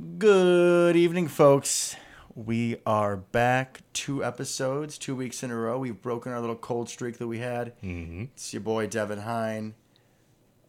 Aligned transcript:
Good 0.00 0.96
evening, 0.96 1.28
folks. 1.28 1.94
We 2.34 2.76
are 2.86 3.16
back 3.18 3.82
two 3.92 4.24
episodes, 4.24 4.96
two 4.96 5.14
weeks 5.14 5.42
in 5.42 5.50
a 5.50 5.56
row. 5.56 5.78
We've 5.78 6.00
broken 6.00 6.32
our 6.32 6.40
little 6.40 6.56
cold 6.56 6.88
streak 6.88 7.18
that 7.18 7.26
we 7.26 7.38
had. 7.38 7.78
Mm-hmm. 7.82 8.22
It's 8.34 8.52
your 8.54 8.62
boy 8.62 8.86
Devin 8.86 9.18
Hine. 9.20 9.74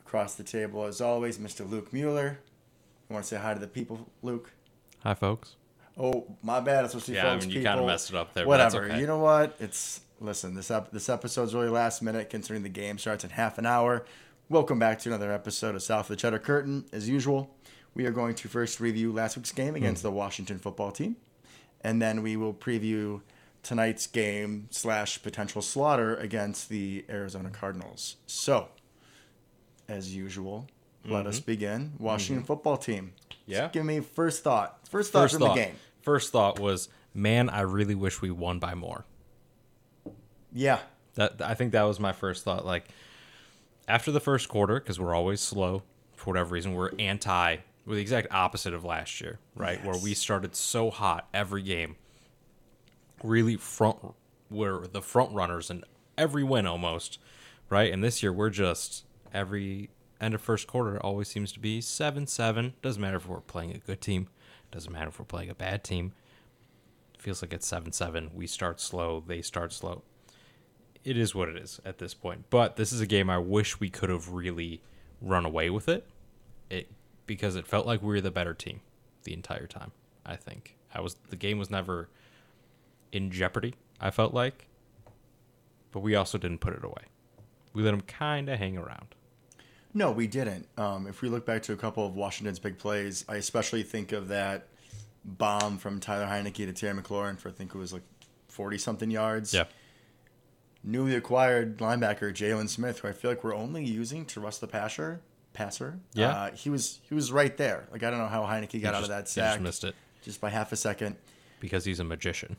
Across 0.06 0.36
the 0.36 0.44
table, 0.44 0.84
as 0.86 1.00
always, 1.00 1.38
Mr. 1.38 1.70
Luke 1.70 1.94
Mueller. 1.94 2.40
You 3.10 3.14
want 3.14 3.24
to 3.24 3.30
say 3.30 3.42
hi 3.42 3.54
to 3.54 3.60
the 3.60 3.68
people, 3.68 4.06
Luke? 4.22 4.52
Hi, 5.04 5.14
folks. 5.14 5.56
Oh, 5.98 6.26
my 6.44 6.60
bad. 6.60 6.84
It's 6.84 6.92
supposed 6.94 7.06
to 7.06 7.12
be 7.14 7.16
Yeah, 7.18 7.28
I 7.30 7.34
folks, 7.34 7.46
mean, 7.46 7.52
you 7.56 7.60
people. 7.62 7.72
kind 7.72 7.80
of 7.80 7.88
messed 7.88 8.10
it 8.10 8.16
up 8.18 8.34
there. 8.34 8.46
Whatever. 8.46 8.84
okay. 8.86 9.00
You 9.00 9.08
know 9.08 9.20
what? 9.20 9.56
It's 9.62 10.02
listen. 10.20 10.56
This 10.56 10.70
ep- 10.72 10.92
this 10.92 11.08
episode's 11.08 11.54
really 11.56 11.70
last 11.70 12.02
minute, 12.02 12.30
considering 12.30 12.64
the 12.64 12.70
game 12.70 12.98
starts 12.98 13.24
in 13.24 13.30
half 13.30 13.58
an 13.58 13.66
hour. 13.66 14.04
Welcome 14.50 14.78
back 14.80 15.00
to 15.00 15.10
another 15.10 15.32
episode 15.32 15.76
of 15.76 15.84
South 15.84 16.06
of 16.06 16.08
the 16.10 16.16
Cheddar 16.18 16.40
Curtain. 16.40 16.84
As 16.92 17.08
usual, 17.08 17.56
we 17.94 18.06
are 18.06 18.12
going 18.12 18.36
to 18.36 18.48
first 18.48 18.80
review 18.80 19.12
last 19.12 19.36
week's 19.38 19.52
game 19.52 19.76
against 19.76 20.04
the 20.04 20.12
Washington 20.12 20.60
football 20.60 20.92
team, 20.92 21.18
and 21.82 22.02
then 22.02 22.22
we 22.22 22.38
will 22.38 22.54
preview 22.54 23.22
tonight's 23.64 24.08
game 24.08 24.68
slash 24.72 25.22
potential 25.22 25.62
slaughter 25.62 26.16
against 26.16 26.70
the 26.70 27.06
Arizona 27.10 27.50
Cardinals. 27.50 28.16
So, 28.26 28.70
as 29.88 30.16
usual, 30.16 30.68
let 31.06 31.28
us 31.28 31.40
begin. 31.40 31.94
Washington 32.00 32.44
football 32.46 32.78
team. 32.78 33.14
Mm-hmm. 33.14 33.52
Yeah. 33.52 33.62
Just 33.62 33.74
give 33.74 33.86
me 33.86 34.00
first 34.00 34.44
thought. 34.44 34.88
First 34.88 35.12
thought 35.12 35.24
First 35.24 35.34
from 35.36 35.42
thought. 35.42 35.56
the 35.56 35.62
game. 35.62 35.76
First 36.02 36.32
thought 36.32 36.60
was, 36.60 36.90
man, 37.14 37.50
I 37.50 37.62
really 37.62 37.96
wish 37.96 38.22
we 38.22 38.32
won 38.32 38.60
by 38.60 38.74
more. 38.76 39.06
Yeah. 40.54 40.80
That 41.16 41.42
I 41.42 41.54
think 41.54 41.74
that 41.74 41.84
was 41.84 42.00
my 42.00 42.14
first 42.14 42.44
thought. 42.44 42.66
Like 42.66 42.86
after 43.88 44.12
the 44.12 44.20
first 44.20 44.48
quarter, 44.48 44.80
because 44.80 45.00
we're 45.00 45.14
always 45.14 45.42
slow 45.42 45.84
for 46.16 46.32
whatever 46.32 46.54
reason, 46.54 46.74
we're 46.74 46.92
anti. 47.00 47.58
We're 47.86 47.96
the 47.96 48.02
exact 48.02 48.28
opposite 48.32 48.74
of 48.74 48.84
last 48.84 49.22
year, 49.22 49.40
right? 49.56 49.84
Where 49.84 49.98
we 49.98 50.14
started 50.14 50.56
so 50.56 50.92
hot 50.92 51.28
every 51.34 51.64
game, 51.64 51.96
really 53.24 53.58
front. 53.58 53.98
We're 54.50 54.88
the 54.88 55.02
front 55.02 55.34
runners 55.34 55.70
in 55.70 55.84
every 56.18 56.44
win 56.44 56.68
almost, 56.68 57.20
right? 57.70 57.92
And 57.92 58.04
this 58.04 58.22
year 58.22 58.32
we're 58.32 58.50
just 58.50 59.06
every 59.34 59.90
end 60.20 60.36
of 60.36 60.42
first 60.42 60.68
quarter 60.68 61.00
always 61.00 61.28
seems 61.28 61.52
to 61.54 61.60
be 61.60 61.82
seven 61.82 62.28
seven. 62.28 62.74
Doesn't 62.82 63.02
matter 63.02 63.18
if 63.18 63.28
we're 63.28 63.42
playing 63.42 63.72
a 63.72 63.80
good 63.80 64.02
team. 64.02 64.28
Doesn't 64.72 64.92
matter 64.92 65.10
if 65.10 65.20
we're 65.20 65.26
playing 65.26 65.50
a 65.50 65.56
bad 65.56 65.84
team. 65.84 66.14
Feels 67.18 67.42
like 67.42 67.54
it's 67.54 67.68
seven 67.68 67.92
seven. 67.92 68.30
We 68.34 68.46
start 68.46 68.80
slow. 68.80 69.24
They 69.26 69.42
start 69.42 69.74
slow 69.74 70.04
it 71.04 71.18
is 71.18 71.34
what 71.34 71.50
it 71.50 71.58
is 71.58 71.80
at 71.86 71.98
this 71.98 72.14
point. 72.14 72.46
But 72.50 72.76
this 72.76 72.92
is 72.92 73.02
a 73.02 73.06
game 73.06 73.30
I 73.30 73.38
wish 73.38 73.80
we 73.80 73.90
could 73.90 74.10
have 74.10 74.30
really 74.30 74.82
run 75.22 75.46
away 75.46 75.70
with 75.70 75.90
it. 75.90 76.08
It 76.70 76.90
because 77.32 77.56
it 77.56 77.66
felt 77.66 77.86
like 77.86 78.02
we 78.02 78.10
were 78.10 78.20
the 78.20 78.30
better 78.30 78.54
team 78.54 78.82
the 79.24 79.34
entire 79.34 79.66
time. 79.66 79.94
I 80.26 80.36
think 80.36 80.76
I 80.94 81.00
was 81.00 81.16
the 81.30 81.38
game 81.38 81.58
was 81.58 81.70
never 81.70 82.10
in 83.14 83.32
jeopardy. 83.32 83.76
I 84.02 84.12
felt 84.12 84.34
like, 84.34 84.68
but 85.94 86.02
we 86.02 86.14
also 86.14 86.38
didn't 86.38 86.60
put 86.60 86.74
it 86.74 86.84
away. 86.84 87.06
We 87.72 87.84
let 87.84 87.92
them 87.92 88.02
kind 88.02 88.50
of 88.50 88.60
hang 88.60 88.78
around. 88.78 89.16
No, 89.94 90.12
we 90.12 90.28
didn't. 90.28 90.68
Um, 90.78 91.08
if 91.08 91.22
we 91.22 91.30
look 91.30 91.46
back 91.46 91.64
to 91.64 91.74
a 91.74 91.78
couple 91.78 92.06
of 92.06 92.18
Washington's 92.18 92.60
big 92.60 92.78
plays, 92.78 93.24
I 93.30 93.38
especially 93.38 93.84
think 93.84 94.12
of 94.12 94.28
that 94.28 94.68
bomb 95.24 95.78
from 95.78 96.02
Tyler 96.02 96.26
Heinicke 96.26 96.66
to 96.66 96.74
Terry 96.74 97.00
McLaurin 97.02 97.40
for 97.40 97.48
I 97.48 97.54
think 97.54 97.74
it 97.74 97.78
was 97.78 97.94
like 97.94 98.04
forty 98.50 98.78
something 98.78 99.10
yards. 99.10 99.54
Yeah, 99.54 99.66
Newly 100.84 101.16
acquired 101.16 101.78
linebacker 101.78 102.34
Jaylon 102.34 102.68
Smith, 102.68 103.00
who 103.00 103.08
I 103.08 103.14
feel 103.14 103.32
like 103.32 103.42
we're 103.42 103.56
only 103.56 103.86
using 103.86 104.26
to 104.26 104.42
rust 104.42 104.60
the 104.60 104.68
passer. 104.68 105.22
Passer. 105.54 106.00
Yeah. 106.14 106.30
Uh, 106.30 106.52
he 106.56 106.70
was 106.70 107.00
he 107.08 107.14
was 107.16 107.32
right 107.32 107.56
there. 107.58 107.88
Like 107.92 108.04
I 108.04 108.10
don't 108.10 108.20
know 108.20 108.28
how 108.28 108.44
Heinicke 108.44 108.82
got 108.82 108.94
out 108.96 109.04
of 109.04 109.10
that 109.10 109.24
He 109.26 109.32
sack 109.32 109.54
just 109.56 109.62
missed 109.64 109.84
it 109.84 109.96
just 110.24 110.40
by 110.42 110.50
half 110.50 110.72
a 110.72 110.76
second. 110.76 111.16
because 111.60 111.86
he's 111.86 112.00
a 112.00 112.04
magician. 112.04 112.58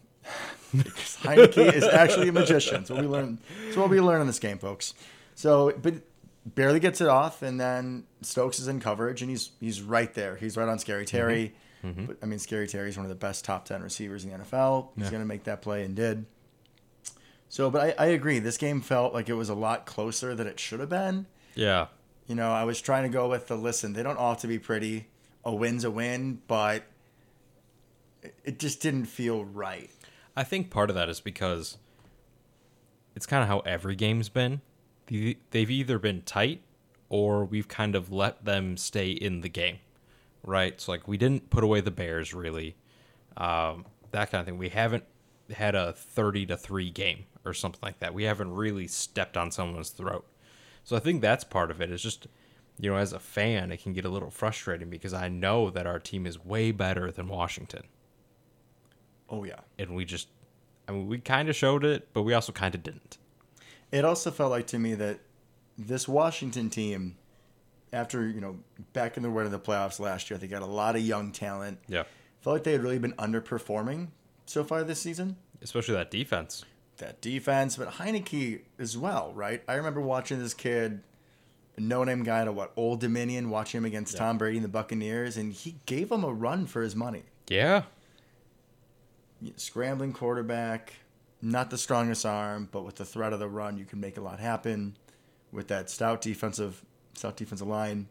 Heinicke 0.75 1.73
is 1.73 1.85
actually 1.85 2.29
a 2.29 2.33
magician. 2.33 2.85
So 2.85 2.95
we 2.95 3.07
learn. 3.07 3.39
So 3.73 3.81
what 3.81 3.91
we 3.91 4.01
learn 4.01 4.21
in 4.21 4.27
this 4.27 4.39
game, 4.39 4.59
folks. 4.59 4.95
So, 5.35 5.73
but 5.81 5.95
barely 6.45 6.81
gets 6.81 7.01
it 7.01 7.09
off, 7.09 7.43
and 7.43 7.59
then 7.61 8.05
Stokes 8.21 8.59
is 8.61 8.69
in 8.69 8.81
coverage, 8.81 9.23
and 9.23 9.31
he's 9.31 9.51
he's 9.61 9.83
right 9.83 10.13
there. 10.15 10.37
He's 10.37 10.57
right 10.57 10.69
on 10.69 10.79
Scary 10.79 11.05
Terry. 11.07 11.55
But 11.85 12.19
I 12.23 12.27
mean, 12.27 12.39
Scary 12.39 12.69
Terry 12.69 12.91
is 12.91 12.97
one 12.97 13.05
of 13.05 13.09
the 13.09 13.17
best 13.17 13.45
top 13.45 13.65
ten 13.65 13.83
receivers 13.83 14.25
in 14.25 14.31
the 14.31 14.39
NFL. 14.39 14.91
He's 14.95 15.05
Yeah. 15.07 15.11
going 15.11 15.23
to 15.23 15.27
make 15.27 15.45
that 15.45 15.63
play 15.63 15.85
and 15.85 15.97
did. 15.97 16.27
So, 17.49 17.71
but 17.71 17.99
I, 17.99 18.05
I 18.05 18.07
agree. 18.11 18.39
This 18.39 18.57
game 18.57 18.81
felt 18.81 19.13
like 19.13 19.29
it 19.29 19.35
was 19.35 19.49
a 19.49 19.55
lot 19.55 19.85
closer 19.85 20.35
than 20.37 20.47
it 20.47 20.61
should 20.61 20.79
have 20.79 20.89
been. 20.89 21.27
Yeah, 21.57 21.89
You 22.33 22.37
know, 22.37 22.51
I 22.51 22.65
was 22.65 22.81
trying 22.81 23.03
to 23.03 23.11
go 23.11 23.29
with 23.29 23.49
the 23.49 23.57
listen. 23.57 23.93
They 23.93 24.03
don't 24.03 24.17
all 24.17 24.31
have 24.31 24.41
to 24.41 24.47
be 24.47 24.59
pretty. 24.59 25.07
A 25.45 25.55
win's 25.55 25.85
a 25.85 25.91
win, 25.91 26.41
but 26.47 26.83
it- 28.43 28.59
just 28.59 28.81
didn't 28.81 29.05
feel 29.05 29.45
right. 29.45 29.91
I 30.35 30.43
think 30.43 30.71
part 30.71 30.89
of 30.89 30.97
that 30.97 31.11
is 31.11 31.21
because 31.21 31.77
it's 33.15 33.27
kind 33.27 33.43
of 33.43 33.51
how 33.51 33.59
every 33.71 33.95
game's 33.95 34.31
been. 34.31 34.63
They've 35.09 35.71
either 35.71 35.99
been 35.99 36.23
tight 36.23 36.63
or 37.11 37.45
we've 37.45 37.69
kind 37.69 37.95
of 37.95 38.11
let 38.11 38.47
them 38.47 38.79
stay 38.79 39.11
in 39.11 39.43
the 39.43 39.51
game, 39.51 39.81
right? 40.43 40.81
So, 40.81 40.91
like, 40.93 41.07
we 41.07 41.19
didn't 41.19 41.51
put 41.51 41.63
away 41.63 41.83
the 41.83 41.91
Bears 41.91 42.33
really, 42.33 42.77
um, 43.37 43.85
that 44.13 44.31
kind 44.31 44.41
of 44.41 44.47
thing. 44.47 44.57
We 44.57 44.71
haven't 44.71 45.05
had 45.55 45.75
a 45.75 45.93
30 45.93 46.47
to 46.47 46.57
3 46.57 46.89
game 46.91 47.27
or 47.45 47.53
something 47.53 47.81
like 47.83 47.99
that. 47.99 48.15
We 48.15 48.23
haven't 48.23 48.55
really 48.55 48.87
stepped 48.87 49.37
on 49.37 49.51
someone's 49.51 49.91
throat. 49.91 50.25
So, 50.85 50.97
I 50.97 51.01
think 51.01 51.21
that's 51.23 51.45
part 51.45 51.71
of 51.71 51.81
it. 51.81 51.91
It's 51.91 52.03
just, 52.03 52.27
you 52.79 52.91
know, 52.91 52.97
as 52.97 53.13
a 53.13 53.19
fan, 53.19 53.71
it 53.71 53.83
can 53.83 53.93
get 53.93 54.05
a 54.05 54.09
little 54.09 54.31
frustrating 54.31 54.91
because 54.91 55.13
I 55.15 55.29
know 55.29 55.71
that 55.71 55.87
our 55.87 55.99
team 55.99 56.27
is 56.27 56.45
way 56.45 56.73
better 56.73 57.11
than 57.11 57.29
Washington 57.29 57.83
Oh 59.29 59.45
yeah. 59.45 59.61
and 59.79 59.95
we 59.95 60.05
just 60.05 60.29
I 60.87 60.93
mean 60.93 61.09
we 61.09 61.19
kind 61.19 61.49
of 61.49 61.57
showed 61.57 61.85
it, 61.85 62.09
but 62.13 62.23
we 62.23 62.35
also 62.35 62.53
kind 62.53 62.75
of 62.75 62.83
didn't. 62.83 63.19
It 63.91 64.05
also 64.05 64.31
felt 64.31 64.51
like 64.51 64.67
to 64.69 64.79
me 64.79 64.95
that 64.95 65.21
this 65.79 66.07
Washington 66.07 66.69
team, 66.69 67.17
after 67.93 68.27
you 68.29 68.41
know 68.41 68.59
back 68.93 69.17
in 69.17 69.23
the 69.23 69.31
run 69.31 69.47
of 69.47 69.53
the 69.53 69.59
playoffs 69.61 69.99
last 70.01 70.29
year, 70.31 70.39
they 70.39 70.49
got 70.49 70.63
a 70.63 70.67
lot 70.67 70.97
of 70.97 71.03
young 71.03 71.33
talent. 71.33 71.79
Yeah. 71.89 72.03
Felt 72.41 72.55
like 72.55 72.65
they 72.65 72.73
had 72.73 72.83
really 72.83 72.99
been 72.99 73.13
underperforming 73.15 74.09
so 74.47 74.65
far 74.65 74.83
this 74.85 75.01
season. 75.01 75.37
Especially 75.63 75.95
that 75.95 76.11
defense. 76.11 76.65
That 76.99 77.21
defense, 77.21 77.77
but 77.77 77.89
Heinicke 77.95 78.61
as 78.79 78.97
well, 78.97 79.33
right? 79.35 79.63
I 79.67 79.75
remember 79.75 80.01
watching 80.01 80.39
this 80.39 80.55
kid, 80.55 81.03
a 81.77 81.81
no-name 81.81 82.23
guy 82.23 82.45
to 82.45 82.53
what 82.53 82.73
Old 82.77 83.01
Dominion, 83.01 83.51
watching 83.51 83.79
him 83.79 83.85
against 83.85 84.15
Yeah. 84.15 84.21
Tom 84.21 84.39
Brady 84.39 84.59
and 84.59 84.65
the 84.65 84.69
Buccaneers, 84.69 85.37
and 85.37 85.53
he 85.53 85.77
gave 85.87 86.13
him 86.13 86.23
a 86.23 86.33
run 86.33 86.67
for 86.67 86.83
his 86.83 86.95
money. 86.95 87.25
Yeah. 87.49 87.85
Scrambling 89.57 90.13
quarterback, 90.13 90.93
not 91.41 91.71
the 91.71 91.79
strongest 91.79 92.25
arm, 92.25 92.69
but 92.71 92.85
with 92.85 92.97
the 92.97 93.05
threat 93.05 93.33
of 93.33 93.41
the 93.41 93.49
run, 93.49 93.77
you 93.79 93.85
can 93.85 93.99
make 93.99 94.17
a 94.17 94.21
lot 94.21 94.39
happen. 94.39 94.97
With 95.51 95.69
that 95.69 95.91
stout 95.91 96.21
defensive, 96.21 96.85
stout 97.15 97.37
defensive 97.37 97.67
line, 97.67 98.09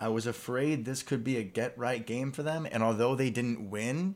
I 0.00 0.08
was 0.08 0.26
afraid 0.26 0.84
this 0.84 1.02
could 1.02 1.22
be 1.22 1.36
a 1.36 1.42
get 1.42 1.76
right 1.76 2.04
game 2.06 2.32
for 2.32 2.42
them. 2.42 2.66
And 2.70 2.82
although 2.82 3.14
they 3.14 3.30
didn't 3.30 3.68
win, 3.68 4.14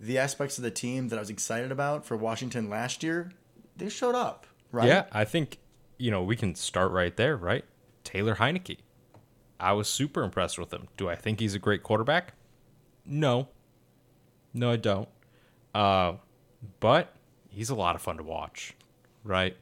the 0.00 0.18
aspects 0.18 0.58
of 0.58 0.64
the 0.64 0.70
team 0.70 1.08
that 1.08 1.16
I 1.16 1.20
was 1.20 1.30
excited 1.30 1.70
about 1.70 2.04
for 2.04 2.16
Washington 2.16 2.68
last 2.68 3.02
year, 3.02 3.30
they 3.76 3.88
showed 3.88 4.14
up. 4.14 4.46
Right? 4.72 4.88
Yeah, 4.88 5.04
I 5.12 5.24
think 5.24 5.58
you 6.00 6.10
know, 6.10 6.22
we 6.22 6.34
can 6.34 6.54
start 6.54 6.90
right 6.92 7.14
there, 7.16 7.36
right? 7.36 7.64
Taylor 8.04 8.36
Heinicke. 8.36 8.78
I 9.60 9.72
was 9.72 9.86
super 9.86 10.22
impressed 10.22 10.58
with 10.58 10.72
him. 10.72 10.88
Do 10.96 11.10
I 11.10 11.14
think 11.14 11.38
he's 11.38 11.54
a 11.54 11.58
great 11.58 11.82
quarterback? 11.82 12.32
No. 13.04 13.48
No, 14.54 14.70
I 14.70 14.76
don't. 14.76 15.08
Uh, 15.74 16.14
but 16.80 17.14
he's 17.50 17.68
a 17.68 17.74
lot 17.74 17.96
of 17.96 18.02
fun 18.02 18.16
to 18.16 18.22
watch, 18.22 18.74
right? 19.22 19.54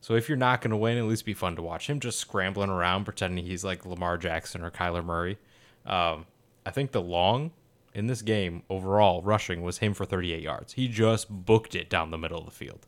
So 0.00 0.14
if 0.14 0.28
you're 0.28 0.38
not 0.38 0.60
going 0.60 0.70
to 0.70 0.76
win, 0.76 0.96
at 0.96 1.04
least 1.04 1.24
be 1.24 1.34
fun 1.34 1.56
to 1.56 1.62
watch 1.62 1.90
him 1.90 1.98
just 1.98 2.20
scrambling 2.20 2.70
around, 2.70 3.04
pretending 3.04 3.44
he's 3.44 3.64
like 3.64 3.84
Lamar 3.84 4.16
Jackson 4.16 4.62
or 4.62 4.70
Kyler 4.70 5.04
Murray. 5.04 5.38
Um, 5.84 6.26
I 6.64 6.70
think 6.70 6.92
the 6.92 7.02
long 7.02 7.50
in 7.94 8.06
this 8.06 8.22
game 8.22 8.62
overall 8.70 9.22
rushing 9.22 9.62
was 9.62 9.78
him 9.78 9.94
for 9.94 10.04
38 10.04 10.42
yards. 10.42 10.72
He 10.74 10.88
just 10.88 11.28
booked 11.28 11.74
it 11.74 11.90
down 11.90 12.10
the 12.10 12.18
middle 12.18 12.38
of 12.38 12.44
the 12.44 12.50
field. 12.50 12.86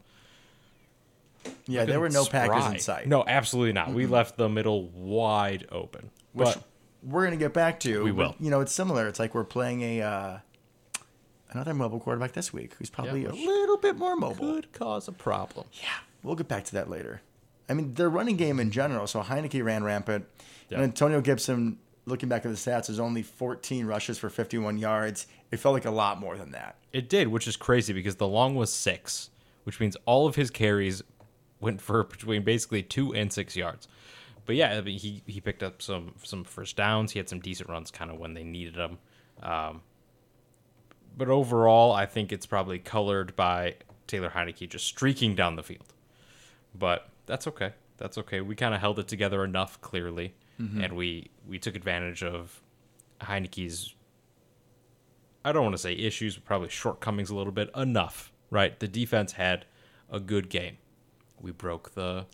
Yeah, 1.66 1.84
there 1.84 2.00
were 2.00 2.08
no 2.08 2.24
Packers 2.24 2.66
in 2.72 2.78
sight. 2.78 3.06
No, 3.06 3.24
absolutely 3.26 3.72
not. 3.72 3.92
We 3.92 4.06
left 4.06 4.36
the 4.36 4.48
middle 4.48 4.88
wide 4.90 5.66
open. 5.72 6.10
which 6.32 6.46
But 6.54 6.62
we're 7.02 7.24
gonna 7.24 7.36
get 7.36 7.52
back 7.52 7.80
to. 7.80 8.04
We 8.04 8.12
will. 8.12 8.36
You 8.38 8.50
know, 8.50 8.60
it's 8.60 8.72
similar. 8.72 9.08
It's 9.08 9.18
like 9.18 9.34
we're 9.34 9.44
playing 9.44 9.82
a 9.82 10.02
uh, 10.02 10.38
another 11.50 11.74
mobile 11.74 11.98
quarterback 12.00 12.32
this 12.32 12.52
week, 12.52 12.74
who's 12.74 12.90
probably 12.90 13.24
a 13.24 13.32
little 13.32 13.76
bit 13.76 13.96
more 13.96 14.14
mobile. 14.16 14.54
could 14.54 14.72
cause 14.72 15.08
a 15.08 15.12
problem. 15.12 15.66
Yeah, 15.72 15.88
we'll 16.22 16.36
get 16.36 16.48
back 16.48 16.64
to 16.66 16.72
that 16.74 16.88
later. 16.88 17.22
I 17.68 17.74
mean, 17.74 17.94
their 17.94 18.10
running 18.10 18.36
game 18.36 18.60
in 18.60 18.70
general. 18.70 19.06
So 19.06 19.22
Heinicke 19.22 19.64
ran 19.64 19.82
rampant, 19.82 20.26
Yeah. 20.68 20.76
and 20.76 20.84
Antonio 20.84 21.20
Gibson. 21.20 21.78
Looking 22.04 22.28
back 22.28 22.44
at 22.44 22.50
the 22.50 22.56
stats, 22.56 22.86
there's 22.86 22.98
only 22.98 23.22
14 23.22 23.86
rushes 23.86 24.18
for 24.18 24.28
51 24.28 24.76
yards. 24.76 25.26
It 25.52 25.58
felt 25.58 25.72
like 25.74 25.84
a 25.84 25.90
lot 25.90 26.18
more 26.18 26.36
than 26.36 26.50
that. 26.50 26.76
It 26.92 27.08
did, 27.08 27.28
which 27.28 27.46
is 27.46 27.56
crazy 27.56 27.92
because 27.92 28.16
the 28.16 28.26
long 28.26 28.56
was 28.56 28.72
six, 28.72 29.30
which 29.64 29.78
means 29.78 29.96
all 30.04 30.26
of 30.26 30.34
his 30.34 30.50
carries 30.50 31.02
went 31.60 31.80
for 31.80 32.02
between 32.02 32.42
basically 32.42 32.82
two 32.82 33.14
and 33.14 33.32
six 33.32 33.54
yards. 33.56 33.86
but 34.46 34.56
yeah, 34.56 34.72
I 34.72 34.80
mean, 34.80 34.98
he 34.98 35.22
he 35.26 35.40
picked 35.40 35.62
up 35.62 35.80
some 35.80 36.14
some 36.24 36.42
first 36.42 36.76
downs. 36.76 37.12
He 37.12 37.20
had 37.20 37.28
some 37.28 37.38
decent 37.38 37.68
runs, 37.68 37.92
kind 37.92 38.10
of 38.10 38.18
when 38.18 38.34
they 38.34 38.42
needed 38.42 38.74
them. 38.74 38.98
Um, 39.40 39.82
but 41.16 41.28
overall, 41.28 41.92
I 41.92 42.06
think 42.06 42.32
it's 42.32 42.46
probably 42.46 42.78
colored 42.80 43.36
by 43.36 43.76
Taylor 44.08 44.30
Heinicke 44.30 44.68
just 44.68 44.86
streaking 44.86 45.34
down 45.36 45.54
the 45.56 45.62
field. 45.62 45.94
But 46.74 47.08
that's 47.26 47.46
okay. 47.46 47.72
That's 47.98 48.18
okay. 48.18 48.40
We 48.40 48.56
kind 48.56 48.74
of 48.74 48.80
held 48.80 48.98
it 48.98 49.06
together 49.06 49.44
enough, 49.44 49.80
clearly, 49.80 50.34
Mm-hmm. 50.60 50.80
and 50.84 50.92
we 50.96 51.30
we 51.48 51.58
took 51.58 51.74
advantage 51.74 52.22
of 52.22 52.60
Heinicke's. 53.20 53.94
I 55.44 55.50
don't 55.52 55.62
want 55.64 55.74
to 55.74 55.82
say 55.82 55.92
issues, 55.94 56.36
but 56.36 56.44
probably 56.44 56.68
shortcomings 56.68 57.30
a 57.30 57.34
little 57.34 57.52
bit. 57.52 57.70
Enough, 57.74 58.32
right? 58.50 58.78
The 58.78 58.86
defense 58.86 59.32
had 59.32 59.64
a 60.10 60.20
good 60.20 60.48
game. 60.48 60.76
We 61.40 61.50
broke 61.50 61.94
the 61.94 62.26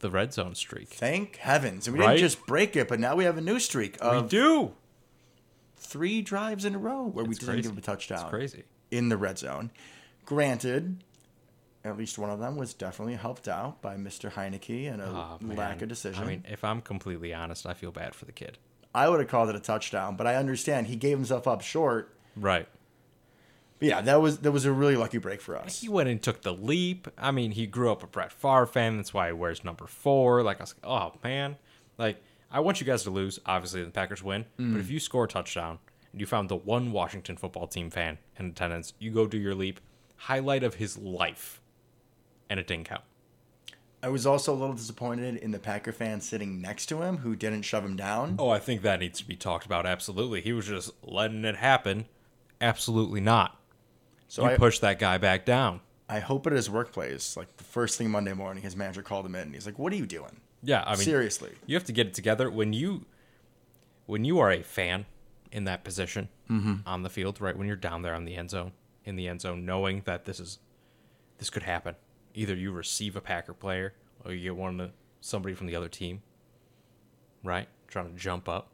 the 0.00 0.10
red 0.10 0.34
zone 0.34 0.54
streak. 0.54 0.88
Thank 0.88 1.36
heavens. 1.36 1.86
And 1.88 1.96
we 1.96 2.02
Right? 2.04 2.12
didn't 2.14 2.20
just 2.20 2.44
break 2.46 2.76
it, 2.76 2.88
but 2.88 3.00
now 3.00 3.16
we 3.16 3.24
have 3.24 3.38
a 3.38 3.40
new 3.40 3.58
streak 3.58 3.96
We 4.02 4.22
do. 4.22 4.72
three 5.76 6.20
drives 6.20 6.66
in 6.66 6.74
a 6.74 6.78
row 6.78 7.04
where 7.06 7.24
we 7.24 7.34
didn't 7.34 7.48
crazy. 7.48 7.62
give 7.70 7.78
a 7.78 7.80
touchdown 7.80 8.20
It's 8.20 8.30
crazy. 8.30 8.64
in 8.90 9.08
the 9.08 9.16
red 9.16 9.38
zone. 9.38 9.70
Granted, 10.26 11.02
at 11.86 11.96
least 11.96 12.18
one 12.18 12.30
of 12.30 12.38
them 12.38 12.56
was 12.56 12.74
definitely 12.74 13.14
helped 13.14 13.48
out 13.48 13.80
by 13.82 13.96
Mr. 13.96 14.32
Heinicke 14.32 14.92
and 14.92 15.00
a 15.02 15.06
Oh, 15.06 15.38
lack 15.42 15.82
of 15.82 15.88
decision. 15.88 16.22
I 16.22 16.26
mean, 16.26 16.44
if 16.48 16.64
I'm 16.64 16.80
completely 16.80 17.32
honest, 17.34 17.66
I 17.66 17.74
feel 17.74 17.90
bad 17.92 18.14
for 18.14 18.24
the 18.24 18.32
kid. 18.32 18.58
I 18.94 19.08
would 19.08 19.20
have 19.20 19.28
called 19.28 19.50
it 19.50 19.56
a 19.56 19.60
touchdown, 19.60 20.16
but 20.16 20.26
I 20.26 20.36
understand 20.36 20.86
he 20.86 20.96
gave 20.96 21.18
himself 21.18 21.46
up 21.46 21.60
short. 21.60 22.14
Right. 22.34 22.66
But 23.78 23.88
yeah, 23.88 24.00
that 24.00 24.22
was 24.22 24.38
that 24.38 24.52
was 24.52 24.64
a 24.64 24.72
really 24.72 24.96
lucky 24.96 25.18
break 25.18 25.42
for 25.42 25.54
us. 25.56 25.80
He 25.82 25.88
went 25.88 26.08
and 26.08 26.22
took 26.22 26.40
the 26.42 26.54
leap. 26.54 27.08
I 27.18 27.30
mean, 27.30 27.50
he 27.50 27.66
grew 27.66 27.92
up 27.92 28.02
a 28.02 28.06
Brett 28.06 28.32
Favre 28.32 28.64
fan. 28.66 28.96
That's 28.96 29.12
why 29.12 29.26
he 29.26 29.32
wears 29.34 29.64
number 29.64 29.86
four. 29.86 30.42
Like, 30.42 30.60
I 30.60 30.62
was 30.62 30.74
like, 30.82 30.90
oh, 30.90 31.18
man. 31.22 31.56
Like, 31.98 32.22
I 32.50 32.60
want 32.60 32.80
you 32.80 32.86
guys 32.86 33.02
to 33.02 33.10
lose. 33.10 33.38
Obviously, 33.44 33.84
the 33.84 33.90
Packers 33.90 34.22
win. 34.22 34.46
Mm. 34.58 34.72
But 34.72 34.80
if 34.80 34.90
you 34.90 34.98
score 34.98 35.24
a 35.24 35.28
touchdown 35.28 35.78
and 36.12 36.20
you 36.20 36.26
found 36.26 36.48
the 36.48 36.56
one 36.56 36.90
Washington 36.90 37.36
football 37.36 37.66
team 37.66 37.90
fan 37.90 38.16
in 38.38 38.46
attendance, 38.46 38.94
you 38.98 39.10
go 39.10 39.26
do 39.26 39.36
your 39.36 39.54
leap. 39.54 39.80
Highlight 40.16 40.62
of 40.62 40.76
his 40.76 40.96
life. 40.96 41.60
And 42.48 42.60
it 42.60 42.66
didn't 42.66 42.88
count. 42.88 43.02
I 44.02 44.08
was 44.08 44.26
also 44.26 44.52
a 44.52 44.56
little 44.56 44.74
disappointed 44.74 45.36
in 45.38 45.50
the 45.50 45.58
Packer 45.58 45.92
fan 45.92 46.20
sitting 46.20 46.60
next 46.60 46.86
to 46.86 47.02
him 47.02 47.18
who 47.18 47.34
didn't 47.34 47.62
shove 47.62 47.84
him 47.84 47.96
down. 47.96 48.36
Oh, 48.38 48.50
I 48.50 48.58
think 48.58 48.82
that 48.82 49.00
needs 49.00 49.18
to 49.18 49.26
be 49.26 49.36
talked 49.36 49.66
about. 49.66 49.86
Absolutely. 49.86 50.40
He 50.42 50.52
was 50.52 50.66
just 50.66 50.92
letting 51.02 51.44
it 51.44 51.56
happen. 51.56 52.06
Absolutely 52.60 53.20
not. 53.20 53.60
so 54.28 54.42
you 54.42 54.50
I, 54.50 54.56
push 54.58 54.78
that 54.78 54.98
guy 54.98 55.18
back 55.18 55.44
down. 55.44 55.80
I 56.08 56.20
hope 56.20 56.46
at 56.46 56.52
his 56.52 56.70
workplace, 56.70 57.36
like 57.36 57.56
the 57.56 57.64
first 57.64 57.98
thing 57.98 58.10
Monday 58.10 58.32
morning, 58.32 58.62
his 58.62 58.76
manager 58.76 59.02
called 59.02 59.26
him 59.26 59.34
in 59.34 59.42
and 59.42 59.54
he's 59.54 59.66
like, 59.66 59.78
What 59.78 59.92
are 59.92 59.96
you 59.96 60.06
doing? 60.06 60.40
Yeah, 60.62 60.84
I 60.86 60.92
mean, 60.92 61.04
Seriously. 61.04 61.50
you 61.66 61.74
have 61.74 61.84
to 61.84 61.92
get 61.92 62.06
it 62.06 62.14
together 62.14 62.50
when 62.50 62.72
you 62.72 63.06
when 64.06 64.24
you 64.24 64.38
are 64.38 64.52
a 64.52 64.62
fan 64.62 65.06
in 65.50 65.64
that 65.64 65.84
position 65.84 66.28
mm-hmm. 66.48 66.76
on 66.86 67.02
the 67.02 67.10
field, 67.10 67.40
right? 67.40 67.56
When 67.56 67.66
you're 67.66 67.76
down 67.76 68.02
there 68.02 68.14
on 68.14 68.24
the 68.24 68.36
end 68.36 68.50
zone, 68.50 68.72
in 69.04 69.16
the 69.16 69.26
end 69.28 69.40
zone, 69.40 69.64
knowing 69.66 70.02
that 70.04 70.24
this 70.24 70.38
is 70.38 70.58
this 71.38 71.50
could 71.50 71.64
happen. 71.64 71.96
Either 72.36 72.54
you 72.54 72.70
receive 72.70 73.16
a 73.16 73.20
Packer 73.20 73.52
player 73.54 73.94
or 74.24 74.32
you 74.32 74.42
get 74.42 74.56
one 74.56 74.78
of 74.78 74.86
the, 74.88 74.92
somebody 75.20 75.54
from 75.54 75.66
the 75.66 75.74
other 75.74 75.88
team, 75.88 76.22
right? 77.42 77.66
Trying 77.88 78.12
to 78.12 78.16
jump 78.16 78.48
up. 78.48 78.68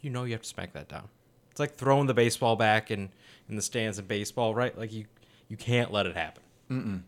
You 0.00 0.08
know 0.10 0.24
you 0.24 0.32
have 0.32 0.42
to 0.42 0.48
smack 0.48 0.72
that 0.72 0.88
down. 0.88 1.08
It's 1.50 1.58
like 1.60 1.74
throwing 1.74 2.06
the 2.06 2.14
baseball 2.14 2.56
back 2.56 2.90
in 2.90 3.10
in 3.48 3.56
the 3.56 3.62
stands 3.62 3.98
in 3.98 4.06
baseball, 4.06 4.54
right? 4.54 4.76
Like 4.78 4.92
you 4.92 5.04
you 5.48 5.56
can't 5.56 5.92
let 5.92 6.06
it 6.06 6.16
happen. 6.16 7.04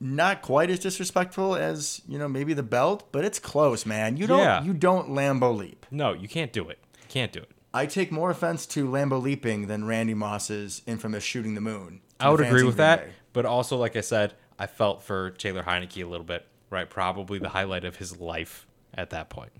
Not 0.00 0.42
quite 0.42 0.70
as 0.70 0.78
disrespectful 0.78 1.56
as, 1.56 2.02
you 2.08 2.18
know, 2.18 2.28
maybe 2.28 2.54
the 2.54 2.62
belt, 2.62 3.08
but 3.10 3.24
it's 3.24 3.38
close, 3.40 3.84
man. 3.84 4.16
You 4.16 4.26
don't 4.28 4.38
Yeah. 4.40 4.62
you 4.62 4.72
don't 4.72 5.10
Lambeau 5.10 5.56
leap. 5.56 5.86
No, 5.90 6.12
you 6.12 6.28
can't 6.28 6.52
do 6.52 6.68
it. 6.68 6.78
Can't 7.08 7.32
do 7.32 7.40
it. 7.40 7.50
I 7.74 7.86
take 7.86 8.10
more 8.12 8.30
offense 8.30 8.64
to 8.66 8.88
Lambeau 8.88 9.20
leaping 9.20 9.66
than 9.66 9.84
Randy 9.86 10.14
Moss's 10.14 10.82
infamous 10.86 11.22
shooting 11.24 11.54
the 11.54 11.60
moon. 11.60 12.00
I 12.20 12.30
would 12.30 12.40
agree 12.40 12.62
with 12.64 12.76
Green 12.76 12.86
that, 12.86 13.04
Bay. 13.06 13.12
but 13.32 13.44
also, 13.44 13.76
like 13.76 13.94
I 13.96 14.00
said, 14.00 14.34
I 14.58 14.66
felt 14.66 15.02
for 15.02 15.30
Taylor 15.30 15.62
Heinicke 15.62 16.02
a 16.02 16.08
little 16.08 16.26
bit. 16.26 16.46
Right, 16.70 16.88
probably 16.90 17.38
the 17.38 17.48
highlight 17.50 17.84
of 17.84 17.96
his 17.96 18.20
life 18.20 18.66
at 18.92 19.08
that 19.10 19.30
point. 19.30 19.52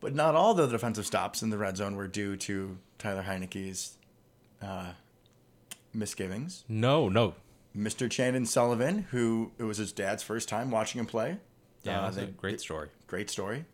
But 0.00 0.14
not 0.14 0.34
all 0.36 0.54
the 0.54 0.66
defensive 0.68 1.04
stops 1.06 1.42
in 1.42 1.50
the 1.50 1.58
red 1.58 1.76
zone 1.76 1.96
were 1.96 2.06
due 2.06 2.36
to 2.36 2.78
Tyler 2.98 3.24
Heinicke's 3.26 3.96
uh, 4.62 4.92
misgivings. 5.92 6.64
No, 6.68 7.08
no, 7.08 7.34
Mr. 7.76 8.08
Chandon 8.10 8.46
Sullivan, 8.46 9.06
who 9.10 9.50
it 9.58 9.64
was 9.64 9.78
his 9.78 9.90
dad's 9.92 10.22
first 10.22 10.48
time 10.48 10.70
watching 10.70 11.00
him 11.00 11.06
play. 11.06 11.38
yeah, 11.82 12.00
Uh, 12.00 12.10
that's 12.10 12.16
a 12.18 12.26
great 12.26 12.60
story. 12.60 12.88
great 13.08 13.28
story. 13.30 13.64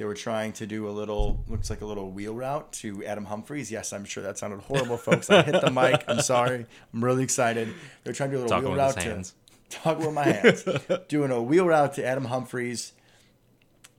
They 0.00 0.06
were 0.06 0.14
trying 0.14 0.54
to 0.54 0.66
do 0.66 0.88
a 0.88 0.90
little, 0.92 1.44
looks 1.46 1.68
like 1.68 1.82
a 1.82 1.84
little 1.84 2.10
wheel 2.10 2.34
route 2.34 2.72
to 2.72 3.04
Adam 3.04 3.26
Humphries. 3.26 3.70
Yes, 3.70 3.92
I'm 3.92 4.06
sure 4.06 4.22
that 4.22 4.38
sounded 4.38 4.60
horrible, 4.60 4.96
folks. 4.96 5.28
I 5.28 5.42
hit 5.42 5.60
the 5.60 5.70
mic. 5.70 6.02
I'm 6.08 6.22
sorry. 6.22 6.64
I'm 6.94 7.04
really 7.04 7.22
excited. 7.22 7.68
They're 8.02 8.14
trying 8.14 8.30
to 8.30 8.36
do 8.36 8.40
a 8.40 8.44
little 8.44 8.56
Talking 8.62 8.70
wheel 8.70 8.78
route 8.78 8.94
to 8.94 9.02
hands. 9.02 9.34
talk 9.68 9.98
with 9.98 10.14
my 10.14 10.24
hands. 10.32 10.64
Doing 11.08 11.30
a 11.30 11.42
wheel 11.42 11.66
route 11.66 11.92
to 11.96 12.04
Adam 12.06 12.24
Humphries, 12.24 12.94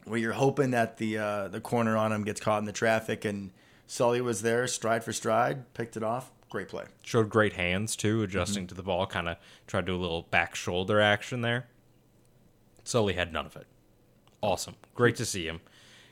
where 0.06 0.18
you're 0.18 0.34
hoping 0.34 0.72
that 0.72 0.98
the 0.98 1.20
uh, 1.20 1.48
the 1.50 1.62
corner 1.62 1.96
on 1.96 2.12
him 2.12 2.24
gets 2.24 2.42
caught 2.42 2.58
in 2.58 2.66
the 2.66 2.72
traffic, 2.72 3.24
and 3.24 3.52
Sully 3.86 4.22
was 4.22 4.42
there, 4.42 4.66
stride 4.66 5.04
for 5.04 5.14
stride, 5.14 5.72
picked 5.76 5.96
it 5.98 6.02
off. 6.02 6.32
Great 6.50 6.68
play. 6.70 6.86
Showed 7.04 7.30
great 7.30 7.54
hands 7.54 7.96
too, 7.96 8.16
Mm-hmm. 8.16 8.24
adjusting 8.24 8.66
to 8.66 8.74
the 8.74 8.82
ball. 8.82 9.06
Kind 9.06 9.30
of 9.30 9.38
tried 9.68 9.82
to 9.82 9.92
do 9.92 9.96
a 9.96 10.02
little 10.02 10.24
back 10.32 10.56
shoulder 10.56 11.00
action 11.00 11.42
there. 11.42 11.68
Sully 12.84 13.14
had 13.14 13.32
none 13.32 13.46
of 13.46 13.56
it. 13.56 13.68
Awesome, 14.42 14.74
great 14.96 15.16
to 15.18 15.26
see 15.26 15.46
him 15.46 15.62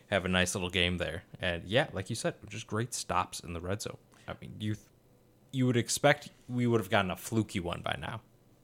have 0.09 0.25
a 0.25 0.27
nice 0.27 0.55
little 0.55 0.69
game 0.69 0.97
there. 0.97 1.23
And 1.41 1.63
yeah, 1.65 1.87
like 1.93 2.09
you 2.09 2.15
said, 2.15 2.35
just 2.47 2.67
great 2.67 2.93
stops 2.93 3.39
in 3.39 3.53
the 3.53 3.61
red 3.61 3.81
zone. 3.81 3.97
I 4.27 4.33
mean, 4.41 4.53
you 4.59 4.75
you 5.51 5.65
would 5.65 5.77
expect 5.77 6.29
we 6.47 6.67
would 6.67 6.79
have 6.79 6.89
gotten 6.89 7.09
a 7.11 7.15
fluky 7.15 7.59
one 7.59 7.81
by 7.81 7.97
now, 7.99 8.21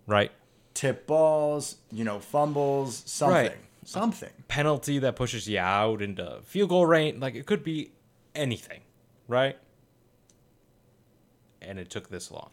right? 0.08 0.32
Tip 0.74 1.08
balls, 1.08 1.78
you 1.92 2.04
know, 2.04 2.20
fumbles, 2.20 3.02
something, 3.06 3.36
Right. 3.48 3.58
something. 3.84 4.30
penalty 4.48 5.00
that 5.00 5.16
pushes 5.16 5.48
you 5.48 5.58
out 5.60 6.02
into 6.02 6.42
field 6.44 6.70
goal 6.70 6.86
range. 6.86 7.20
Like 7.22 7.34
it 7.36 7.46
could 7.46 7.64
be 7.64 7.92
anything, 8.36 8.82
right? 9.28 9.58
And 11.62 11.80
it 11.80 11.90
took 11.90 12.10
this 12.10 12.30
long. 12.32 12.52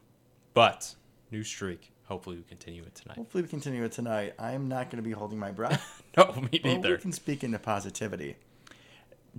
But 0.55 0.95
new 1.31 1.43
streak. 1.43 1.91
Hopefully 2.05 2.37
we 2.37 2.43
continue 2.43 2.83
it 2.83 2.95
tonight. 2.95 3.17
Hopefully, 3.17 3.43
we 3.43 3.49
continue 3.49 3.85
it 3.85 3.93
tonight. 3.93 4.35
I 4.38 4.53
am 4.53 4.69
not 4.69 4.91
going 4.91 5.03
to 5.03 5.09
be 5.09 5.12
holding 5.15 5.38
my 5.38 5.50
breath. 5.50 6.03
No, 6.17 6.27
me 6.53 6.61
Well, 6.62 6.79
we 6.83 6.99
can 6.99 7.11
speak 7.11 7.43
into 7.43 7.59
positivity. 7.59 8.37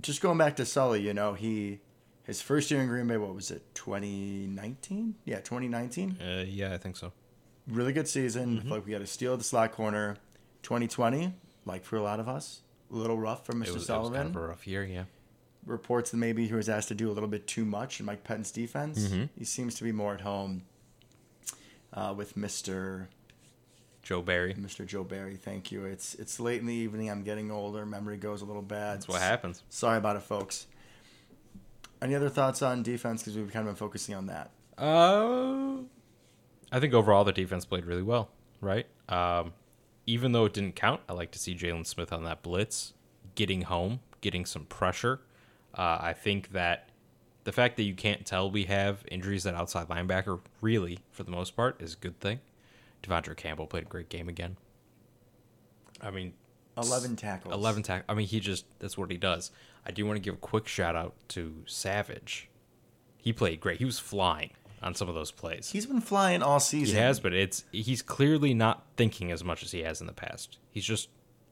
Just 0.00 0.20
going 0.20 0.38
back 0.38 0.56
to 0.56 0.66
Sully, 0.66 1.00
you 1.00 1.14
know, 1.14 1.34
he 1.34 1.80
his 2.24 2.40
first 2.40 2.70
year 2.70 2.80
in 2.80 2.88
Green 2.88 3.06
Bay, 3.06 3.16
what 3.16 3.34
was 3.34 3.50
it, 3.50 3.62
2019? 3.74 5.14
Yeah, 5.24 5.36
2019. 5.36 6.18
Uh, 6.20 6.44
yeah, 6.46 6.72
I 6.72 6.78
think 6.78 6.96
so. 6.96 7.12
Really 7.68 7.92
good 7.92 8.08
season. 8.08 8.58
Mm-hmm. 8.58 8.70
Like 8.70 8.86
we 8.86 8.92
got 8.92 8.98
to 8.98 9.06
steal 9.06 9.34
of 9.34 9.38
the 9.38 9.44
slot 9.44 9.72
corner. 9.72 10.16
2020, 10.64 11.32
like 11.66 11.84
for 11.84 11.96
a 11.96 12.02
lot 12.02 12.18
of 12.18 12.28
us, 12.28 12.62
a 12.90 12.94
little 12.94 13.18
rough 13.18 13.44
for 13.44 13.52
Mr. 13.52 13.56
It 13.56 13.60
was, 13.60 13.68
it 13.68 13.74
was 13.74 13.86
Sullivan. 13.86 14.22
kind 14.22 14.30
of 14.30 14.42
a 14.42 14.46
rough 14.48 14.66
year, 14.66 14.82
yeah. 14.82 15.04
Reports 15.66 16.10
that 16.10 16.16
maybe 16.16 16.46
he 16.46 16.54
was 16.54 16.68
asked 16.68 16.88
to 16.88 16.94
do 16.94 17.10
a 17.10 17.12
little 17.12 17.28
bit 17.28 17.46
too 17.46 17.64
much 17.64 18.00
in 18.00 18.06
Mike 18.06 18.24
Pettine's 18.24 18.50
defense. 18.50 19.00
Mm-hmm. 19.00 19.24
He 19.38 19.44
seems 19.44 19.74
to 19.76 19.84
be 19.84 19.92
more 19.92 20.14
at 20.14 20.22
home 20.22 20.62
uh, 21.92 22.14
with 22.16 22.34
Mr. 22.36 23.08
Joe 24.04 24.22
Barry. 24.22 24.54
Mr. 24.54 24.86
Joe 24.86 25.02
Barry. 25.02 25.34
Thank 25.34 25.72
you. 25.72 25.86
It's 25.86 26.14
it's 26.14 26.38
late 26.38 26.60
in 26.60 26.66
the 26.66 26.74
evening. 26.74 27.10
I'm 27.10 27.24
getting 27.24 27.50
older. 27.50 27.84
Memory 27.84 28.18
goes 28.18 28.42
a 28.42 28.44
little 28.44 28.62
bad. 28.62 28.98
That's 28.98 29.08
what 29.08 29.20
happens. 29.20 29.62
Sorry 29.70 29.98
about 29.98 30.16
it, 30.16 30.22
folks. 30.22 30.66
Any 32.02 32.14
other 32.14 32.28
thoughts 32.28 32.60
on 32.60 32.82
defense? 32.82 33.22
Because 33.22 33.36
we've 33.36 33.50
kind 33.50 33.66
of 33.66 33.74
been 33.74 33.78
focusing 33.78 34.14
on 34.14 34.26
that. 34.26 34.50
Uh, 34.76 35.78
I 36.70 36.78
think 36.80 36.92
overall 36.92 37.24
the 37.24 37.32
defense 37.32 37.64
played 37.64 37.86
really 37.86 38.02
well, 38.02 38.28
right? 38.60 38.86
Um, 39.08 39.54
even 40.06 40.32
though 40.32 40.44
it 40.44 40.52
didn't 40.52 40.76
count, 40.76 41.00
I 41.08 41.14
like 41.14 41.30
to 41.30 41.38
see 41.38 41.54
Jaylon 41.54 41.86
Smith 41.86 42.12
on 42.12 42.24
that 42.24 42.42
blitz, 42.42 42.92
getting 43.34 43.62
home, 43.62 44.00
getting 44.20 44.44
some 44.44 44.66
pressure. 44.66 45.20
Uh, 45.72 45.98
I 46.00 46.12
think 46.12 46.52
that 46.52 46.90
the 47.44 47.52
fact 47.52 47.76
that 47.76 47.84
you 47.84 47.94
can't 47.94 48.26
tell 48.26 48.50
we 48.50 48.64
have 48.64 49.02
injuries 49.10 49.46
at 49.46 49.54
outside 49.54 49.88
linebacker, 49.88 50.40
really, 50.60 50.98
for 51.10 51.22
the 51.22 51.30
most 51.30 51.56
part, 51.56 51.80
is 51.80 51.94
a 51.94 51.96
good 51.96 52.20
thing. 52.20 52.40
De'Vondre 53.04 53.36
Campbell 53.36 53.66
played 53.66 53.84
a 53.84 53.86
great 53.88 54.08
game 54.08 54.28
again. 54.28 54.56
I 56.00 56.10
mean, 56.10 56.32
11 56.76 57.16
tackles. 57.16 57.54
11 57.54 57.82
tackles. 57.82 58.06
I 58.08 58.14
mean, 58.14 58.26
he 58.26 58.40
just, 58.40 58.64
that's 58.78 58.98
what 58.98 59.10
he 59.10 59.16
does. 59.16 59.50
I 59.86 59.90
do 59.90 60.04
want 60.06 60.16
to 60.16 60.20
give 60.20 60.34
a 60.34 60.38
quick 60.38 60.66
shout 60.66 60.96
out 60.96 61.14
to 61.28 61.62
Savage. 61.66 62.48
He 63.16 63.32
played 63.32 63.60
great. 63.60 63.78
He 63.78 63.84
was 63.84 63.98
flying 63.98 64.50
on 64.82 64.94
some 64.94 65.08
of 65.08 65.14
those 65.14 65.30
plays. 65.30 65.70
He's 65.70 65.86
been 65.86 66.00
flying 66.00 66.42
all 66.42 66.60
season. 66.60 66.96
He 66.96 67.00
has, 67.00 67.20
but 67.20 67.32
it's 67.32 67.64
he's 67.72 68.02
clearly 68.02 68.52
not 68.54 68.84
thinking 68.96 69.30
as 69.32 69.42
much 69.44 69.62
as 69.62 69.72
he 69.72 69.82
has 69.82 70.00
in 70.00 70.06
the 70.06 70.12
past. 70.12 70.58
He's 70.70 70.84
just 70.84 71.08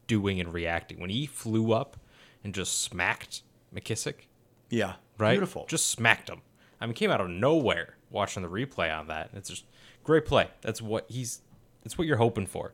doing 0.07 0.41
and 0.41 0.53
reacting. 0.53 1.01
When 1.01 1.09
he 1.11 1.25
flew 1.27 1.73
up 1.73 1.97
and 2.45 2.55
just 2.55 2.83
smacked 2.83 3.43
McKissic, 3.75 4.27
Yeah. 4.69 4.95
right? 5.19 5.33
Beautiful. 5.33 5.65
Just 5.69 5.89
smacked 5.91 6.29
him. 6.29 6.43
I 6.81 6.87
mean, 6.87 6.95
came 6.95 7.11
out 7.11 7.21
of 7.21 7.31
nowhere 7.31 7.97
watching 8.11 8.43
the 8.43 8.49
replay 8.51 8.95
on 8.95 9.07
that. 9.07 9.31
It's 9.35 9.49
just 9.49 9.65
great 10.05 10.25
play. 10.27 10.49
That's 10.61 10.81
what 10.83 11.07
he's. 11.09 11.41
That's 11.83 11.99
what 11.99 12.07
you're 12.07 12.17
hoping 12.19 12.47
for. 12.47 12.73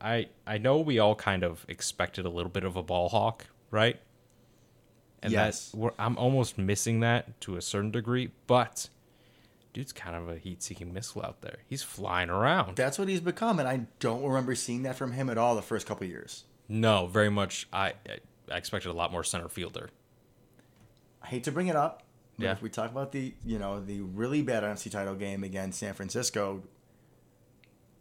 I 0.00 0.28
I 0.46 0.58
know 0.58 0.78
we 0.78 0.98
all 0.98 1.14
kind 1.14 1.42
of 1.42 1.64
expected 1.68 2.24
a 2.24 2.28
little 2.30 2.50
bit 2.50 2.64
of 2.64 2.76
a 2.76 2.82
ball 2.82 3.08
hawk 3.08 3.46
right? 3.70 4.00
And 5.22 5.32
Yes. 5.32 5.70
that's 5.70 5.74
where 5.74 5.92
I'm 5.98 6.16
almost 6.16 6.58
missing 6.58 7.00
that 7.00 7.40
to 7.42 7.56
a 7.56 7.62
certain 7.62 7.90
degree, 7.90 8.30
but 8.46 8.88
dude's 9.72 9.92
kind 9.92 10.16
of 10.16 10.28
a 10.28 10.38
heat-seeking 10.38 10.92
missile 10.92 11.22
out 11.24 11.40
there. 11.42 11.58
He's 11.66 11.82
flying 11.82 12.30
around. 12.30 12.76
That's 12.76 12.98
what 12.98 13.08
he's 13.08 13.20
become, 13.20 13.58
and 13.58 13.68
I 13.68 13.86
don't 14.00 14.22
remember 14.22 14.54
seeing 14.54 14.84
that 14.84 14.96
from 14.96 15.12
him 15.12 15.28
at 15.28 15.36
all 15.36 15.54
the 15.54 15.62
first 15.62 15.86
couple 15.86 16.06
years. 16.06 16.44
No, 16.68 17.06
very 17.06 17.30
much. 17.30 17.66
I 17.72 17.94
I 18.50 18.56
expected 18.56 18.90
a 18.90 18.92
lot 18.94 19.12
more 19.12 19.24
center 19.24 19.48
fielder. 19.48 19.90
I 21.22 21.26
hate 21.26 21.44
to 21.44 21.52
bring 21.52 21.66
it 21.66 21.76
up, 21.76 22.02
but 22.38 22.44
Yeah. 22.44 22.52
if 22.52 22.62
we 22.62 22.68
talk 22.70 22.90
about 22.90 23.12
the 23.12 23.34
you 23.44 23.58
know 23.58 23.80
the 23.80 24.00
really 24.00 24.42
bad 24.42 24.62
NFC 24.62 24.90
title 24.90 25.14
game 25.14 25.42
against 25.44 25.78
San 25.80 25.94
Francisco, 25.94 26.62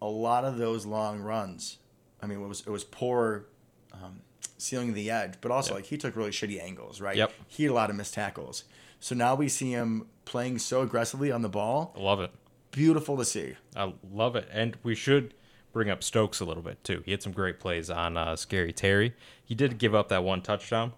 a 0.02 0.08
lot 0.08 0.46
of 0.46 0.58
those 0.58 0.86
long 0.86 1.20
runs. 1.20 1.78
I 2.22 2.28
mean, 2.28 2.42
it 2.42 2.48
was 2.48 2.62
it 2.62 2.70
was 2.70 2.84
poor 2.84 3.46
um, 3.94 4.22
sealing 4.58 4.94
the 4.94 5.10
edge, 5.12 5.36
but 5.42 5.52
also 5.52 5.72
Yep. 5.72 5.76
like 5.78 5.86
he 5.86 5.98
took 5.98 6.16
really 6.16 6.32
shitty 6.32 6.62
angles, 6.62 7.02
right? 7.02 7.16
Yep. 7.16 7.32
He 7.48 7.64
had 7.64 7.72
a 7.72 7.76
lot 7.76 7.90
of 7.90 7.96
missed 7.96 8.14
tackles. 8.14 8.64
So 9.00 9.16
now 9.16 9.36
we 9.36 9.48
see 9.50 9.72
him 9.72 10.08
playing 10.26 10.58
so 10.60 10.82
aggressively 10.82 11.32
on 11.32 11.42
the 11.42 11.50
ball. 11.50 11.94
I 11.96 12.00
love 12.02 12.20
it. 12.20 12.32
Beautiful 12.72 13.18
to 13.18 13.26
see. 13.26 13.56
I 13.76 13.94
love 14.12 14.36
it. 14.36 14.48
And 14.52 14.78
we 14.84 14.96
should 14.96 15.34
bring 15.72 15.90
up 15.90 16.04
Stokes 16.04 16.40
a 16.40 16.46
little 16.46 16.64
bit 16.64 16.84
too. 16.84 17.04
He 17.06 17.12
had 17.12 17.22
some 17.22 17.32
great 17.32 17.60
plays 17.60 17.90
on 17.92 18.18
uh, 18.18 18.36
Scary 18.36 18.74
Terry. 18.74 19.14
He 19.46 19.54
did 19.56 19.78
give 19.78 19.94
up 19.94 20.10
that 20.10 20.24
one 20.24 20.42
touchdown, 20.42 20.94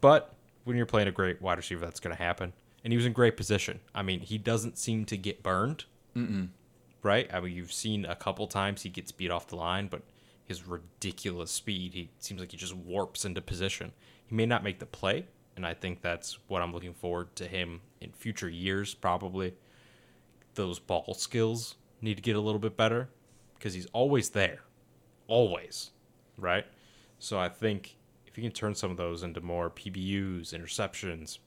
but 0.00 0.34
when 0.64 0.76
you're 0.76 0.86
playing 0.86 1.08
a 1.08 1.12
great 1.12 1.40
wide 1.40 1.58
receiver, 1.58 1.84
that's 1.84 2.00
going 2.00 2.16
to 2.16 2.22
happen. 2.22 2.52
And 2.82 2.92
he 2.92 2.96
was 2.96 3.06
in 3.06 3.12
great 3.12 3.36
position. 3.36 3.80
I 3.94 4.02
mean, 4.02 4.20
he 4.20 4.38
doesn't 4.38 4.78
seem 4.78 5.04
to 5.06 5.16
get 5.16 5.42
burned. 5.42 5.84
Mm-mm. 6.16 6.48
Right? 7.02 7.32
I 7.32 7.40
mean, 7.40 7.54
you've 7.54 7.72
seen 7.72 8.04
a 8.04 8.16
couple 8.16 8.46
times 8.46 8.82
he 8.82 8.88
gets 8.88 9.12
beat 9.12 9.30
off 9.30 9.48
the 9.48 9.56
line, 9.56 9.88
but 9.88 10.02
his 10.44 10.66
ridiculous 10.66 11.50
speed, 11.50 11.94
he 11.94 12.10
seems 12.18 12.40
like 12.40 12.50
he 12.50 12.56
just 12.56 12.74
warps 12.74 13.24
into 13.24 13.40
position. 13.40 13.92
He 14.26 14.34
may 14.34 14.46
not 14.46 14.64
make 14.64 14.80
the 14.80 14.86
play, 14.86 15.26
and 15.56 15.66
I 15.66 15.74
think 15.74 16.02
that's 16.02 16.38
what 16.48 16.60
I'm 16.60 16.72
looking 16.72 16.92
forward 16.92 17.34
to 17.36 17.46
him 17.46 17.80
in 18.00 18.12
future 18.12 18.48
years, 18.48 18.94
probably 18.94 19.54
those 20.54 20.78
ball 20.78 21.14
skills 21.14 21.76
need 22.00 22.16
to 22.16 22.22
get 22.22 22.36
a 22.36 22.40
little 22.40 22.58
bit 22.58 22.76
better 22.76 23.08
because 23.54 23.74
he's 23.74 23.86
always 23.92 24.30
there, 24.30 24.60
always, 25.26 25.90
right? 26.36 26.66
So 27.18 27.38
I 27.38 27.48
think 27.48 27.96
if 28.30 28.38
you 28.38 28.42
can 28.44 28.52
turn 28.52 28.74
some 28.74 28.90
of 28.90 28.96
those 28.96 29.22
into 29.22 29.40
more 29.40 29.70
PBUs, 29.70 30.54
interceptions, 30.54 31.38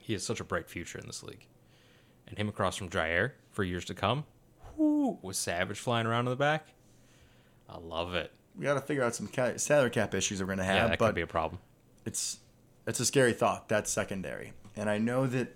he 0.00 0.12
has 0.14 0.22
such 0.24 0.40
a 0.40 0.44
bright 0.44 0.68
future 0.68 0.98
in 0.98 1.06
this 1.06 1.22
league. 1.22 1.46
And 2.26 2.38
him 2.38 2.48
across 2.48 2.76
from 2.76 2.88
Jaire 2.88 3.32
for 3.50 3.64
years 3.64 3.84
to 3.86 3.94
come, 3.94 4.24
whoo, 4.76 5.18
with 5.22 5.36
Savage 5.36 5.78
flying 5.78 6.06
around 6.06 6.26
in 6.26 6.30
the 6.30 6.36
back, 6.36 6.68
I 7.68 7.78
love 7.78 8.14
it. 8.14 8.32
We 8.56 8.64
got 8.64 8.74
to 8.74 8.80
figure 8.80 9.04
out 9.04 9.14
some 9.14 9.28
ca- 9.28 9.56
salary 9.58 9.90
cap 9.90 10.14
issues 10.14 10.38
that 10.38 10.46
we're 10.46 10.52
gonna 10.52 10.64
have, 10.64 10.76
Yeah, 10.76 10.88
that 10.88 10.98
but 10.98 11.06
could 11.06 11.14
be 11.14 11.20
a 11.20 11.26
problem. 11.26 11.60
it's 12.04 12.38
it's 12.86 13.00
a 13.00 13.04
scary 13.04 13.32
thought. 13.34 13.68
That's 13.68 13.90
secondary, 13.90 14.54
and 14.74 14.88
I 14.88 14.96
know 14.98 15.26
that 15.26 15.54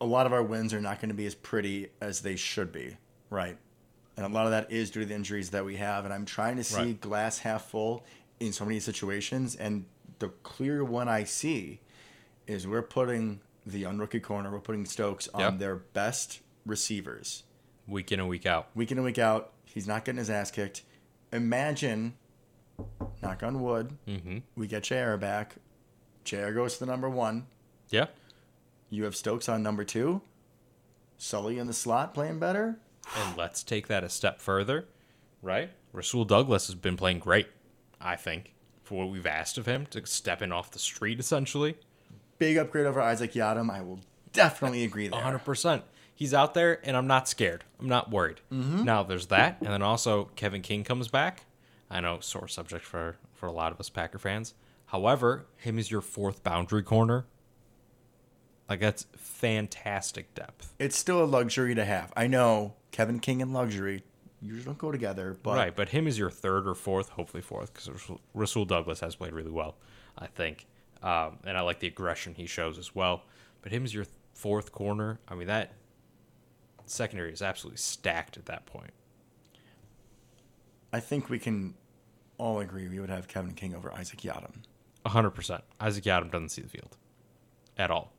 a 0.00 0.06
lot 0.06 0.26
of 0.26 0.32
our 0.32 0.42
wins 0.42 0.72
are 0.74 0.80
not 0.80 0.98
going 1.00 1.10
to 1.10 1.14
be 1.14 1.26
as 1.26 1.34
pretty 1.34 1.88
as 2.00 2.22
they 2.22 2.34
should 2.36 2.72
be, 2.72 2.96
right? 3.30 3.56
And 4.16 4.26
a 4.26 4.28
lot 4.28 4.44
of 4.44 4.50
that 4.50 4.70
is 4.70 4.90
due 4.90 5.00
to 5.00 5.06
the 5.06 5.14
injuries 5.14 5.50
that 5.50 5.64
we 5.64 5.76
have. 5.76 6.04
And 6.04 6.12
I'm 6.12 6.24
trying 6.26 6.56
to 6.56 6.64
see 6.64 6.76
Right. 6.76 7.00
glass 7.00 7.38
half 7.38 7.70
full 7.70 8.04
in 8.40 8.52
so 8.52 8.64
many 8.64 8.78
situations. 8.80 9.56
And 9.56 9.86
the 10.18 10.28
clear 10.42 10.84
one 10.84 11.08
I 11.08 11.24
see 11.24 11.80
is 12.46 12.66
we're 12.66 12.82
putting 12.82 13.40
the 13.64 13.84
unrookie 13.84 14.22
corner, 14.22 14.50
we're 14.50 14.58
putting 14.60 14.84
Stokes 14.84 15.28
on 15.28 15.40
Yep. 15.40 15.58
their 15.58 15.76
best 15.76 16.40
receivers 16.66 17.44
Week 17.86 18.10
in 18.12 18.20
and 18.20 18.28
week 18.28 18.44
out. 18.46 18.68
week 18.74 18.90
in 18.92 18.98
and 18.98 19.04
week 19.04 19.18
out. 19.18 19.52
He's 19.64 19.86
not 19.86 20.04
getting 20.04 20.18
his 20.18 20.28
ass 20.30 20.50
kicked. 20.50 20.82
Imagine, 21.32 22.14
knock 23.22 23.42
on 23.42 23.62
wood, 23.62 23.96
Mm-hmm. 24.06 24.38
we 24.56 24.66
get 24.66 24.82
Jaire 24.82 25.18
back. 25.18 25.56
Jaire 26.24 26.54
goes 26.54 26.74
to 26.74 26.80
the 26.80 26.86
number 26.86 27.08
one. 27.08 27.46
Yeah. 27.88 28.06
You 28.90 29.04
have 29.04 29.16
Stokes 29.16 29.48
on 29.48 29.62
number 29.62 29.84
two. 29.84 30.20
Sully 31.16 31.58
in 31.58 31.66
the 31.66 31.72
slot 31.72 32.12
playing 32.14 32.38
better. 32.40 32.78
And 33.16 33.36
let's 33.36 33.62
take 33.62 33.88
that 33.88 34.04
a 34.04 34.08
step 34.08 34.40
further, 34.40 34.86
right? 35.42 35.70
Rasul 35.92 36.24
Douglas 36.24 36.66
has 36.66 36.74
been 36.74 36.96
playing 36.96 37.18
great, 37.18 37.48
I 38.00 38.16
think, 38.16 38.54
for 38.82 39.04
what 39.04 39.12
we've 39.12 39.26
asked 39.26 39.58
of 39.58 39.66
him 39.66 39.86
to 39.86 40.06
step 40.06 40.42
in 40.42 40.52
off 40.52 40.70
the 40.70 40.78
street, 40.78 41.20
essentially. 41.20 41.76
Big 42.38 42.56
upgrade 42.56 42.86
over 42.86 43.00
Isaac 43.00 43.32
Yiadom. 43.32 43.70
I 43.70 43.82
will 43.82 44.00
definitely 44.32 44.84
agree 44.84 45.08
there. 45.08 45.20
100%. 45.20 45.82
He's 46.14 46.34
out 46.34 46.54
there, 46.54 46.80
and 46.86 46.96
I'm 46.96 47.06
not 47.06 47.28
scared. 47.28 47.64
I'm 47.80 47.88
not 47.88 48.10
worried. 48.10 48.40
Mm-hmm. 48.52 48.84
Now, 48.84 49.02
there's 49.02 49.26
that. 49.26 49.58
And 49.60 49.70
then 49.70 49.82
also, 49.82 50.30
Kevin 50.36 50.62
King 50.62 50.84
comes 50.84 51.08
back. 51.08 51.44
I 51.90 52.00
know, 52.00 52.20
sore 52.20 52.48
subject 52.48 52.84
for, 52.84 53.16
for 53.34 53.46
a 53.46 53.52
lot 53.52 53.72
of 53.72 53.80
us 53.80 53.88
Packer 53.88 54.18
fans. 54.18 54.54
However, 54.86 55.46
him 55.56 55.78
is 55.78 55.90
your 55.90 56.00
fourth 56.00 56.42
boundary 56.42 56.82
corner, 56.82 57.26
like, 58.68 58.80
that's 58.80 59.06
fantastic 59.16 60.34
depth. 60.34 60.74
It's 60.78 60.96
still 60.96 61.22
a 61.22 61.26
luxury 61.26 61.74
to 61.74 61.84
have. 61.84 62.12
I 62.16 62.26
know 62.26 62.74
Kevin 62.92 63.18
King 63.18 63.42
and 63.42 63.52
luxury 63.52 64.04
usually 64.40 64.64
don't 64.64 64.78
go 64.78 64.92
together, 64.92 65.36
but 65.42 65.56
right, 65.56 65.74
but 65.74 65.88
him 65.88 66.06
is 66.06 66.18
your 66.18 66.30
third 66.30 66.66
or 66.66 66.74
fourth, 66.74 67.10
hopefully 67.10 67.42
fourth, 67.42 67.72
because 67.72 67.90
Rasul 68.34 68.64
Douglas 68.64 69.00
has 69.00 69.16
played 69.16 69.32
really 69.32 69.50
well, 69.50 69.76
I 70.16 70.26
think, 70.26 70.66
um, 71.02 71.38
and 71.44 71.56
I 71.56 71.62
like 71.62 71.80
the 71.80 71.86
aggression 71.86 72.34
he 72.34 72.46
shows 72.46 72.78
as 72.78 72.94
well. 72.94 73.22
But 73.62 73.72
him 73.72 73.84
as 73.84 73.94
your 73.94 74.06
fourth 74.34 74.72
corner, 74.72 75.18
I 75.28 75.34
mean 75.34 75.48
that 75.48 75.72
secondary 76.86 77.32
is 77.32 77.42
absolutely 77.42 77.78
stacked 77.78 78.36
at 78.36 78.46
that 78.46 78.66
point. 78.66 78.92
I 80.92 81.00
think 81.00 81.30
we 81.30 81.38
can 81.38 81.74
all 82.36 82.60
agree 82.60 82.88
we 82.88 83.00
would 83.00 83.08
have 83.10 83.28
Kevin 83.28 83.54
King 83.54 83.74
over 83.74 83.92
Isaac 83.92 84.20
Yiadom. 84.20 84.52
hundred 85.06 85.30
percent. 85.30 85.64
Isaac 85.80 86.04
Yiadom 86.04 86.30
doesn't 86.30 86.50
see 86.50 86.62
the 86.62 86.68
field 86.68 86.96
at 87.78 87.90
all. 87.90 88.12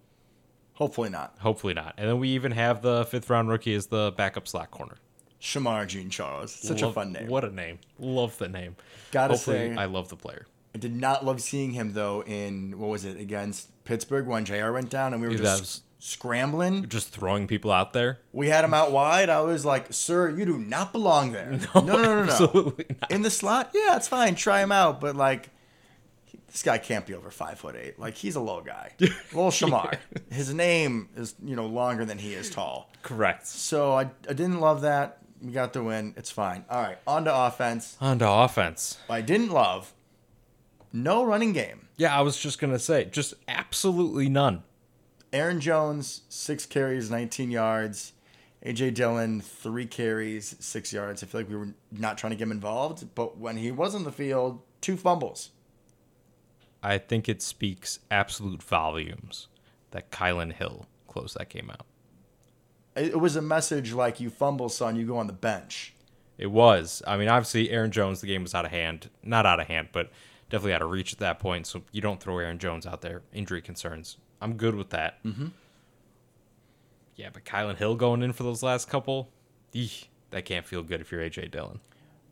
Hopefully 0.75 1.09
not. 1.09 1.35
Hopefully 1.39 1.73
not. 1.73 1.93
And 1.97 2.09
then 2.09 2.19
we 2.19 2.29
even 2.29 2.51
have 2.51 2.81
the 2.81 3.05
fifth 3.05 3.29
round 3.29 3.49
rookie 3.49 3.73
as 3.75 3.87
the 3.87 4.13
backup 4.17 4.47
slot 4.47 4.71
corner. 4.71 4.95
Shemar 5.41 5.85
Jean 5.87 6.09
Charles. 6.09 6.51
Such 6.53 6.81
Love- 6.81 6.91
a 6.91 6.93
fun 6.93 7.11
name. 7.11 7.27
What 7.27 7.43
a 7.43 7.51
name. 7.51 7.79
Love 7.99 8.37
the 8.37 8.47
name. 8.47 8.75
Gotta 9.11 9.33
Hopefully, 9.33 9.73
say- 9.73 9.75
I 9.75 9.85
love 9.85 10.09
the 10.09 10.15
player. 10.15 10.47
I 10.75 10.79
did 10.79 10.95
not 10.95 11.23
love 11.23 11.41
seeing 11.41 11.71
him 11.73 11.93
though 11.93 12.23
in 12.23 12.79
what 12.79 12.89
was 12.89 13.05
it 13.05 13.19
against 13.19 13.69
Pittsburgh 13.83 14.25
when 14.25 14.45
JR 14.45 14.71
went 14.71 14.89
down 14.89 15.13
and 15.13 15.21
we 15.21 15.27
were 15.27 15.33
Dude, 15.35 15.43
just 15.43 15.61
was- 15.61 15.81
scrambling. 15.99 16.87
Just 16.89 17.09
throwing 17.09 17.45
people 17.47 17.71
out 17.71 17.93
there. 17.93 18.19
We 18.31 18.49
had 18.49 18.65
him 18.65 18.73
out 18.73 18.91
wide. 18.91 19.29
I 19.29 19.41
was 19.41 19.65
like, 19.65 19.93
"Sir, 19.93 20.29
you 20.29 20.45
do 20.45 20.57
not 20.57 20.91
belong 20.91 21.31
there." 21.33 21.59
No, 21.75 21.81
no, 21.81 21.93
no, 21.97 22.03
no, 22.03 22.23
no. 22.23 22.31
Absolutely 22.31 22.85
not. 23.01 23.11
In 23.11 23.21
the 23.21 23.29
slot, 23.29 23.71
yeah, 23.75 23.95
it's 23.97 24.07
fine. 24.07 24.33
Try 24.35 24.61
him 24.63 24.71
out, 24.71 24.99
but 24.99 25.15
like, 25.15 25.49
this 26.47 26.63
guy 26.63 26.77
can't 26.77 27.05
be 27.05 27.13
over 27.13 27.31
five 27.31 27.59
foot 27.59 27.75
eight. 27.75 27.99
Like, 27.99 28.15
he's 28.15 28.35
a 28.35 28.39
low 28.39 28.61
guy. 28.61 28.91
Lil 28.99 29.51
Shemar. 29.51 29.97
His 30.31 30.53
name 30.53 31.09
is 31.15 31.35
you 31.43 31.55
know 31.55 31.65
longer 31.65 32.05
than 32.05 32.17
he 32.17 32.33
is 32.33 32.49
tall. 32.49 32.91
Correct. 33.01 33.47
So 33.47 33.93
I, 33.93 34.01
I 34.01 34.33
didn't 34.33 34.59
love 34.59 34.81
that. 34.81 35.19
We 35.41 35.51
got 35.51 35.73
the 35.73 35.83
win. 35.83 36.13
It's 36.15 36.31
fine. 36.31 36.63
All 36.69 36.81
right, 36.81 36.97
on 37.05 37.25
to 37.25 37.35
offense. 37.35 37.97
On 37.99 38.19
to 38.19 38.29
offense. 38.29 38.97
I 39.09 39.21
didn't 39.21 39.49
love 39.49 39.93
no 40.93 41.23
running 41.23 41.53
game. 41.53 41.87
Yeah, 41.97 42.17
I 42.17 42.21
was 42.21 42.37
just 42.37 42.59
gonna 42.59 42.79
say, 42.79 43.05
just 43.05 43.33
absolutely 43.47 44.29
none. 44.29 44.63
Aaron 45.33 45.59
Jones, 45.59 46.21
six 46.29 46.65
carries, 46.65 47.09
19 47.09 47.49
yards. 47.49 48.13
AJ 48.65 48.93
Dillon, 48.93 49.41
three 49.41 49.85
carries, 49.85 50.55
six 50.59 50.93
yards. 50.93 51.21
I 51.21 51.25
feel 51.25 51.41
like 51.41 51.49
we 51.49 51.57
were 51.57 51.73
not 51.91 52.17
trying 52.17 52.31
to 52.31 52.37
get 52.37 52.43
him 52.43 52.51
involved, 52.51 53.13
but 53.13 53.37
when 53.37 53.57
he 53.57 53.71
was 53.71 53.93
on 53.93 54.05
the 54.05 54.11
field, 54.11 54.61
two 54.79 54.95
fumbles. 54.95 55.49
I 56.83 56.97
think 56.97 57.29
it 57.29 57.41
speaks 57.41 57.99
absolute 58.11 58.61
volumes 58.61 59.47
that 59.91 60.11
Kylin 60.11 60.51
Hill 60.51 60.85
closed 61.07 61.37
that 61.39 61.49
game 61.49 61.71
out. 61.71 61.85
It 62.95 63.19
was 63.19 63.35
a 63.35 63.41
message 63.41 63.93
like, 63.93 64.19
you 64.19 64.29
fumble, 64.29 64.69
son, 64.69 64.95
you 64.95 65.07
go 65.07 65.17
on 65.17 65.27
the 65.27 65.33
bench. 65.33 65.95
It 66.37 66.51
was. 66.51 67.01
I 67.07 67.17
mean, 67.17 67.29
obviously, 67.29 67.71
Aaron 67.71 67.91
Jones, 67.91 68.21
the 68.21 68.27
game 68.27 68.43
was 68.43 68.53
out 68.53 68.65
of 68.65 68.71
hand. 68.71 69.09
Not 69.23 69.45
out 69.45 69.59
of 69.59 69.67
hand, 69.67 69.89
but 69.91 70.11
definitely 70.49 70.73
out 70.73 70.81
of 70.81 70.91
reach 70.91 71.13
at 71.13 71.19
that 71.19 71.39
point. 71.39 71.65
So 71.65 71.83
you 71.91 72.01
don't 72.01 72.19
throw 72.19 72.37
Aaron 72.37 72.59
Jones 72.59 72.85
out 72.85 73.01
there. 73.01 73.21
Injury 73.33 73.61
concerns. 73.61 74.17
I'm 74.41 74.55
good 74.55 74.75
with 74.75 74.89
that. 74.89 75.23
Mm-hmm. 75.23 75.47
Yeah, 77.15 77.29
but 77.31 77.45
Kylin 77.45 77.77
Hill 77.77 77.95
going 77.95 78.21
in 78.21 78.33
for 78.33 78.43
those 78.43 78.61
last 78.61 78.89
couple, 78.89 79.29
eeh, 79.73 80.05
that 80.31 80.45
can't 80.45 80.65
feel 80.65 80.83
good 80.83 80.99
if 80.99 81.11
you're 81.11 81.21
AJ 81.21 81.51
Dillon. 81.51 81.79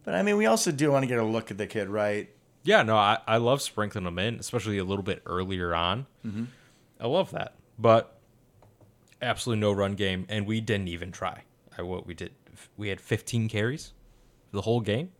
But 0.03 0.15
I 0.15 0.23
mean, 0.23 0.37
we 0.37 0.45
also 0.47 0.71
do 0.71 0.91
want 0.91 1.03
to 1.03 1.07
get 1.07 1.19
a 1.19 1.23
look 1.23 1.51
at 1.51 1.57
the 1.57 1.67
kid, 1.67 1.87
right? 1.87 2.29
Yeah, 2.63 2.83
no, 2.83 2.97
I, 2.97 3.17
I 3.27 3.37
love 3.37 3.61
sprinkling 3.61 4.03
them 4.03 4.19
in, 4.19 4.35
especially 4.35 4.77
a 4.77 4.83
little 4.83 5.03
bit 5.03 5.21
earlier 5.25 5.73
on. 5.73 6.05
Mm-hmm. 6.25 6.45
I 6.99 7.07
love 7.07 7.31
that. 7.31 7.55
But 7.79 8.15
absolutely 9.21 9.61
no 9.61 9.71
run 9.71 9.93
game, 9.93 10.25
and 10.29 10.45
we 10.45 10.61
didn't 10.61 10.87
even 10.87 11.11
try. 11.11 11.43
I 11.77 11.81
what 11.81 12.05
we 12.05 12.13
did, 12.13 12.31
we 12.77 12.89
had 12.89 13.01
15 13.01 13.49
carries 13.49 13.93
the 14.51 14.61
whole 14.61 14.81
game, 14.81 15.11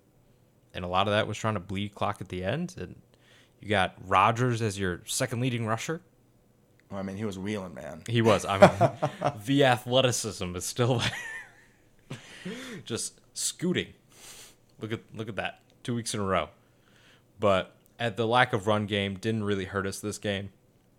and 0.74 0.86
a 0.86 0.88
lot 0.88 1.08
of 1.08 1.14
that 1.14 1.28
was 1.28 1.38
trying 1.38 1.56
to 1.56 1.60
bleed 1.60 1.96
clock 1.96 2.22
at 2.22 2.30
the 2.30 2.44
end. 2.44 2.76
And 2.78 2.96
you 3.60 3.70
got 3.70 3.96
Rodgers 4.06 4.62
as 4.62 4.78
your 4.78 5.02
second 5.06 5.40
leading 5.40 5.66
rusher. 5.66 6.02
Well, 6.90 7.00
I 7.00 7.04
mean, 7.04 7.16
he 7.16 7.26
was 7.26 7.40
wheeling, 7.40 7.74
man. 7.74 8.04
He 8.08 8.22
was. 8.22 8.46
I 8.46 8.60
mean, 8.60 9.34
the 9.46 9.64
athleticism 9.64 10.56
is 10.56 10.66
still 10.66 11.02
just 12.86 13.22
scooting. 13.34 13.88
Look 14.80 14.92
at 14.92 15.00
look 15.16 15.30
at 15.30 15.38
that. 15.38 15.62
Two 15.84 15.96
weeks 15.96 16.14
in 16.14 16.20
a 16.20 16.24
row. 16.24 16.50
But 17.42 17.76
at 18.00 18.16
the 18.16 18.26
lack 18.28 18.54
of 18.54 18.68
run 18.68 18.86
game 18.86 19.16
didn't 19.16 19.44
really 19.44 19.66
hurt 19.66 19.86
us 19.86 20.00
this 20.00 20.18
game. 20.18 20.52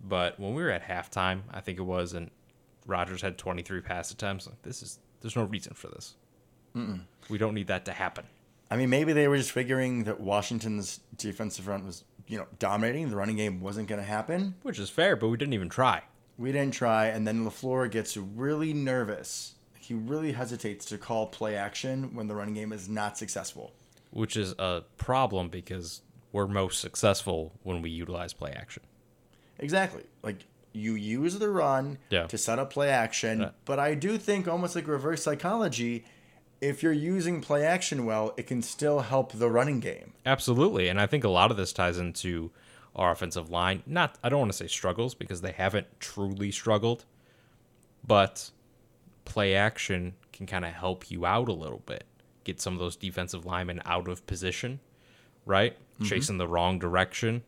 But 0.05 0.39
when 0.39 0.55
we 0.55 0.63
were 0.63 0.71
at 0.71 0.83
halftime, 0.83 1.43
I 1.51 1.61
think 1.61 1.79
it 1.79 1.83
was, 1.83 2.13
and 2.13 2.31
Rodgers 2.87 3.23
had 3.23 3.39
23 3.39 3.81
pass 3.81 4.11
attempts. 4.11 4.47
Like, 4.47 4.61
this 4.63 4.83
is 4.83 4.99
there's 5.21 5.37
no 5.37 5.45
reason 5.45 5.73
for 5.75 5.89
this. 5.89 6.17
We 7.29 7.39
don't 7.39 7.55
need 7.55 7.69
that 7.69 7.85
to 7.85 7.93
happen. 7.93 8.25
I 8.71 8.77
mean, 8.77 8.91
maybe 8.91 9.13
they 9.13 9.29
were 9.29 9.37
just 9.37 9.53
figuring 9.53 10.05
that 10.05 10.21
Washington's 10.21 11.01
defensive 11.17 11.67
front 11.67 11.85
was, 11.85 12.05
you 12.27 12.39
know, 12.39 12.47
dominating. 12.59 13.11
The 13.11 13.17
running 13.17 13.37
game 13.37 13.61
wasn't 13.61 13.89
going 13.89 14.01
to 14.01 14.07
happen. 14.07 14.55
Which 14.63 14.79
is 14.79 14.91
fair, 14.91 15.15
but 15.15 15.29
we 15.29 15.37
didn't 15.37 15.53
even 15.53 15.69
try. 15.69 16.03
We 16.39 16.51
didn't 16.51 16.75
try, 16.75 17.07
and 17.07 17.27
then 17.27 17.45
LaFleur 17.45 17.91
gets 17.91 18.17
really 18.17 18.73
nervous. 18.73 19.55
He 19.79 19.93
really 19.95 20.33
hesitates 20.33 20.87
to 20.87 20.99
call 20.99 21.27
play 21.27 21.55
action 21.55 22.15
when 22.15 22.27
the 22.27 22.35
running 22.35 22.55
game 22.55 22.73
is 22.73 22.89
not 22.89 23.19
successful. 23.19 23.75
Which 24.11 24.37
is 24.37 24.55
a 24.59 24.83
problem 24.97 25.51
because 25.51 26.01
we're 26.33 26.47
most 26.47 26.81
successful 26.81 27.53
when 27.63 27.83
we 27.83 27.91
utilize 27.91 28.33
play 28.33 28.53
action. 28.53 28.83
Exactly. 29.59 30.05
Like 30.23 30.47
you 30.73 30.95
use 30.95 31.39
the 31.39 31.49
run 31.51 31.99
Yeah. 32.11 32.27
to 32.27 32.39
set 32.39 32.59
up 32.59 32.73
play 32.73 32.89
action, 32.89 33.41
Yeah. 33.41 33.51
but 33.65 33.79
I 33.79 33.95
do 33.95 34.17
think 34.19 34.49
almost 34.49 34.75
like 34.75 34.89
reverse 34.89 35.23
psychology, 35.23 36.05
if 36.61 36.83
you're 36.83 36.93
using 36.93 37.41
play 37.43 37.65
action 37.65 38.07
well, 38.07 38.33
it 38.37 38.47
can 38.47 38.63
still 38.63 39.01
help 39.01 39.33
the 39.33 39.51
running 39.51 39.81
game. 39.81 40.15
Absolutely, 40.25 40.89
and 40.89 41.01
I 41.01 41.07
think 41.07 41.25
a 41.25 41.29
lot 41.29 41.51
of 41.51 41.57
this 41.57 41.73
ties 41.73 41.99
into 41.99 42.51
our 42.97 43.11
offensive 43.11 43.51
line. 43.51 43.83
Not, 43.87 44.17
I 44.23 44.29
don't 44.29 44.39
want 44.41 44.53
to 44.53 44.57
say 44.57 44.67
struggles 44.69 45.15
because 45.15 45.41
they 45.43 45.53
haven't 45.53 45.87
truly 46.01 46.51
struggled, 46.51 47.05
but 48.07 48.51
play 49.25 49.55
action 49.55 50.15
can 50.33 50.47
kind 50.47 50.65
of 50.65 50.73
help 50.73 51.11
you 51.11 51.27
out 51.27 51.49
a 51.49 51.53
little 51.53 51.83
bit. 51.87 52.05
Get 52.45 52.61
some 52.61 52.73
of 52.75 52.79
those 52.81 52.97
defensive 52.97 53.45
linemen 53.47 53.81
out 53.85 54.09
of 54.09 54.27
position, 54.27 54.81
right? 55.47 55.77
Chasing 56.03 56.39
the 56.39 56.49
wrong 56.49 56.79
direction, 56.81 57.43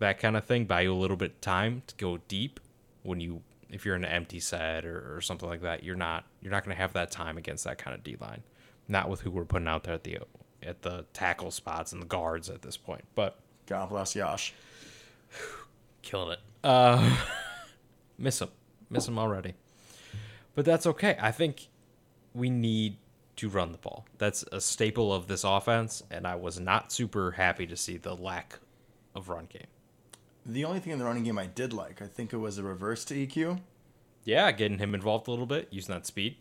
that 0.00 0.18
kind 0.18 0.36
of 0.36 0.44
thing. 0.44 0.64
Buy 0.64 0.80
you 0.82 0.92
a 0.92 0.94
little 0.94 1.16
bit 1.16 1.30
of 1.32 1.40
time 1.40 1.82
to 1.86 1.94
go 1.96 2.18
deep 2.28 2.58
when 3.04 3.20
you 3.20 3.42
if 3.70 3.86
you're 3.86 3.94
in 3.94 4.04
an 4.04 4.10
empty 4.10 4.40
set 4.40 4.84
or, 4.84 5.16
or 5.16 5.20
something 5.20 5.48
like 5.48 5.62
that. 5.62 5.84
You're 5.84 5.94
not 5.96 6.24
you're 6.40 6.50
not 6.50 6.64
going 6.64 6.74
to 6.76 6.80
have 6.80 6.92
that 6.94 7.10
time 7.10 7.38
against 7.38 7.64
that 7.64 7.78
kind 7.78 7.94
of 7.94 8.02
D 8.02 8.16
line. 8.20 8.42
Not 8.88 9.08
with 9.08 9.20
who 9.20 9.30
we're 9.30 9.44
putting 9.44 9.68
out 9.68 9.84
there 9.84 9.94
at 9.94 10.04
the 10.04 10.18
at 10.62 10.82
the 10.82 11.04
tackle 11.12 11.50
spots 11.50 11.92
and 11.92 12.02
the 12.02 12.06
guards 12.06 12.50
at 12.50 12.62
this 12.62 12.76
point, 12.76 13.04
but 13.14 13.38
God 13.66 13.88
bless 13.88 14.14
Yosh. 14.16 14.52
killing 16.02 16.32
it. 16.32 16.40
Uh, 16.64 17.16
miss 18.18 18.40
him, 18.40 18.48
miss 18.90 19.06
him 19.06 19.18
already. 19.18 19.54
But 20.54 20.64
that's 20.64 20.86
okay. 20.86 21.16
I 21.20 21.30
think 21.30 21.68
we 22.34 22.50
need 22.50 22.96
to 23.36 23.48
run 23.48 23.72
the 23.72 23.78
ball. 23.78 24.06
That's 24.18 24.44
a 24.52 24.60
staple 24.60 25.12
of 25.12 25.26
this 25.26 25.44
offense, 25.44 26.02
and 26.10 26.26
I 26.26 26.34
was 26.34 26.60
not 26.60 26.92
super 26.92 27.32
happy 27.32 27.66
to 27.66 27.76
see 27.76 27.96
the 27.96 28.14
lack 28.14 28.58
of 29.14 29.28
run 29.28 29.46
game. 29.46 29.66
The 30.44 30.64
only 30.64 30.80
thing 30.80 30.92
in 30.92 30.98
the 30.98 31.04
running 31.04 31.24
game 31.24 31.38
I 31.38 31.46
did 31.46 31.72
like, 31.72 32.02
I 32.02 32.06
think 32.06 32.32
it 32.32 32.38
was 32.38 32.58
a 32.58 32.62
reverse 32.62 33.04
to 33.06 33.14
EQ. 33.14 33.60
Yeah, 34.24 34.50
getting 34.52 34.78
him 34.78 34.94
involved 34.94 35.28
a 35.28 35.30
little 35.30 35.46
bit, 35.46 35.68
using 35.70 35.94
that 35.94 36.06
speed. 36.06 36.36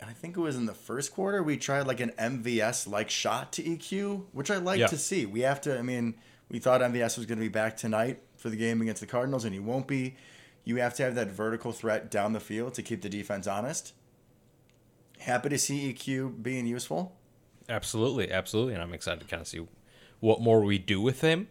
And 0.00 0.08
I 0.08 0.12
think 0.12 0.36
it 0.36 0.40
was 0.40 0.56
in 0.56 0.66
the 0.66 0.74
first 0.74 1.12
quarter 1.12 1.42
we 1.42 1.56
tried 1.56 1.86
like 1.86 2.00
an 2.00 2.12
MVS 2.18 2.88
like 2.88 3.10
shot 3.10 3.52
to 3.54 3.62
EQ, 3.62 4.24
which 4.32 4.50
I 4.50 4.56
like 4.56 4.80
Yeah. 4.80 4.86
to 4.86 4.96
see. 4.96 5.26
We 5.26 5.40
have 5.40 5.60
to. 5.62 5.78
I 5.78 5.82
mean, 5.82 6.14
we 6.48 6.58
thought 6.58 6.80
MVS 6.80 7.16
was 7.18 7.26
going 7.26 7.38
to 7.38 7.44
be 7.44 7.48
back 7.48 7.76
tonight 7.76 8.22
for 8.36 8.48
the 8.48 8.56
game 8.56 8.80
against 8.80 9.00
the 9.00 9.06
Cardinals, 9.06 9.44
and 9.44 9.52
he 9.52 9.60
won't 9.60 9.86
be. 9.86 10.16
You 10.64 10.76
have 10.76 10.94
to 10.94 11.02
have 11.02 11.14
that 11.16 11.28
vertical 11.28 11.72
threat 11.72 12.10
down 12.10 12.32
the 12.32 12.40
field 12.40 12.74
to 12.74 12.82
keep 12.82 13.02
the 13.02 13.08
defense 13.08 13.46
honest. 13.46 13.92
Happy 15.20 15.50
to 15.50 15.58
see 15.58 15.92
EQ 15.92 16.42
being 16.42 16.66
useful. 16.66 17.16
Absolutely, 17.68 18.32
absolutely, 18.32 18.74
and 18.74 18.82
I'm 18.82 18.94
excited 18.94 19.20
to 19.20 19.26
kind 19.26 19.40
of 19.40 19.46
see 19.46 19.66
what 20.20 20.40
more 20.40 20.60
we 20.62 20.78
do 20.78 21.00
with 21.00 21.20
him. 21.20 21.48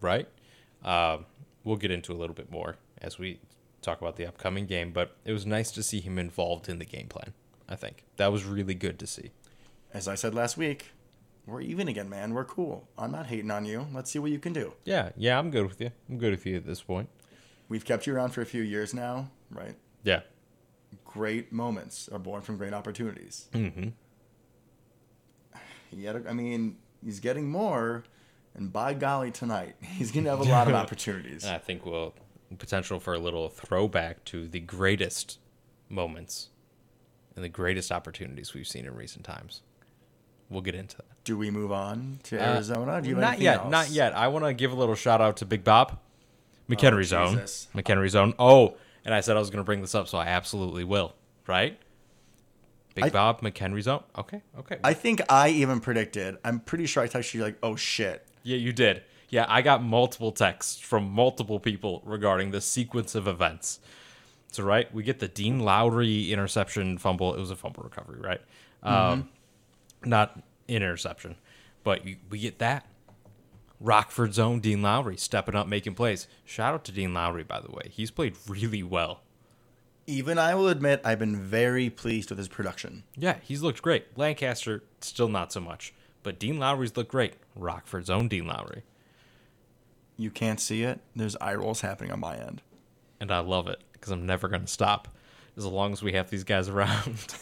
Right? 0.00 0.26
Um, 0.82 1.26
we'll 1.64 1.76
get 1.76 1.90
into 1.90 2.12
a 2.12 2.16
little 2.16 2.34
bit 2.34 2.50
more 2.50 2.76
as 3.02 3.18
we 3.18 3.40
talk 3.82 4.00
about 4.00 4.16
the 4.16 4.26
upcoming 4.26 4.66
game, 4.66 4.92
but 4.92 5.16
it 5.24 5.32
was 5.32 5.44
nice 5.46 5.70
to 5.72 5.82
see 5.82 6.00
him 6.00 6.18
involved 6.18 6.68
in 6.68 6.78
the 6.78 6.84
game 6.84 7.08
plan. 7.08 7.34
I 7.68 7.76
think 7.76 8.04
that 8.16 8.32
was 8.32 8.44
really 8.44 8.74
good 8.74 8.98
to 8.98 9.06
see. 9.06 9.30
As 9.92 10.08
I 10.08 10.14
said 10.14 10.34
last 10.34 10.56
week, 10.56 10.92
we're 11.46 11.60
even 11.60 11.88
again, 11.88 12.08
man. 12.08 12.32
We're 12.34 12.44
cool. 12.44 12.88
I'm 12.96 13.12
not 13.12 13.26
hating 13.26 13.50
on 13.50 13.64
you. 13.64 13.86
Let's 13.92 14.10
see 14.10 14.18
what 14.18 14.30
you 14.30 14.38
can 14.38 14.52
do. 14.52 14.72
Yeah, 14.84 15.10
yeah, 15.16 15.38
I'm 15.38 15.50
good 15.50 15.66
with 15.66 15.80
you. 15.80 15.90
I'm 16.08 16.18
good 16.18 16.30
with 16.30 16.46
you 16.46 16.56
at 16.56 16.66
this 16.66 16.82
point. 16.82 17.08
We've 17.68 17.84
kept 17.84 18.06
you 18.06 18.14
around 18.14 18.30
for 18.30 18.40
a 18.40 18.46
few 18.46 18.62
years 18.62 18.94
now, 18.94 19.30
right? 19.50 19.76
Yeah. 20.02 20.20
Great 21.12 21.52
moments 21.52 22.08
are 22.12 22.18
born 22.18 22.40
from 22.42 22.56
great 22.56 22.72
opportunities. 22.72 23.48
Mm-hmm. 23.52 23.88
A- 26.06 26.28
I 26.28 26.32
mean, 26.32 26.76
he's 27.04 27.20
getting 27.20 27.50
more, 27.50 28.04
and 28.54 28.72
by 28.72 28.94
golly, 28.94 29.30
tonight 29.30 29.74
he's 29.80 30.12
going 30.12 30.24
to 30.24 30.30
have 30.30 30.40
a 30.40 30.44
lot 30.44 30.68
of 30.68 30.74
opportunities. 30.82 31.44
I 31.44 31.58
think 31.58 31.84
we'll 31.84 32.14
potential 32.58 32.98
for 32.98 33.14
a 33.14 33.18
little 33.18 33.48
throwback 33.48 34.24
to 34.24 34.48
the 34.48 34.58
greatest 34.60 35.38
moments 35.88 36.48
and 37.36 37.44
the 37.44 37.48
greatest 37.48 37.92
opportunities 37.92 38.54
we've 38.54 38.66
seen 38.66 38.86
in 38.86 38.94
recent 38.94 39.24
times. 39.24 39.62
We'll 40.48 40.62
get 40.62 40.74
into 40.74 40.96
that. 40.96 41.04
Do 41.22 41.38
we 41.38 41.50
move 41.50 41.70
on 41.70 42.18
to 42.24 42.38
Uh, 42.38 42.54
Arizona? 42.54 43.00
Do 43.00 43.08
you 43.08 43.14
not 43.14 43.38
yet, 43.40 43.58
else? 43.60 43.70
not 43.70 43.90
yet. 43.90 44.16
I 44.16 44.26
want 44.28 44.44
to 44.46 44.52
give 44.52 44.72
a 44.72 44.74
little 44.74 44.96
shout 44.96 45.20
out 45.20 45.36
to 45.38 45.44
Big 45.46 45.62
Bob, 45.62 45.98
McHenry 46.68 47.04
Zone, 47.04 47.34
Jesus. 47.34 47.68
McHenry 47.74 48.08
Zone. 48.08 48.34
Oh, 48.36 48.76
and 49.04 49.14
I 49.14 49.20
said 49.20 49.36
I 49.36 49.40
was 49.40 49.50
going 49.50 49.58
to 49.58 49.64
bring 49.64 49.80
this 49.80 49.94
up, 49.94 50.08
so 50.08 50.18
I 50.18 50.26
absolutely 50.26 50.84
will. 50.84 51.14
Right? 51.46 51.78
Big 52.94 53.04
I- 53.04 53.10
Bob, 53.10 53.40
McHenry 53.40 53.86
out. 53.86 54.08
Okay, 54.18 54.42
okay. 54.58 54.78
I 54.82 54.94
think 54.94 55.20
I 55.28 55.50
even 55.50 55.80
predicted. 55.80 56.38
I'm 56.44 56.60
pretty 56.60 56.86
sure 56.86 57.02
I 57.02 57.08
texted 57.08 57.34
you 57.34 57.42
like, 57.42 57.56
"Oh 57.62 57.76
shit." 57.76 58.26
Yeah, 58.42 58.56
you 58.56 58.72
did. 58.72 59.02
Yeah, 59.28 59.46
I 59.48 59.62
got 59.62 59.82
multiple 59.82 60.32
texts 60.32 60.80
from 60.80 61.08
multiple 61.08 61.60
people 61.60 62.02
regarding 62.04 62.50
the 62.50 62.60
sequence 62.60 63.14
of 63.14 63.28
events. 63.28 63.78
So, 64.50 64.64
right, 64.64 64.92
we 64.92 65.04
get 65.04 65.20
the 65.20 65.28
Dean 65.28 65.60
Lowry 65.60 66.32
interception 66.32 66.98
fumble. 66.98 67.34
It 67.34 67.38
was 67.38 67.52
a 67.52 67.56
fumble 67.56 67.84
recovery, 67.84 68.20
right? 68.20 68.40
Um, 68.82 69.28
not 70.04 70.40
interception, 70.66 71.36
but 71.84 72.04
you, 72.04 72.16
we 72.28 72.40
get 72.40 72.58
that. 72.58 72.86
Rockford's 73.80 74.38
own 74.38 74.60
Dean 74.60 74.82
Lowry 74.82 75.16
stepping 75.16 75.54
up, 75.56 75.66
making 75.66 75.94
plays. 75.94 76.28
Shout 76.44 76.74
out 76.74 76.84
to 76.84 76.92
Dean 76.92 77.14
Lowry, 77.14 77.42
by 77.44 77.60
the 77.60 77.70
way. 77.70 77.88
He's 77.90 78.10
played 78.10 78.36
really 78.46 78.82
well. 78.82 79.22
Even 80.06 80.38
I 80.38 80.54
will 80.54 80.68
admit, 80.68 81.00
I've 81.04 81.18
been 81.18 81.36
very 81.36 81.88
pleased 81.88 82.30
with 82.30 82.38
his 82.38 82.48
production. 82.48 83.04
Yeah, 83.16 83.36
he's 83.42 83.62
looked 83.62 83.80
great. 83.80 84.18
Lancaster, 84.18 84.82
still 85.00 85.28
not 85.28 85.52
so 85.52 85.60
much. 85.60 85.94
But 86.22 86.38
Dean 86.38 86.58
Lowry's 86.58 86.96
looked 86.96 87.10
great. 87.10 87.34
Rockford's 87.56 88.10
own 88.10 88.28
Dean 88.28 88.46
Lowry. 88.46 88.82
You 90.18 90.30
can't 90.30 90.60
see 90.60 90.82
it. 90.82 91.00
There's 91.16 91.36
eye 91.40 91.54
rolls 91.54 91.80
happening 91.80 92.12
on 92.12 92.20
my 92.20 92.36
end. 92.36 92.60
and 93.20 93.30
I 93.30 93.38
love 93.38 93.68
it 93.68 93.80
because 93.92 94.12
I'm 94.12 94.26
never 94.26 94.48
going 94.48 94.62
to 94.62 94.66
stop 94.66 95.08
as 95.56 95.64
long 95.64 95.92
as 95.92 96.02
we 96.02 96.12
have 96.12 96.28
these 96.28 96.44
guys 96.44 96.68
around. 96.68 97.34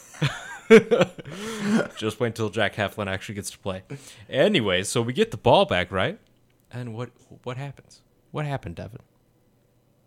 Just 1.97 2.21
wait 2.21 2.29
until 2.29 2.51
Jack 2.51 2.75
Heflin 2.75 3.07
actually 3.09 3.35
gets 3.37 3.51
to 3.51 3.59
play. 3.59 3.83
Anyway, 4.29 4.83
so 4.85 5.01
we 5.03 5.13
get 5.13 5.31
the 5.31 5.37
ball 5.37 5.65
back, 5.65 5.91
right? 5.91 6.19
And 6.71 6.95
what 6.95 7.11
what 7.45 7.57
happens? 7.57 8.03
What 8.31 8.45
happened, 8.47 8.77
Devin? 8.77 9.01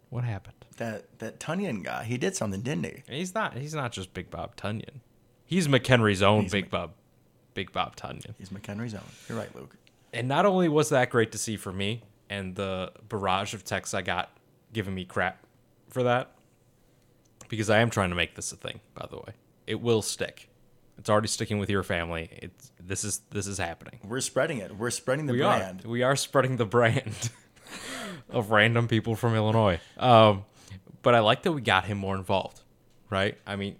What 0.10 0.24
happened? 0.24 0.56
That 0.78 1.20
that 1.20 1.40
Tonyan 1.40 1.84
guy, 1.84 2.04
he 2.04 2.18
did 2.18 2.36
something, 2.36 2.62
didn't 2.62 2.86
he? 2.86 3.04
He's 3.08 3.34
not 3.34 3.58
he's 3.58 3.74
not 3.74 3.92
just 3.92 4.14
Big 4.14 4.30
Bob 4.30 4.56
Tonyan. 4.56 5.00
He's 5.46 5.68
McHenry's 5.68 6.22
own 6.22 6.44
He's 6.44 6.52
Big 6.52 6.66
Mc- 6.66 6.72
Bob 6.72 6.92
Big 7.54 7.72
Bob 7.72 7.96
Tunyon. 7.96 8.34
He's 8.38 8.50
McHenry's 8.50 8.94
own. 8.94 9.02
You're 9.28 9.38
right, 9.38 9.54
Luke. 9.56 9.76
And 10.14 10.28
not 10.28 10.46
only 10.46 10.70
was 10.70 10.90
that 10.90 11.10
great 11.10 11.32
to 11.34 11.38
see 11.38 11.58
for 11.58 11.72
me 11.72 12.04
and 12.30 12.56
the 12.56 12.92
barrage 13.10 13.54
of 13.54 13.64
texts 13.64 13.94
I 13.94 14.02
got 14.02 14.30
giving 14.74 14.96
me 14.96 15.04
crap 15.06 15.46
for 15.90 16.04
that, 16.04 16.32
because 17.50 17.70
I 17.70 17.80
am 17.80 17.90
trying 17.90 18.10
to 18.10 18.16
make 18.16 18.36
this 18.36 18.52
a 18.54 18.56
thing, 18.56 18.80
by 18.94 19.06
the 19.10 19.18
way. 19.18 19.34
It 19.68 19.82
will 19.82 20.02
stick. 20.02 20.48
It's 21.02 21.10
already 21.10 21.30
sticking 21.30 21.58
with 21.58 21.72
your 21.72 21.82
family. 21.82 22.30
It's 22.32 22.72
this 22.80 23.04
is 23.04 23.22
this 23.32 23.48
is 23.48 23.58
happening. 23.58 24.00
We're 24.08 24.22
spreading 24.22 24.60
it. 24.60 24.78
We're 24.78 24.92
spreading 24.92 25.26
the 25.26 25.34
we 25.34 25.40
brand. 25.40 25.84
are. 25.84 25.90
We 25.90 26.04
are 26.04 26.16
spreading 26.16 26.58
the 26.58 26.66
brand 26.68 27.32
of 28.30 28.52
random 28.52 28.88
people 28.88 29.16
from 29.16 29.36
Illinois. 29.36 29.80
Um, 29.98 30.46
but 31.02 31.16
I 31.16 31.20
like 31.22 31.42
that 31.42 31.54
we 31.54 31.62
got 31.62 31.86
him 31.86 31.98
more 31.98 32.16
involved, 32.16 32.62
right? 33.10 33.36
I 33.48 33.56
mean, 33.56 33.78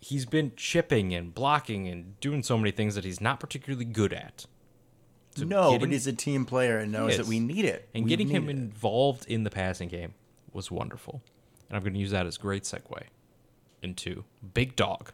he's 0.00 0.26
been 0.26 0.50
chipping 0.56 1.14
and 1.14 1.32
blocking 1.32 1.86
and 1.86 2.18
doing 2.18 2.42
so 2.42 2.58
many 2.58 2.72
things 2.72 2.96
that 2.96 3.04
he's 3.04 3.20
not 3.20 3.38
particularly 3.38 3.84
good 3.84 4.12
at. 4.12 4.46
So 5.36 5.44
no, 5.44 5.70
getting- 5.70 5.80
but 5.86 5.92
he's 5.92 6.08
a 6.08 6.12
team 6.12 6.46
player 6.46 6.78
and 6.78 6.90
knows 6.90 7.16
that 7.16 7.26
we 7.26 7.38
need 7.38 7.64
it. 7.64 7.88
And 7.94 8.02
We 8.02 8.08
getting 8.10 8.26
him 8.26 8.48
it. 8.48 8.56
involved 8.56 9.24
in 9.28 9.44
the 9.44 9.50
passing 9.50 9.88
game 9.88 10.14
was 10.52 10.68
wonderful. 10.68 11.22
And 11.68 11.76
I'm 11.76 11.84
going 11.84 11.94
to 11.94 12.00
use 12.00 12.10
that 12.10 12.26
as 12.26 12.38
great 12.38 12.64
segue 12.64 13.02
into 13.82 14.24
Big 14.52 14.74
Dog. 14.74 15.12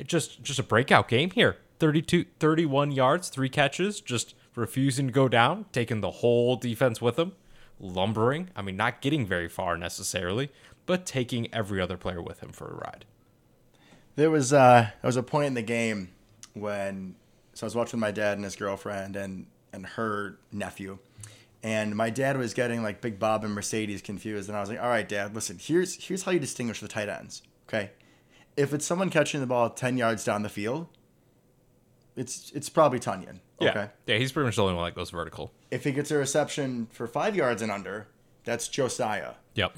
It 0.00 0.08
just 0.08 0.42
just 0.42 0.58
a 0.58 0.62
breakout 0.62 1.08
game 1.08 1.30
here. 1.30 1.58
32 1.78 2.24
31 2.40 2.90
yards, 2.90 3.28
3 3.28 3.50
catches, 3.50 4.00
just 4.00 4.34
refusing 4.54 5.08
to 5.08 5.12
go 5.12 5.28
down, 5.28 5.66
taking 5.72 6.00
the 6.00 6.10
whole 6.10 6.56
defense 6.56 7.02
with 7.02 7.18
him, 7.18 7.32
lumbering. 7.78 8.48
I 8.56 8.62
mean, 8.62 8.76
not 8.76 9.02
getting 9.02 9.26
very 9.26 9.48
far 9.48 9.76
necessarily, 9.76 10.50
but 10.86 11.04
taking 11.04 11.52
every 11.54 11.82
other 11.82 11.98
player 11.98 12.22
with 12.22 12.40
him 12.40 12.50
for 12.50 12.68
a 12.68 12.74
ride. 12.76 13.04
There 14.16 14.30
was 14.30 14.54
uh 14.54 14.88
there 15.02 15.08
was 15.08 15.16
a 15.16 15.22
point 15.22 15.48
in 15.48 15.54
the 15.54 15.62
game 15.62 16.08
when 16.54 17.14
so 17.52 17.64
I 17.64 17.66
was 17.66 17.76
watching 17.76 18.00
my 18.00 18.10
dad 18.10 18.38
and 18.38 18.44
his 18.44 18.56
girlfriend 18.56 19.16
and 19.16 19.46
and 19.70 19.84
her 19.84 20.38
nephew. 20.50 20.98
And 21.62 21.94
my 21.94 22.08
dad 22.08 22.38
was 22.38 22.54
getting 22.54 22.82
like 22.82 23.02
Big 23.02 23.18
Bob 23.18 23.44
and 23.44 23.54
Marcedes 23.54 24.02
confused, 24.02 24.48
and 24.48 24.56
I 24.56 24.62
was 24.62 24.70
like, 24.70 24.80
"All 24.80 24.88
right, 24.88 25.06
Dad, 25.06 25.34
listen. 25.34 25.58
Here's 25.60 26.02
here's 26.02 26.22
how 26.22 26.32
you 26.32 26.40
distinguish 26.40 26.80
the 26.80 26.88
tight 26.88 27.10
ends. 27.10 27.42
Okay, 27.68 27.90
if 28.60 28.74
it's 28.74 28.84
someone 28.86 29.10
catching 29.10 29.40
the 29.40 29.46
ball 29.46 29.70
ten 29.70 29.96
yards 29.96 30.24
down 30.24 30.42
the 30.42 30.48
field, 30.48 30.86
it's 32.16 32.50
it's 32.54 32.68
probably 32.68 32.98
Tonyan. 32.98 33.40
Okay, 33.60 33.72
Yeah. 33.74 33.88
Yeah, 34.06 34.16
he's 34.16 34.32
pretty 34.32 34.46
much 34.46 34.56
the 34.56 34.62
only 34.62 34.74
one 34.74 34.84
that 34.84 34.94
goes 34.94 35.10
vertical. 35.10 35.52
if 35.70 35.84
he 35.84 35.92
gets 35.92 36.10
a 36.10 36.16
reception 36.16 36.88
for 36.90 37.06
five 37.06 37.36
yards 37.36 37.62
and 37.62 37.70
under, 37.70 38.08
that's 38.44 38.68
Josiah. 38.68 39.34
Yep. 39.54 39.76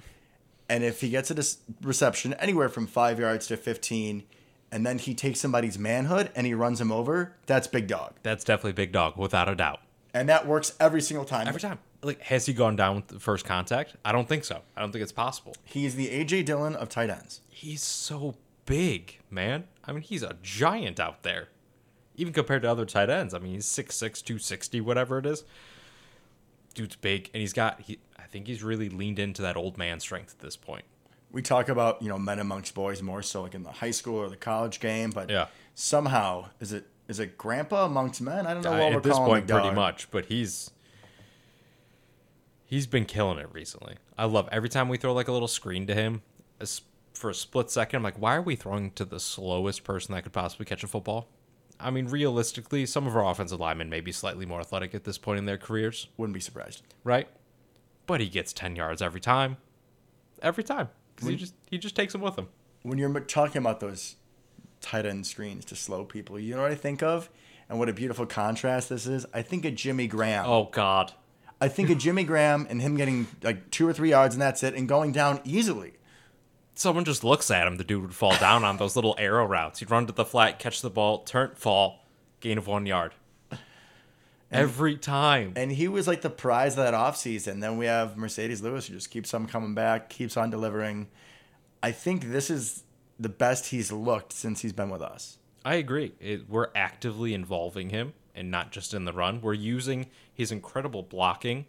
And 0.68 0.84
if 0.84 1.00
he 1.00 1.10
gets 1.10 1.30
a 1.30 1.44
reception 1.82 2.32
anywhere 2.34 2.68
from 2.68 2.86
five 2.86 3.18
yards 3.18 3.46
to 3.48 3.56
15, 3.56 4.22
and 4.70 4.86
then 4.86 4.98
he 4.98 5.14
takes 5.14 5.38
somebody's 5.40 5.78
manhood 5.78 6.30
and 6.34 6.46
he 6.46 6.54
runs 6.54 6.80
him 6.80 6.90
over, 6.90 7.34
that's 7.46 7.66
big 7.66 7.88
dog. 7.88 8.14
That's 8.22 8.42
definitely 8.44 8.72
big 8.72 8.92
dog, 8.92 9.18
without 9.18 9.48
a 9.50 9.54
doubt. 9.54 9.80
And 10.14 10.28
that 10.30 10.46
works 10.46 10.74
every 10.80 11.02
single 11.02 11.26
time. 11.26 11.46
Every 11.48 11.60
time. 11.60 11.78
Like, 12.02 12.22
has 12.22 12.46
he 12.46 12.54
gone 12.54 12.76
down 12.76 12.96
with 12.96 13.08
the 13.08 13.20
first 13.20 13.44
contact? 13.44 13.96
I 14.04 14.12
don't 14.12 14.28
think 14.28 14.44
so. 14.44 14.62
I 14.76 14.80
don't 14.80 14.92
think 14.92 15.02
it's 15.02 15.12
possible. 15.12 15.54
He's 15.64 15.94
the 15.94 16.08
A.J. 16.10 16.44
Dillon 16.44 16.74
of 16.76 16.88
tight 16.88 17.10
ends. 17.10 17.42
He's 17.50 17.82
so 17.82 18.34
big, 18.66 19.18
man. 19.30 19.64
I 19.84 19.92
mean, 19.92 20.02
he's 20.02 20.22
a 20.22 20.36
giant 20.42 21.00
out 21.00 21.22
there. 21.22 21.48
Even 22.16 22.32
compared 22.32 22.62
to 22.62 22.70
other 22.70 22.84
tight 22.84 23.08
ends. 23.10 23.32
I 23.34 23.38
mean, 23.38 23.54
he's 23.54 23.66
6'6, 23.66 23.98
260, 24.22 24.80
whatever 24.80 25.18
it 25.18 25.26
is. 25.26 25.44
Dude's 26.74 26.96
big, 26.96 27.30
and 27.34 27.40
he's 27.40 27.52
got, 27.52 27.80
he, 27.80 27.98
I 28.18 28.22
think 28.24 28.46
he's 28.46 28.62
really 28.62 28.88
leaned 28.88 29.18
into 29.18 29.42
that 29.42 29.56
old 29.56 29.76
man 29.78 29.98
strength 30.00 30.34
at 30.34 30.38
this 30.40 30.56
point. 30.56 30.84
We 31.30 31.40
talk 31.42 31.68
about, 31.70 32.02
you 32.02 32.08
know, 32.08 32.18
men 32.18 32.38
amongst 32.38 32.74
boys 32.74 33.00
more 33.02 33.22
so 33.22 33.42
like 33.42 33.54
in 33.54 33.62
the 33.62 33.72
high 33.72 33.90
school 33.90 34.16
or 34.16 34.28
the 34.28 34.36
college 34.36 34.80
game, 34.80 35.10
but 35.10 35.30
Yeah. 35.30 35.46
somehow, 35.74 36.50
is 36.60 36.72
it 36.72 36.86
is 37.08 37.18
it 37.18 37.36
grandpa 37.36 37.86
amongst 37.86 38.20
men? 38.20 38.46
I 38.46 38.54
don't 38.54 38.62
know 38.62 38.72
Uh, 38.74 38.78
what 38.78 38.90
we're 38.92 38.96
at 38.98 39.02
this 39.02 39.12
calling 39.16 39.30
point, 39.46 39.48
pretty 39.48 39.70
much, 39.74 40.10
but 40.10 40.26
he's 40.26 40.70
he's 42.64 42.86
been 42.86 43.04
killing 43.06 43.38
it 43.38 43.48
recently. 43.52 43.96
I 44.16 44.26
love 44.26 44.48
every 44.52 44.68
time 44.68 44.88
we 44.88 44.96
throw 44.98 45.12
like 45.12 45.28
a 45.28 45.32
little 45.32 45.48
screen 45.48 45.86
to 45.86 45.94
him 45.94 46.22
for 47.14 47.30
a 47.30 47.34
split 47.34 47.70
second. 47.70 47.98
I'm 47.98 48.02
like, 48.02 48.18
why 48.20 48.34
are 48.36 48.42
we 48.42 48.56
throwing 48.56 48.90
to 48.92 49.04
the 49.04 49.20
slowest 49.20 49.84
person 49.84 50.14
that 50.14 50.22
could 50.22 50.32
possibly 50.32 50.66
catch 50.66 50.82
a 50.82 50.86
football? 50.86 51.28
I 51.80 51.90
mean, 51.90 52.06
realistically, 52.06 52.86
some 52.86 53.06
of 53.06 53.16
our 53.16 53.28
offensive 53.28 53.58
linemen 53.58 53.90
may 53.90 54.00
be 54.00 54.12
slightly 54.12 54.46
more 54.46 54.60
athletic 54.60 54.94
at 54.94 55.04
this 55.04 55.18
point 55.18 55.38
in 55.38 55.46
their 55.46 55.58
careers, 55.58 56.08
Wouldn't 56.16 56.34
be 56.34 56.40
surprised. 56.40 56.82
right? 57.04 57.28
But 58.06 58.20
he 58.20 58.28
gets 58.28 58.52
ten 58.52 58.76
yards 58.76 59.00
every 59.02 59.20
time, 59.20 59.56
every 60.42 60.64
time 60.64 60.88
because 61.14 61.28
he 61.28 61.36
just 61.36 61.54
he 61.70 61.78
just 61.78 61.94
takes 61.96 62.12
them 62.12 62.20
with 62.22 62.36
him. 62.36 62.48
When 62.82 62.98
you're 62.98 63.20
talking 63.20 63.58
about 63.58 63.80
those 63.80 64.16
tight 64.80 65.06
end 65.06 65.26
screens 65.26 65.64
to 65.66 65.76
slow 65.76 66.04
people, 66.04 66.38
you 66.38 66.54
know 66.56 66.62
what 66.62 66.72
I 66.72 66.76
think 66.76 67.02
of? 67.02 67.30
And 67.68 67.78
what 67.78 67.88
a 67.88 67.92
beautiful 67.92 68.26
contrast 68.26 68.88
this 68.88 69.06
is. 69.06 69.24
I 69.32 69.42
think 69.42 69.64
of 69.64 69.74
Jimmy 69.76 70.06
Graham. 70.08 70.44
Oh 70.46 70.68
God, 70.72 71.12
I 71.60 71.68
think 71.68 71.90
of 71.90 71.98
Jimmy 71.98 72.24
Graham 72.24 72.66
and 72.68 72.82
him 72.82 72.96
getting 72.96 73.28
like 73.42 73.70
two 73.70 73.86
or 73.88 73.92
three 73.92 74.10
yards 74.10 74.34
and 74.34 74.42
that's 74.42 74.62
it, 74.64 74.74
and 74.74 74.88
going 74.88 75.12
down 75.12 75.40
easily. 75.44 75.94
Someone 76.74 77.04
just 77.04 77.22
looks 77.22 77.50
at 77.50 77.66
him, 77.66 77.76
the 77.76 77.84
dude 77.84 78.02
would 78.02 78.14
fall 78.14 78.36
down 78.38 78.64
on 78.64 78.78
those 78.78 78.96
little 78.96 79.14
arrow 79.18 79.46
routes. 79.46 79.80
He'd 79.80 79.90
run 79.90 80.06
to 80.06 80.12
the 80.12 80.24
flat, 80.24 80.58
catch 80.58 80.80
the 80.80 80.90
ball, 80.90 81.18
turn, 81.18 81.52
fall, 81.54 82.06
gain 82.40 82.58
of 82.58 82.66
one 82.66 82.86
yard. 82.86 83.12
Every 84.50 84.96
time. 84.96 85.54
And 85.56 85.72
he 85.72 85.88
was 85.88 86.06
like 86.06 86.20
the 86.20 86.30
prize 86.30 86.72
of 86.72 86.84
that 86.84 86.94
offseason. 86.94 87.60
Then 87.60 87.78
we 87.78 87.86
have 87.86 88.16
Marcedes 88.16 88.62
Lewis 88.62 88.86
who 88.86 88.94
just 88.94 89.10
keeps 89.10 89.32
on 89.32 89.46
coming 89.46 89.74
back, 89.74 90.10
keeps 90.10 90.36
on 90.36 90.50
delivering. 90.50 91.08
I 91.82 91.92
think 91.92 92.30
this 92.30 92.50
is 92.50 92.84
the 93.18 93.30
best 93.30 93.66
he's 93.66 93.90
looked 93.90 94.32
since 94.32 94.60
he's 94.60 94.74
been 94.74 94.90
with 94.90 95.00
us. 95.00 95.38
I 95.64 95.76
agree. 95.76 96.12
It, 96.20 96.50
we're 96.50 96.68
actively 96.74 97.32
involving 97.32 97.90
him 97.90 98.12
and 98.34 98.50
not 98.50 98.72
just 98.72 98.92
in 98.92 99.04
the 99.04 99.12
run. 99.12 99.40
We're 99.40 99.54
using 99.54 100.08
his 100.34 100.52
incredible 100.52 101.02
blocking 101.02 101.66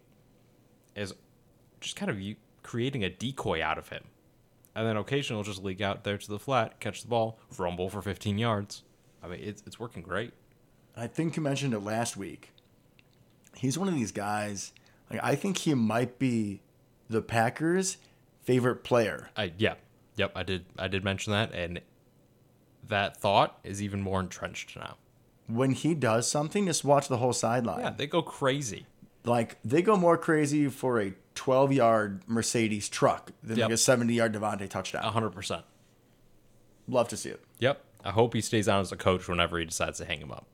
as 0.96 1.14
just 1.80 1.96
kind 1.96 2.12
of 2.12 2.20
creating 2.64 3.04
a 3.04 3.10
decoy 3.10 3.64
out 3.64 3.78
of 3.78 3.90
him. 3.90 4.04
And 4.76 4.88
then 4.88 4.98
occasionally 4.98 5.44
he'll 5.44 5.52
just 5.52 5.64
leak 5.64 5.82
out 5.82 6.04
there 6.04 6.18
to 6.18 6.28
the 6.28 6.40
flat, 6.40 6.80
catch 6.80 7.04
the 7.04 7.08
ball, 7.08 7.38
rumble 7.58 7.90
for 7.90 8.02
15 8.02 8.38
yards. 8.38 8.84
I 9.24 9.28
mean, 9.28 9.40
it's, 9.42 9.64
it's 9.66 9.80
working 9.80 10.02
great. 10.02 10.34
I 10.96 11.08
think 11.08 11.36
you 11.36 11.44
mentioned 11.44 11.74
it 11.74 11.80
last 11.80 12.18
week. 12.18 12.52
He's 13.56 13.78
one 13.78 13.88
of 13.88 13.94
these 13.94 14.12
guys. 14.12 14.74
Like 15.10 15.20
I 15.24 15.36
think 15.36 15.60
he 15.60 15.74
might 15.74 16.20
be 16.20 16.62
the 17.10 17.22
Packers' 17.22 17.98
favorite 18.42 18.84
player. 18.84 19.30
I 19.38 19.54
yeah, 19.58 19.76
yep. 20.16 20.32
I 20.36 20.44
did 20.44 20.66
I 20.78 20.88
did 20.88 21.04
mention 21.04 21.34
that, 21.34 21.54
and 21.54 21.82
that 22.88 23.18
thought 23.18 23.60
is 23.64 23.82
even 23.82 24.02
more 24.02 24.20
entrenched 24.20 24.76
now. 24.76 24.98
When 25.48 25.72
he 25.72 25.94
does 25.94 26.30
something, 26.30 26.66
just 26.66 26.84
watch 26.84 27.08
the 27.08 27.18
whole 27.18 27.34
sideline. 27.34 27.82
Yeah, 27.82 27.92
they 27.92 28.08
go 28.08 28.22
crazy. 28.22 28.86
Like 29.26 29.58
they 29.64 29.82
go 29.82 29.96
more 29.96 30.18
crazy 30.18 30.68
for 30.68 31.02
a 31.02 31.14
12-yard 31.36 32.26
Marcedes 32.28 32.90
truck 32.90 33.32
than 33.44 33.58
Yep. 33.58 33.66
like 33.70 33.74
a 33.74 33.78
70-yard 33.78 34.34
Davante 34.34 34.70
touchdown. 34.70 35.04
hundred 35.04 35.32
percent. 35.32 35.64
Love 36.88 37.08
to 37.10 37.18
see 37.18 37.30
it. 37.30 37.44
Yep. 37.60 37.82
I 38.04 38.12
hope 38.12 38.34
he 38.34 38.42
stays 38.42 38.68
on 38.68 38.82
as 38.82 38.92
a 38.92 38.98
coach 38.98 39.28
whenever 39.28 39.58
he 39.58 39.66
decides 39.66 39.98
to 40.00 40.06
hang 40.06 40.20
him 40.20 40.32
up. 40.32 40.46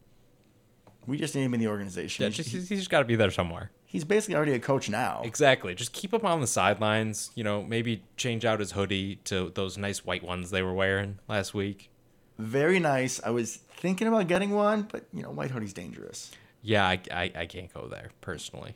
We 1.08 1.18
just 1.18 1.34
need 1.34 1.44
him 1.44 1.54
in 1.56 1.60
the 1.60 1.68
organization. 1.68 2.24
Yeah, 2.24 2.30
He's- 2.30 2.46
just, 2.50 2.70
he's 2.70 2.80
just 2.80 2.90
got 2.92 3.00
to 3.00 3.06
be 3.06 3.16
there 3.16 3.32
somewhere. 3.32 3.72
he's 3.86 4.04
basically 4.04 4.36
already 4.36 4.54
a 4.54 4.60
coach 4.60 4.88
now. 4.90 5.22
Exactly. 5.24 5.74
Just 5.74 5.92
keep 5.94 6.14
him 6.14 6.24
on 6.26 6.40
the 6.42 6.46
sidelines. 6.48 7.32
You 7.34 7.44
know, 7.44 7.64
maybe 7.64 8.04
change 8.18 8.46
out 8.46 8.60
his 8.60 8.74
hoodie 8.74 9.16
to 9.26 9.50
those 9.56 9.78
nice 9.80 10.06
white 10.06 10.22
ones 10.24 10.52
they 10.52 10.62
were 10.62 10.74
wearing 10.74 11.18
last 11.28 11.56
week. 11.56 11.90
Very 12.38 12.80
nice. 12.80 13.20
I 13.24 13.32
was 13.32 13.56
thinking 13.56 14.08
about 14.08 14.28
getting 14.28 14.52
one, 14.52 14.84
but 14.84 15.06
you 15.12 15.24
know, 15.24 15.32
white 15.32 15.50
hoodie's 15.50 15.74
dangerous. 15.74 16.32
Yeah, 16.62 16.86
I, 16.88 17.00
I, 17.12 17.32
I 17.36 17.46
can't 17.48 17.74
go 17.74 17.88
there 17.88 18.10
personally. 18.22 18.76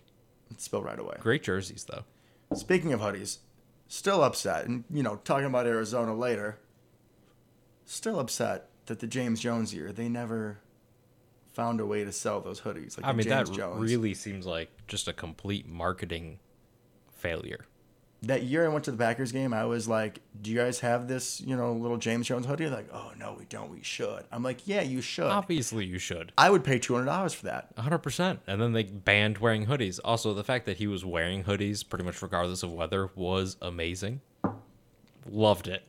Spill 0.57 0.83
right 0.83 0.99
away. 0.99 1.15
Great 1.19 1.43
jerseys 1.43 1.85
though. 1.85 2.03
Speaking 2.55 2.93
of 2.93 2.99
hoodies, 2.99 3.39
still 3.87 4.23
upset, 4.23 4.65
and 4.65 4.83
you 4.89 5.03
know, 5.03 5.17
talking 5.23 5.45
about 5.45 5.65
Arizona 5.67 6.15
later. 6.15 6.59
Still 7.85 8.19
upset 8.19 8.69
that 8.85 8.99
the 8.99 9.07
James 9.07 9.39
Jones 9.41 9.73
year 9.73 9.91
they 9.91 10.07
never 10.07 10.59
found 11.53 11.79
a 11.79 11.85
way 11.85 12.03
to 12.03 12.11
sell 12.11 12.41
those 12.41 12.61
hoodies. 12.61 12.97
Like 12.97 13.05
I 13.05 13.11
mean, 13.13 13.27
James 13.27 13.49
that 13.49 13.55
Jones. 13.55 13.81
really 13.81 14.13
seems 14.13 14.45
like 14.45 14.69
just 14.87 15.07
a 15.07 15.13
complete 15.13 15.67
marketing 15.67 16.39
failure. 17.11 17.65
That 18.23 18.43
year 18.43 18.65
I 18.65 18.69
went 18.69 18.85
to 18.85 18.91
the 18.91 18.97
Packers 18.97 19.31
game, 19.31 19.53
I 19.53 19.65
was 19.65 19.87
like, 19.87 20.19
"Do 20.41 20.49
you 20.49 20.57
guys 20.57 20.79
have 20.79 21.07
this, 21.07 21.41
you 21.41 21.55
know, 21.55 21.73
little 21.73 21.97
James 21.97 22.27
Jones 22.27 22.45
hoodie?" 22.45 22.65
They're 22.65 22.75
like, 22.75 22.89
"Oh 22.93 23.11
no, 23.17 23.35
we 23.37 23.45
don't. 23.45 23.69
We 23.69 23.83
should." 23.83 24.23
I'm 24.31 24.43
like, 24.43 24.67
"Yeah, 24.67 24.81
you 24.81 25.01
should." 25.01 25.25
Obviously, 25.25 25.85
you 25.85 25.99
should. 25.99 26.31
I 26.37 26.49
would 26.49 26.63
pay 26.63 26.79
two 26.79 26.93
hundred 26.93 27.07
dollars 27.07 27.33
for 27.33 27.45
that. 27.45 27.75
100%. 27.75 28.39
And 28.47 28.61
then 28.61 28.73
they 28.73 28.83
banned 28.83 29.39
wearing 29.39 29.65
hoodies. 29.65 29.99
Also, 30.03 30.33
the 30.33 30.43
fact 30.43 30.65
that 30.65 30.77
he 30.77 30.87
was 30.87 31.03
wearing 31.03 31.43
hoodies 31.43 31.87
pretty 31.87 32.05
much 32.05 32.21
regardless 32.21 32.63
of 32.63 32.71
weather 32.71 33.09
was 33.15 33.57
amazing. 33.61 34.21
Loved 35.29 35.67
it. 35.67 35.83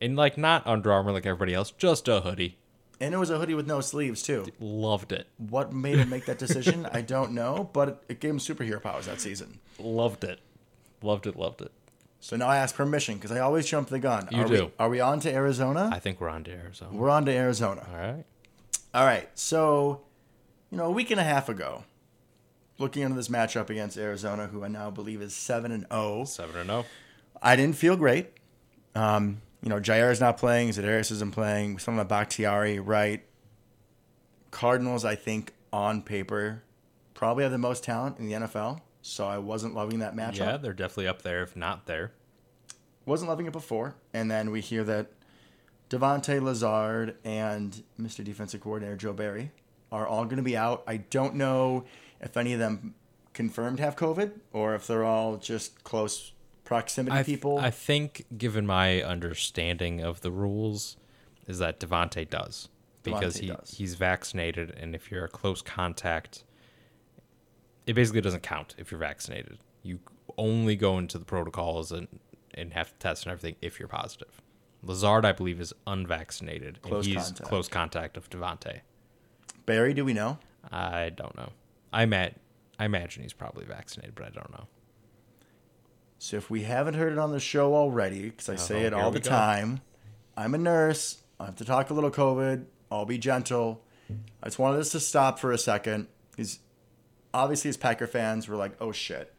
And 0.00 0.16
like 0.16 0.36
not 0.36 0.66
Under 0.66 0.92
Armour 0.92 1.12
like 1.12 1.26
everybody 1.26 1.54
else, 1.54 1.70
just 1.70 2.08
a 2.08 2.20
hoodie. 2.20 2.58
And 3.00 3.14
it 3.14 3.18
was 3.18 3.30
a 3.30 3.38
hoodie 3.38 3.54
with 3.54 3.66
no 3.66 3.80
sleeves 3.80 4.22
too. 4.22 4.46
Loved 4.60 5.12
it. 5.12 5.26
What 5.36 5.72
made 5.72 5.98
him 5.98 6.08
make 6.08 6.26
that 6.26 6.38
decision? 6.38 6.86
I 6.92 7.00
don't 7.00 7.32
know, 7.32 7.68
but 7.72 8.04
it 8.08 8.20
gave 8.20 8.30
him 8.30 8.38
superhero 8.38 8.80
powers 8.80 9.06
that 9.06 9.20
season. 9.20 9.58
Loved 9.78 10.22
it. 10.24 10.40
Loved 11.02 11.26
it. 11.26 11.36
Loved 11.36 11.62
it. 11.62 11.72
So 12.20 12.36
now 12.36 12.46
I 12.46 12.58
ask 12.58 12.74
permission 12.74 13.16
because 13.16 13.32
I 13.32 13.40
always 13.40 13.66
jump 13.66 13.88
the 13.88 13.98
gun. 13.98 14.28
You 14.30 14.42
are 14.42 14.46
do. 14.46 14.64
We, 14.66 14.72
are 14.78 14.88
we 14.88 15.00
on 15.00 15.18
to 15.20 15.32
Arizona? 15.32 15.90
I 15.92 15.98
think 15.98 16.20
we're 16.20 16.28
on 16.28 16.44
to 16.44 16.52
Arizona. 16.52 16.96
We're 16.96 17.10
on 17.10 17.24
to 17.24 17.32
Arizona. 17.32 17.84
All 17.90 17.98
right. 17.98 18.24
All 18.94 19.04
right. 19.04 19.28
So, 19.34 20.02
you 20.70 20.78
know, 20.78 20.84
a 20.84 20.90
week 20.90 21.10
and 21.10 21.18
a 21.18 21.24
half 21.24 21.48
ago, 21.48 21.82
looking 22.78 23.02
into 23.02 23.16
this 23.16 23.28
matchup 23.28 23.70
against 23.70 23.98
Arizona, 23.98 24.46
who 24.46 24.62
I 24.62 24.68
now 24.68 24.90
believe 24.90 25.20
is 25.20 25.34
seven 25.34 25.72
and 25.72 25.84
zero, 25.90 26.24
7 26.24 26.56
and 26.60 26.70
oh. 26.70 26.82
0. 26.82 26.86
I 27.42 27.56
didn't 27.56 27.76
feel 27.76 27.96
great. 27.96 28.28
Um, 28.94 29.42
you 29.62 29.68
know, 29.68 29.80
Jaire 29.80 30.12
is 30.12 30.20
not 30.20 30.36
playing. 30.38 30.70
Za'Darius 30.70 31.10
isn't 31.10 31.32
playing. 31.32 31.78
Some 31.78 31.98
of 31.98 32.06
the 32.06 32.08
Bakhtiari, 32.08 32.78
right? 32.78 33.24
Cardinals, 34.50 35.04
I 35.04 35.14
think, 35.14 35.54
on 35.72 36.02
paper, 36.02 36.62
probably 37.14 37.42
have 37.42 37.52
the 37.52 37.58
most 37.58 37.82
talent 37.82 38.18
in 38.18 38.28
the 38.28 38.34
NFL. 38.34 38.80
So 39.02 39.26
I 39.26 39.38
wasn't 39.38 39.74
loving 39.74 39.98
that 39.98 40.14
matchup. 40.14 40.38
Yeah, 40.38 40.56
they're 40.56 40.72
definitely 40.72 41.08
up 41.08 41.22
there, 41.22 41.42
if 41.42 41.56
not 41.56 41.86
there. 41.86 42.12
Wasn't 43.04 43.28
loving 43.28 43.46
it 43.46 43.52
before. 43.52 43.96
And 44.14 44.30
then 44.30 44.50
we 44.50 44.60
hear 44.60 44.84
that 44.84 45.08
Davante 45.90 46.40
Lazard 46.40 47.16
and 47.24 47.82
Mr. 48.00 48.24
Defensive 48.24 48.60
Coordinator 48.60 48.96
Joe 48.96 49.12
Barry 49.12 49.50
are 49.90 50.06
all 50.06 50.24
going 50.24 50.36
to 50.36 50.42
be 50.42 50.56
out. 50.56 50.84
I 50.86 50.98
don't 50.98 51.34
know 51.34 51.84
if 52.20 52.36
any 52.36 52.52
of 52.52 52.60
them 52.60 52.94
confirmed 53.34 53.80
have 53.80 53.96
COVID 53.96 54.32
or 54.52 54.74
if 54.74 54.86
they're 54.86 55.04
all 55.04 55.36
just 55.36 55.82
close 55.82 56.32
proximity 56.64 57.16
I, 57.16 57.22
th- 57.22 57.26
people. 57.26 57.58
I 57.58 57.70
think, 57.70 58.24
given 58.38 58.66
my 58.66 59.02
understanding 59.02 60.00
of 60.00 60.20
the 60.20 60.30
rules, 60.30 60.96
is 61.46 61.58
that 61.58 61.80
Davante 61.80 62.28
does 62.28 62.68
because 63.02 63.36
Davante 63.36 63.40
he, 63.40 63.46
does. 63.48 63.74
he's 63.76 63.94
vaccinated, 63.94 64.70
and 64.78 64.94
if 64.94 65.10
you're 65.10 65.24
a 65.24 65.28
close 65.28 65.60
contact, 65.60 66.44
it 67.86 67.94
basically 67.94 68.20
doesn't 68.20 68.42
count 68.42 68.74
if 68.78 68.90
you're 68.90 69.00
vaccinated. 69.00 69.58
You 69.82 70.00
only 70.38 70.76
go 70.76 70.98
into 70.98 71.18
the 71.18 71.24
protocols 71.24 71.92
and 71.92 72.08
and 72.54 72.72
have 72.74 72.88
to 72.92 72.94
test 72.98 73.24
and 73.24 73.32
everything 73.32 73.56
if 73.62 73.78
you're 73.78 73.88
positive. 73.88 74.42
Lazard, 74.82 75.24
I 75.24 75.32
believe, 75.32 75.60
is 75.60 75.72
unvaccinated, 75.86 76.82
Close 76.82 77.06
and 77.06 77.14
he's 77.14 77.24
contact. 77.26 77.48
close 77.48 77.68
contact 77.68 78.16
of 78.16 78.28
Davante. 78.28 78.80
Barry, 79.64 79.94
do 79.94 80.04
we 80.04 80.12
know? 80.12 80.38
I 80.70 81.10
don't 81.10 81.34
know. 81.36 81.50
I 81.92 82.04
met. 82.06 82.38
I 82.78 82.84
imagine 82.86 83.22
he's 83.22 83.32
probably 83.32 83.64
vaccinated, 83.64 84.14
but 84.16 84.26
I 84.26 84.30
don't 84.30 84.50
know. 84.50 84.66
So 86.18 86.36
if 86.36 86.50
we 86.50 86.62
haven't 86.62 86.94
heard 86.94 87.12
it 87.12 87.18
on 87.18 87.32
the 87.32 87.40
show 87.40 87.74
already, 87.74 88.30
because 88.30 88.48
I 88.48 88.56
say 88.56 88.82
Oh, 88.84 88.86
it 88.86 88.92
all 88.94 89.10
the 89.10 89.20
go. 89.20 89.28
time, 89.30 89.80
I'm 90.36 90.54
a 90.54 90.58
nurse. 90.58 91.22
I 91.40 91.46
have 91.46 91.56
to 91.56 91.64
talk 91.64 91.90
a 91.90 91.94
little 91.94 92.10
COVID. 92.10 92.64
I'll 92.90 93.06
be 93.06 93.18
gentle. 93.18 93.82
I 94.42 94.46
just 94.46 94.58
wanted 94.58 94.78
us 94.80 94.90
to 94.90 95.00
stop 95.00 95.38
for 95.38 95.52
a 95.52 95.58
second. 95.58 96.06
Because 96.30 96.58
obviously, 97.34 97.68
as 97.68 97.76
Packer 97.76 98.06
fans, 98.06 98.48
we're 98.48 98.56
like, 98.56 98.72
oh 98.80 98.92
shit, 98.92 99.32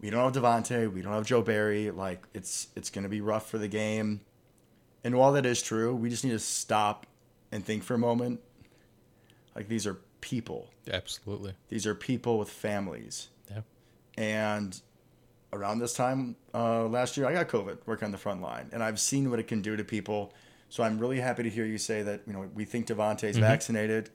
we 0.00 0.10
don't 0.10 0.34
have 0.34 0.42
Davante, 0.42 0.92
we 0.92 1.02
don't 1.02 1.12
have 1.12 1.26
Joe 1.26 1.42
Barry. 1.42 1.90
Like 1.90 2.24
it's 2.34 2.68
it's 2.76 2.90
gonna 2.90 3.08
be 3.08 3.20
rough 3.20 3.48
for 3.48 3.58
the 3.58 3.68
game. 3.68 4.20
And 5.04 5.16
while 5.16 5.32
that 5.32 5.46
is 5.46 5.62
true, 5.62 5.94
we 5.94 6.10
just 6.10 6.24
need 6.24 6.32
to 6.32 6.38
stop 6.38 7.06
and 7.52 7.64
think 7.64 7.82
for 7.82 7.94
a 7.94 7.98
moment. 7.98 8.40
Like 9.54 9.68
these 9.68 9.86
are 9.86 9.98
people. 10.20 10.68
Absolutely. 10.90 11.54
These 11.68 11.86
are 11.86 11.94
people 11.94 12.38
with 12.38 12.50
families. 12.50 13.28
Yeah. 13.50 13.62
And 14.16 14.80
around 15.52 15.78
this 15.78 15.94
time 15.94 16.36
uh, 16.54 16.84
last 16.84 17.16
year, 17.16 17.26
I 17.26 17.32
got 17.32 17.48
COVID 17.48 17.78
working 17.86 18.06
on 18.06 18.12
the 18.12 18.18
front 18.18 18.42
line, 18.42 18.68
and 18.72 18.82
I've 18.82 19.00
seen 19.00 19.30
what 19.30 19.38
it 19.38 19.46
can 19.46 19.62
do 19.62 19.76
to 19.76 19.84
people. 19.84 20.32
So 20.68 20.82
I'm 20.82 20.98
really 20.98 21.20
happy 21.20 21.42
to 21.44 21.50
hear 21.50 21.64
you 21.64 21.78
say 21.78 22.02
that 22.02 22.22
you 22.26 22.32
know 22.32 22.48
we 22.54 22.64
think 22.64 22.86
Davante's 22.86 23.38
vaccinated. 23.38 24.10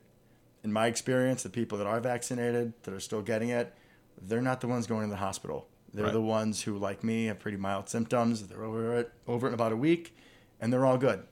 In 0.64 0.72
my 0.72 0.88
experience, 0.88 1.44
the 1.44 1.50
people 1.50 1.78
that 1.78 1.88
are 1.88 2.00
vaccinated 2.00 2.74
that 2.84 2.94
are 2.94 3.00
still 3.00 3.22
getting 3.22 3.50
it, 3.50 3.74
they're 4.22 4.42
not 4.42 4.62
the 4.62 4.68
ones 4.68 4.88
going 4.88 5.04
to 5.04 5.10
the 5.10 5.18
hospital. 5.18 5.68
They're 5.94 6.06
Right. 6.06 6.14
the 6.14 6.22
ones 6.22 6.64
who, 6.64 6.78
like 6.78 7.04
me, 7.04 7.26
have 7.26 7.40
pretty 7.40 7.58
mild 7.58 7.90
symptoms. 7.90 8.48
They're 8.48 8.64
over 8.64 8.98
it 8.98 9.12
over 9.28 9.48
it 9.48 9.50
in 9.50 9.54
about 9.54 9.72
a 9.72 9.78
week, 9.78 10.16
and 10.60 10.72
they're 10.72 10.86
all 10.86 10.98
good. 10.98 11.24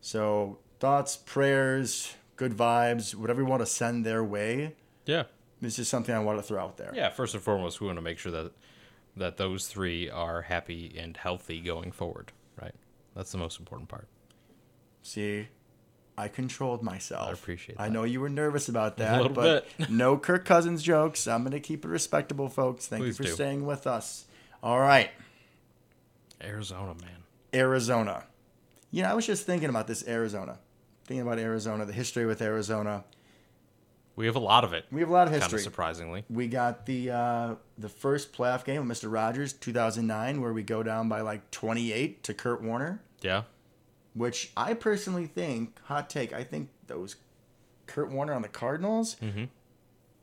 So 0.00 0.58
thoughts, 0.80 1.16
prayers, 1.16 2.14
good 2.36 2.52
vibes, 2.52 3.14
whatever 3.14 3.40
you 3.42 3.46
want 3.46 3.60
to 3.62 3.66
send 3.66 4.04
their 4.04 4.22
way. 4.22 4.74
Yeah. 5.06 5.24
This 5.60 5.78
is 5.78 5.88
something 5.88 6.14
I 6.14 6.18
want 6.18 6.38
to 6.38 6.42
throw 6.42 6.60
out 6.62 6.76
there. 6.76 6.92
Yeah. 6.94 7.08
First 7.10 7.34
and 7.34 7.42
foremost, 7.42 7.80
we 7.80 7.86
want 7.86 7.96
to 7.96 8.02
make 8.02 8.18
sure 8.18 8.32
that 8.32 8.52
that 9.16 9.38
those 9.38 9.66
three 9.66 10.10
are 10.10 10.42
happy 10.42 10.94
and 10.98 11.16
healthy 11.16 11.60
going 11.62 11.90
forward. 11.92 12.32
Right. 12.60 12.74
That's 13.14 13.32
the 13.32 13.38
most 13.38 13.58
important 13.58 13.88
part. 13.88 14.08
See, 15.02 15.48
I 16.18 16.28
controlled 16.28 16.82
myself. 16.82 17.28
I 17.28 17.32
appreciate 17.32 17.76
that. 17.78 17.82
I 17.84 17.88
know 17.88 18.04
you 18.04 18.20
were 18.20 18.28
nervous 18.30 18.68
about 18.68 18.96
that, 18.98 19.34
but 19.34 19.66
bit. 19.76 19.90
no 19.90 20.16
Kirk 20.16 20.44
Cousins 20.44 20.82
jokes. 20.82 21.26
I'm 21.26 21.42
going 21.42 21.52
to 21.52 21.60
keep 21.60 21.84
it 21.84 21.88
respectable, 21.88 22.48
folks. 22.48 22.86
Thank 22.86 23.02
Please 23.02 23.08
you 23.18 23.24
for 23.24 23.30
do. 23.30 23.34
staying 23.34 23.66
with 23.66 23.86
us. 23.86 24.24
All 24.62 24.80
right, 24.80 25.10
Arizona, 26.42 26.94
man. 27.00 27.22
Arizona. 27.54 28.24
You 28.90 29.02
know, 29.02 29.10
I 29.10 29.14
was 29.14 29.26
just 29.26 29.46
thinking 29.46 29.68
about 29.68 29.86
this 29.86 30.06
Arizona. 30.06 30.58
Thinking 31.04 31.22
about 31.26 31.38
Arizona, 31.38 31.84
the 31.84 31.92
history 31.92 32.26
with 32.26 32.40
Arizona. 32.42 33.04
We 34.16 34.26
have 34.26 34.36
a 34.36 34.40
lot 34.40 34.64
of 34.64 34.72
it. 34.72 34.86
We 34.90 35.00
have 35.00 35.10
a 35.10 35.12
lot 35.12 35.26
of 35.26 35.32
Kind 35.32 35.42
history. 35.42 35.58
of 35.58 35.64
surprisingly. 35.64 36.24
We 36.30 36.48
got 36.48 36.86
the 36.86 37.10
uh, 37.10 37.54
the 37.76 37.88
first 37.90 38.32
playoff 38.32 38.64
game 38.64 38.86
with 38.88 38.98
Mr. 38.98 39.12
Rodgers, 39.12 39.52
2009, 39.52 40.40
where 40.40 40.52
we 40.52 40.62
go 40.62 40.82
down 40.82 41.08
by 41.08 41.20
like 41.20 41.50
28 41.50 42.22
to 42.24 42.34
Kurt 42.34 42.62
Warner. 42.62 43.02
Yeah. 43.20 43.42
Which 44.16 44.50
I 44.56 44.74
personally 44.74 45.26
think, 45.26 45.78
hot 45.84 46.08
take, 46.10 46.32
I 46.32 46.42
think 46.42 46.70
those 46.86 47.16
Kurt 47.86 48.10
Warner 48.10 48.32
on 48.32 48.42
the 48.42 48.48
Cardinals, 48.48 49.16
Mhm. 49.16 49.48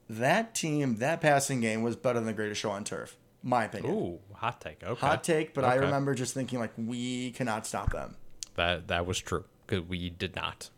that 0.10 0.53
team, 0.56 0.97
that 0.97 1.21
passing 1.21 1.62
game 1.62 1.82
was 1.84 1.95
better 1.95 2.19
than 2.19 2.25
the 2.25 2.34
greatest 2.34 2.60
show 2.62 2.71
on 2.71 2.84
turf. 2.84 3.15
My 3.41 3.65
opinion. 3.65 3.93
Ooh, 3.93 4.19
hot 4.34 4.62
take. 4.62 4.84
Okay. 4.84 4.99
Hot 5.06 5.23
take, 5.23 5.53
but 5.53 5.63
I 5.65 5.75
remember 5.75 6.15
just 6.15 6.34
thinking 6.34 6.60
like 6.60 6.71
we 6.77 7.32
cannot 7.32 7.67
stop 7.67 7.91
them, 7.91 8.15
That 8.56 8.88
that 8.88 9.06
was 9.06 9.19
true 9.19 9.45
because 9.65 9.84
we 9.88 10.10
did 10.10 10.36
not. 10.36 10.69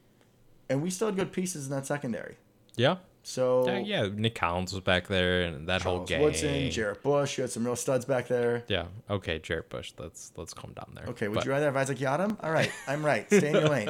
and 0.69 0.81
we 0.81 0.89
still 0.89 1.07
had 1.09 1.15
good 1.15 1.31
pieces 1.31 1.65
in 1.65 1.71
that 1.71 1.85
secondary. 1.85 2.37
Yeah. 2.75 2.97
So 3.27 3.65
Yeah, 3.67 3.79
yeah. 3.79 4.09
Nick 4.13 4.35
Collins 4.35 4.71
was 4.71 4.81
back 4.81 5.07
there, 5.07 5.41
and 5.41 5.67
that 5.67 5.81
whole 5.81 6.05
Charles 6.05 6.09
game. 6.09 6.21
Woodson, 6.21 6.69
Jarrett 6.69 7.01
Bush, 7.01 7.37
you 7.37 7.41
had 7.41 7.49
some 7.49 7.65
real 7.65 7.75
studs 7.75 8.05
back 8.05 8.27
there. 8.27 8.63
Yeah. 8.67 8.85
Okay, 9.09 9.39
Jarrett 9.39 9.67
Bush. 9.69 9.93
Let's 9.97 10.31
let's 10.37 10.53
calm 10.53 10.73
down 10.73 10.91
there. 10.93 11.05
Okay, 11.07 11.27
would 11.27 11.35
But- 11.35 11.45
you 11.45 11.51
rather 11.51 11.65
have 11.65 11.75
Isaac 11.75 11.97
Yiadom? 11.97 12.37
All 12.43 12.51
right, 12.51 12.71
I'm 12.87 13.03
right. 13.03 13.25
Stay 13.27 13.47
in 13.49 13.55
your 13.55 13.67
lane. 13.69 13.89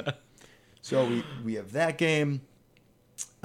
So 0.82 1.06
we 1.06 1.26
we 1.44 1.56
have 1.56 1.74
that 1.74 1.98
game. 1.98 2.42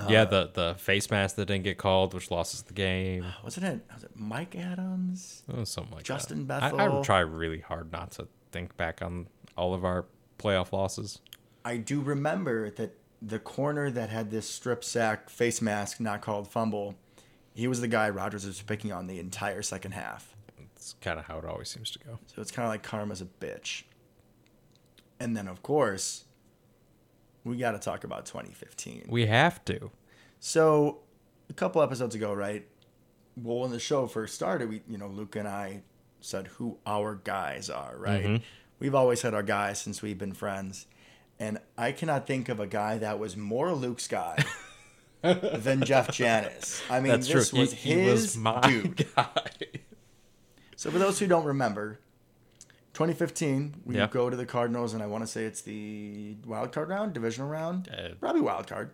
yeah, 0.09 0.23
uh, 0.23 0.25
the 0.27 0.51
the 0.55 0.75
face 0.79 1.11
mask 1.11 1.35
that 1.37 1.47
didn't 1.47 1.65
get 1.65 1.77
called, 1.77 2.15
which 2.15 2.31
lost 2.31 2.55
us 2.55 2.63
the 2.63 2.73
game. 2.73 3.25
Wasn't 3.43 3.67
it? 3.67 3.81
Was 3.93 4.05
it 4.05 4.13
Mike 4.15 4.55
Adams? 4.55 5.43
Oh, 5.53 5.65
something 5.65 5.93
like 5.95 6.05
that. 6.05 6.07
Justin 6.07 6.47
that. 6.47 6.63
I, 6.63 6.99
I 6.99 7.03
try 7.03 7.19
really 7.19 7.61
hard 7.61 7.91
not 7.91 8.13
to 8.13 8.29
think 8.53 8.77
back 8.77 9.03
on 9.03 9.27
all 9.57 9.75
of 9.75 9.85
our 9.85 10.05
playoff 10.39 10.73
losses. 10.73 11.19
I 11.65 11.79
do 11.79 12.01
remember 12.01 12.71
that 12.71 12.97
the 13.23 13.39
corner 13.39 13.91
that 13.91 14.09
had 14.11 14.31
this 14.31 14.49
strip 14.49 14.83
sack 14.83 15.29
face 15.29 15.61
mask 15.61 16.01
not 16.01 16.21
called 16.23 16.49
fumble, 16.49 16.95
he 17.55 17.69
was 17.69 17.81
the 17.81 17.89
guy 17.89 18.09
Rodgers 18.09 18.47
was 18.47 18.63
picking 18.63 18.93
on 18.93 19.07
the 19.07 19.19
entire 19.19 19.63
second 19.63 19.93
half. 19.93 20.35
It's 20.77 20.95
kind 21.03 21.19
of 21.19 21.27
how 21.27 21.39
it 21.39 21.45
always 21.45 21.69
seems 21.69 21.91
to 21.91 21.99
go. 21.99 22.19
So 22.27 22.41
it's 22.41 22.51
kind 22.51 22.65
of 22.65 22.71
like 22.71 22.83
karma's 22.83 23.21
a 23.21 23.27
bitch. 23.27 23.83
And 25.19 25.37
then 25.37 25.47
of 25.49 25.63
course, 25.63 26.25
we 27.45 27.57
got 27.57 27.73
to 27.73 27.79
talk 27.79 28.05
about 28.05 28.25
2015. 28.27 29.07
We 29.09 29.27
have 29.27 29.63
to. 29.67 29.91
So 30.39 31.01
a 31.51 31.53
couple 31.53 31.83
episodes 31.83 32.15
ago, 32.15 32.33
right? 32.33 32.67
Well, 33.37 33.59
when 33.61 33.71
the 33.71 33.79
show 33.79 34.07
first 34.07 34.35
started, 34.35 34.69
we, 34.71 34.83
you 34.89 34.97
know, 34.99 35.09
Luke 35.09 35.37
and 35.37 35.47
I 35.49 35.83
said 36.21 36.47
who 36.49 36.79
our 36.87 37.15
guys 37.17 37.69
are, 37.71 37.97
right? 37.97 38.25
Mhm. 38.25 38.43
We've 38.79 38.95
always 38.95 39.23
had 39.23 39.35
our 39.35 39.43
guys 39.43 39.79
since 39.79 40.01
we've 40.03 40.19
been 40.19 40.33
friends. 40.33 40.87
And 41.41 41.59
I 41.77 41.91
cannot 41.93 42.27
think 42.27 42.49
of 42.51 42.61
a 42.61 42.67
guy 42.69 42.99
that 42.99 43.19
was 43.19 43.37
more 43.37 43.73
Luke's 43.73 44.07
guy 44.07 44.45
than 45.23 45.83
Jeff 45.83 46.13
Janis. 46.13 46.83
I 46.91 47.01
mean, 47.01 47.13
That's 47.13 47.27
this 47.29 47.49
true. 47.51 47.61
was 47.61 47.73
he, 47.73 47.91
his 47.93 48.05
he 48.05 48.11
was 48.11 48.37
my 48.37 48.61
dude. 48.61 49.07
guy. 49.17 49.31
So 50.77 50.91
for 50.91 50.99
those 50.99 51.19
who 51.19 51.27
don't 51.27 51.45
remember, 51.47 51.99
2015, 52.95 53.83
we 53.87 53.97
Yeah. 53.97 54.07
go 54.09 54.29
to 54.31 54.37
the 54.37 54.47
Cardinals, 54.47 54.93
and 54.95 55.03
I 55.03 55.07
want 55.07 55.23
to 55.25 55.27
say 55.27 55.45
it's 55.45 55.63
the 55.63 56.37
wild 56.47 56.73
card 56.73 56.89
round, 56.89 57.13
divisional 57.15 57.49
round, 57.49 57.89
Uh, 57.89 58.15
probably 58.21 58.43
wild 58.43 58.67
card. 58.67 58.91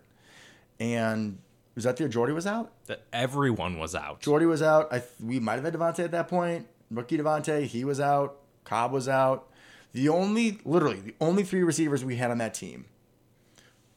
And 0.79 1.39
was 1.75 1.83
that 1.83 1.97
the 1.97 2.03
year 2.03 2.09
Jordy 2.09 2.33
was 2.33 2.47
out? 2.47 2.71
that 2.85 3.03
everyone 3.11 3.77
was 3.77 3.93
out. 3.95 4.21
Jordy 4.21 4.45
was 4.45 4.61
out. 4.61 4.87
I 4.91 4.99
th- 4.99 5.11
we 5.21 5.39
might 5.39 5.55
have 5.55 5.65
had 5.65 5.73
Davante 5.73 5.99
at 5.99 6.11
that 6.11 6.27
point. 6.29 6.67
Rookie 6.89 7.17
Davante, 7.17 7.65
he 7.65 7.83
was 7.83 7.99
out. 7.99 8.37
Cobb 8.63 8.91
was 8.93 9.09
out. 9.09 9.49
The 9.97 10.09
only, 10.09 10.59
literally, 10.63 10.99
the 10.99 11.15
only 11.19 11.43
three 11.43 11.63
receivers 11.63 12.05
we 12.05 12.17
had 12.17 12.29
on 12.29 12.37
that 12.37 12.53
team. 12.53 12.85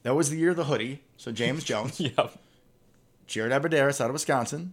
That 0.02 0.14
was 0.14 0.30
the 0.30 0.38
year 0.38 0.50
of 0.52 0.56
the 0.56 0.64
hoodie. 0.64 1.02
So 1.18 1.30
James 1.30 1.62
Jones, 1.62 2.00
Yep. 2.00 2.38
Jared 3.26 3.52
Abbrederis 3.52 4.00
out 4.00 4.06
of 4.08 4.14
Wisconsin, 4.14 4.72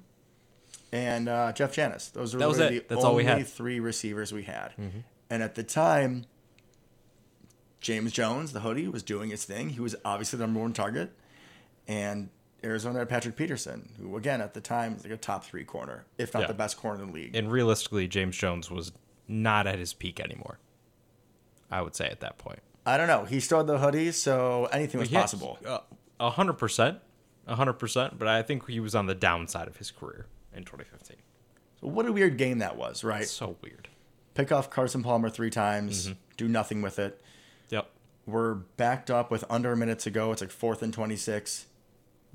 and 0.93 1.27
uh, 1.27 1.51
Jeff 1.51 1.73
Janis. 1.73 2.07
Those 2.07 2.33
were 2.33 2.39
That 2.39 2.47
was 2.47 2.59
really 2.59 2.77
it. 2.77 2.87
the 2.87 2.95
That's 2.95 3.03
all 3.05 3.13
we 3.15 3.23
only 3.27 3.39
had. 3.39 3.47
three 3.47 3.81
receivers 3.81 4.31
we 4.31 4.43
had. 4.43 4.71
And 5.29 5.43
at 5.43 5.55
the 5.55 5.63
time, 5.63 6.25
James 7.81 8.11
Jones, 8.13 8.53
the 8.53 8.61
hoodie, 8.61 8.87
was 8.87 9.03
doing 9.03 9.29
his 9.29 9.43
thing. 9.43 9.71
He 9.71 9.79
was 9.81 9.95
obviously 10.05 10.37
the 10.37 10.45
number 10.45 10.61
one 10.61 10.71
target. 10.73 11.11
And 11.89 12.29
Arizona 12.63 12.99
had 12.99 13.09
Patrick 13.09 13.35
Peterson, 13.35 13.89
who, 13.99 14.17
again, 14.17 14.39
at 14.41 14.53
the 14.53 14.61
time, 14.61 14.93
was 14.95 15.03
like 15.03 15.13
a 15.13 15.17
top 15.17 15.43
three 15.45 15.63
corner, 15.63 16.05
if 16.17 16.33
not 16.33 16.41
Yeah. 16.41 16.47
the 16.47 16.53
best 16.53 16.77
corner 16.77 17.01
in 17.01 17.07
the 17.09 17.13
league. 17.13 17.35
And 17.35 17.51
realistically, 17.51 18.07
James 18.07 18.35
Jones 18.37 18.71
was 18.71 18.91
not 19.27 19.67
at 19.67 19.77
his 19.77 19.93
peak 19.93 20.19
anymore. 20.19 20.57
I 21.71 21.81
would 21.81 21.95
say 21.95 22.07
at 22.07 22.19
that 22.21 22.37
point. 22.37 22.59
I 22.85 22.97
don't 22.97 23.07
know. 23.07 23.25
He 23.25 23.35
had 23.41 23.67
the 23.67 23.77
hoodie, 23.79 24.11
so 24.13 24.65
anything 24.71 24.99
was 24.99 25.09
possible. 25.09 25.57
uh, 25.65 25.79
A 26.19 26.29
hundred 26.29 26.53
percent, 26.53 26.99
a 27.45 27.55
hundred 27.55 27.73
percent. 27.73 28.17
But 28.17 28.27
I 28.29 28.41
think 28.43 28.67
he 28.69 28.79
was 28.79 28.95
on 28.95 29.05
the 29.07 29.15
downside 29.15 29.67
of 29.67 29.77
his 29.77 29.91
career 29.91 30.27
in 30.53 30.63
2015. 30.63 31.17
So 31.81 31.87
what 31.87 32.05
a 32.05 32.11
weird 32.13 32.37
game 32.37 32.59
that 32.59 32.77
was, 32.77 33.03
right? 33.03 33.23
It's 33.23 33.31
so 33.31 33.57
weird. 33.61 33.89
Pick 34.35 34.51
off 34.51 34.69
Carson 34.69 35.03
Palmer 35.03 35.29
three 35.29 35.49
times, 35.49 36.07
Mm-hmm. 36.07 36.13
do 36.37 36.47
nothing 36.47 36.81
with 36.81 36.97
it. 36.99 37.21
Yep. 37.69 37.89
We're 38.25 38.53
backed 38.53 39.11
up 39.11 39.29
with 39.31 39.43
under 39.49 39.71
a 39.73 39.77
minute 39.77 39.99
to 39.99 40.09
go. 40.09 40.31
It's 40.31 40.41
like 40.41 40.51
fourth 40.51 40.81
and 40.81 40.93
26. 40.93 41.65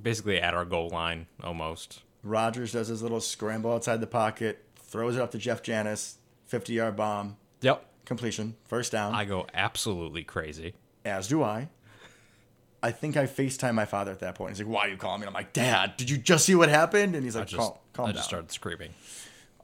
Basically 0.00 0.40
at 0.40 0.52
our 0.54 0.64
goal 0.64 0.88
line 0.90 1.26
almost. 1.42 2.02
Rodgers 2.22 2.72
does 2.72 2.88
his 2.88 3.02
little 3.02 3.20
scramble 3.20 3.72
outside 3.72 4.00
the 4.00 4.06
pocket, 4.06 4.64
throws 4.76 5.16
it 5.16 5.22
up 5.22 5.30
to 5.32 5.38
Jeff 5.38 5.62
Janis, 5.62 6.18
50 6.46 6.72
yard 6.74 6.96
bomb, 6.96 7.36
Yep. 7.62 7.84
Completion, 8.04 8.56
first 8.64 8.92
down. 8.92 9.14
I 9.14 9.24
go 9.24 9.46
absolutely 9.54 10.24
crazy. 10.24 10.74
as 11.04 11.28
do 11.28 11.42
I. 11.42 11.68
I 12.84 12.90
think 12.90 13.16
I 13.16 13.26
FaceTime 13.26 13.74
my 13.74 13.84
father 13.84 14.10
at 14.10 14.18
that 14.20 14.34
point. 14.34 14.50
He's 14.56 14.58
like, 14.66 14.68
Why 14.74 14.80
are 14.82 14.88
you 14.88 14.96
calling 14.96 15.20
me? 15.20 15.26
And 15.26 15.34
I'm 15.36 15.38
like, 15.40 15.52
Dad, 15.52 15.96
did 15.96 16.10
you 16.10 16.18
just 16.18 16.44
see 16.44 16.54
what 16.56 16.68
happened? 16.68 17.14
And 17.14 17.22
he's 17.24 17.36
I 17.36 17.40
like, 17.40 17.48
just, 17.48 17.60
Calm, 17.60 17.78
calm 17.92 18.04
I 18.06 18.08
down. 18.08 18.14
just 18.16 18.28
started 18.28 18.50
screaming. 18.50 18.90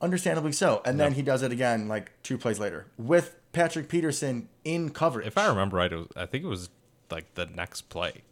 Understandably 0.01 0.53
so. 0.53 0.81
And 0.85 1.01
then 1.01 1.09
Yep. 1.11 1.17
he 1.17 1.23
does 1.23 1.43
it 1.43 1.51
again, 1.51 1.89
like 1.89 2.13
two 2.23 2.39
plays 2.39 2.61
later, 2.61 2.87
with 2.97 3.35
Patrick 3.53 3.89
Peterson 3.89 4.49
in 4.65 4.91
coverage. 4.91 5.27
If 5.27 5.37
I 5.37 5.47
remember 5.47 5.79
right, 5.79 5.93
it 5.93 5.97
was, 5.97 6.07
I 6.15 6.27
think 6.27 6.45
it 6.45 6.49
was 6.49 6.71
like 7.11 7.35
the 7.35 7.47
next 7.47 7.89
play. 7.89 8.23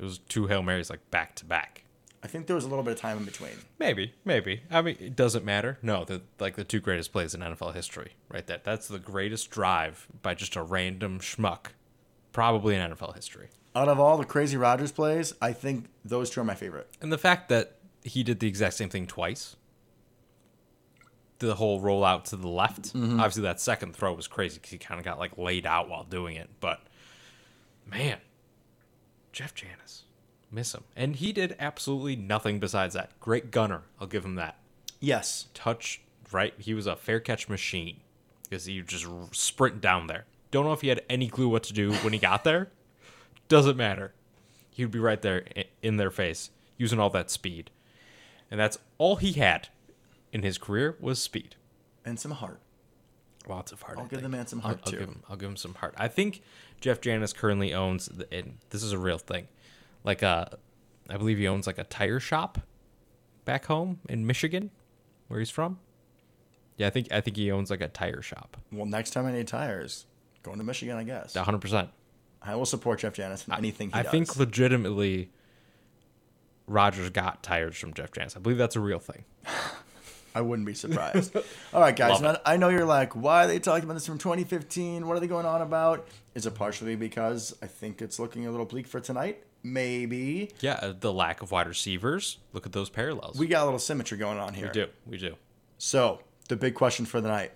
It 0.00 0.02
was 0.02 0.18
two 0.18 0.48
hail 0.48 0.62
marys 0.62 0.90
like 0.90 1.08
back 1.12 1.36
to 1.36 1.44
back. 1.44 1.84
I 2.22 2.28
think 2.28 2.46
there 2.46 2.54
was 2.54 2.64
a 2.64 2.68
little 2.68 2.84
bit 2.84 2.92
of 2.92 3.00
time 3.00 3.18
in 3.18 3.24
between. 3.24 3.52
Maybe, 3.78 4.14
maybe. 4.24 4.62
I 4.70 4.80
mean, 4.80 4.96
it 5.00 5.16
doesn't 5.16 5.44
matter. 5.44 5.78
No, 5.82 6.04
the 6.04 6.22
like 6.38 6.54
the 6.54 6.64
two 6.64 6.80
greatest 6.80 7.12
plays 7.12 7.34
in 7.34 7.40
NFL 7.40 7.74
history, 7.74 8.12
right 8.28 8.46
there. 8.46 8.60
That's 8.62 8.86
the 8.88 9.00
greatest 9.00 9.50
drive 9.50 10.06
by 10.22 10.34
just 10.34 10.54
a 10.54 10.62
random 10.62 11.18
schmuck, 11.18 11.68
probably 12.32 12.76
in 12.76 12.92
NFL 12.92 13.16
history. 13.16 13.48
Out 13.74 13.88
of 13.88 13.98
all 13.98 14.18
the 14.18 14.24
crazy 14.24 14.56
Rodgers 14.56 14.92
plays, 14.92 15.34
I 15.40 15.52
think 15.52 15.86
those 16.04 16.30
two 16.30 16.42
are 16.42 16.44
my 16.44 16.54
favorite. 16.54 16.88
And 17.00 17.12
the 17.12 17.18
fact 17.18 17.48
that 17.48 17.78
he 18.04 18.22
did 18.22 18.40
the 18.40 18.48
exact 18.48 18.74
same 18.74 18.88
thing 18.88 19.06
twice. 19.06 19.56
The 21.38 21.56
whole 21.56 21.80
rollout 21.80 22.24
to 22.24 22.36
the 22.36 22.48
left. 22.48 22.94
Mm-hmm. 22.94 23.18
Obviously, 23.18 23.42
that 23.42 23.60
second 23.60 23.96
throw 23.96 24.12
was 24.12 24.28
crazy 24.28 24.56
because 24.56 24.70
he 24.70 24.78
kind 24.78 25.00
of 25.00 25.04
got 25.04 25.18
like 25.18 25.36
laid 25.36 25.66
out 25.66 25.88
while 25.88 26.04
doing 26.04 26.36
it. 26.36 26.48
But 26.60 26.80
man, 27.84 28.18
Jeff 29.32 29.54
Janis, 29.54 30.04
miss 30.52 30.74
him, 30.74 30.84
and 30.94 31.16
he 31.16 31.32
did 31.32 31.56
absolutely 31.58 32.14
nothing 32.16 32.60
besides 32.60 32.94
that. 32.94 33.18
Great 33.20 33.50
gunner, 33.50 33.82
I'll 34.00 34.06
give 34.06 34.24
him 34.24 34.34
that. 34.36 34.58
Yes. 35.00 35.46
Touch 35.54 36.00
right, 36.30 36.54
he 36.58 36.74
was 36.74 36.86
a 36.86 36.94
fair 36.96 37.18
catch 37.20 37.48
machine 37.48 38.00
because 38.48 38.66
he 38.66 38.80
just 38.82 39.06
sprint 39.32 39.80
down 39.80 40.06
there. 40.06 40.24
Don't 40.50 40.64
know 40.64 40.72
if 40.72 40.82
he 40.82 40.88
had 40.88 41.02
any 41.08 41.28
clue 41.28 41.48
what 41.48 41.62
to 41.64 41.72
do 41.72 41.92
when 41.94 42.12
he 42.12 42.18
got 42.18 42.44
there. 42.44 42.70
Doesn't 43.48 43.76
matter. 43.76 44.12
He 44.70 44.84
would 44.84 44.92
be 44.92 44.98
right 44.98 45.20
there 45.20 45.44
in 45.82 45.96
their 45.96 46.10
face 46.10 46.50
using 46.76 46.98
all 46.98 47.10
that 47.10 47.30
speed. 47.30 47.70
And 48.50 48.60
that's 48.60 48.78
all 48.98 49.16
he 49.16 49.32
had 49.32 49.68
in 50.32 50.42
his 50.42 50.58
career 50.58 50.96
was 51.00 51.20
speed. 51.20 51.56
And 52.04 52.18
some 52.20 52.32
heart. 52.32 52.60
Lots 53.48 53.72
of 53.72 53.82
heart. 53.82 53.98
I'll 53.98 54.04
I 54.04 54.08
give 54.08 54.22
the 54.22 54.28
man 54.28 54.46
some 54.46 54.60
I'll- 54.60 54.66
heart, 54.68 54.80
I'll, 54.86 54.92
too. 54.92 54.98
give 54.98 55.08
him. 55.08 55.22
I'll 55.28 55.36
give 55.36 55.48
him 55.48 55.56
some 55.56 55.74
heart. 55.74 55.94
I 55.98 56.08
think 56.08 56.42
Jeff 56.80 57.00
Janis 57.00 57.32
currently 57.32 57.74
owns, 57.74 58.06
the, 58.06 58.32
and 58.32 58.58
this 58.70 58.82
is 58.82 58.92
a 58.92 58.98
real 58.98 59.18
thing, 59.18 59.48
like 60.04 60.22
a, 60.22 60.58
I 61.08 61.16
believe 61.16 61.38
he 61.38 61.48
owns 61.48 61.66
like 61.66 61.78
a 61.78 61.84
tire 61.84 62.20
shop 62.20 62.58
back 63.44 63.66
home 63.66 64.00
in 64.08 64.26
Michigan, 64.26 64.70
where 65.28 65.38
he's 65.40 65.50
from. 65.50 65.78
Yeah, 66.76 66.86
I 66.86 66.90
think 66.90 67.12
I 67.12 67.20
think 67.20 67.36
he 67.36 67.50
owns 67.50 67.70
like 67.70 67.80
a 67.80 67.88
tire 67.88 68.22
shop. 68.22 68.56
Well, 68.72 68.86
next 68.86 69.10
time 69.10 69.26
I 69.26 69.32
need 69.32 69.46
tires, 69.46 70.06
going 70.42 70.58
to 70.58 70.64
Michigan, 70.64 70.96
I 70.96 71.04
guess. 71.04 71.34
100. 71.34 71.58
percent 71.58 71.90
I 72.44 72.56
will 72.56 72.66
support 72.66 73.00
Jeff 73.00 73.12
Janis 73.12 73.46
in 73.46 73.54
anything 73.54 73.88
he 73.90 73.94
I 73.94 74.02
does. 74.02 74.10
think 74.10 74.36
legitimately, 74.36 75.30
Rodgers 76.66 77.10
got 77.10 77.42
tires 77.42 77.76
from 77.76 77.94
Jeff 77.94 78.10
Janis. 78.12 78.36
I 78.36 78.40
believe 78.40 78.58
that's 78.58 78.76
a 78.76 78.80
real 78.80 78.98
thing. 78.98 79.24
I 80.34 80.40
wouldn't 80.40 80.66
be 80.66 80.74
surprised. 80.74 81.36
All 81.74 81.80
right, 81.80 81.94
guys. 81.94 82.20
Now, 82.20 82.38
I 82.46 82.56
know 82.56 82.70
you're 82.70 82.86
like, 82.86 83.14
why 83.14 83.44
are 83.44 83.46
they 83.48 83.58
talking 83.58 83.84
about 83.84 83.94
this 83.94 84.06
from 84.06 84.16
2015? 84.18 85.06
What 85.06 85.16
are 85.16 85.20
they 85.20 85.26
going 85.26 85.44
on 85.44 85.60
about? 85.60 86.08
Is 86.34 86.46
it 86.46 86.54
partially 86.54 86.96
because 86.96 87.54
I 87.62 87.66
think 87.66 88.00
it's 88.00 88.18
looking 88.18 88.46
a 88.46 88.50
little 88.50 88.64
bleak 88.64 88.86
for 88.86 88.98
tonight? 88.98 89.44
Maybe. 89.62 90.50
Yeah, 90.60 90.78
uh, 90.82 90.92
the 90.98 91.12
lack 91.12 91.42
of 91.42 91.50
wide 91.52 91.68
receivers. 91.68 92.38
Look 92.52 92.66
at 92.66 92.72
those 92.72 92.90
parallels. 92.90 93.38
We 93.38 93.46
got 93.46 93.62
a 93.62 93.64
little 93.66 93.78
symmetry 93.78 94.18
going 94.18 94.38
on 94.38 94.54
here. 94.54 94.66
we 94.66 94.72
do. 94.72 94.86
We 95.06 95.18
do. 95.18 95.36
So, 95.78 96.20
the 96.48 96.56
big 96.56 96.74
question 96.74 97.06
for 97.06 97.20
the 97.20 97.28
night. 97.28 97.52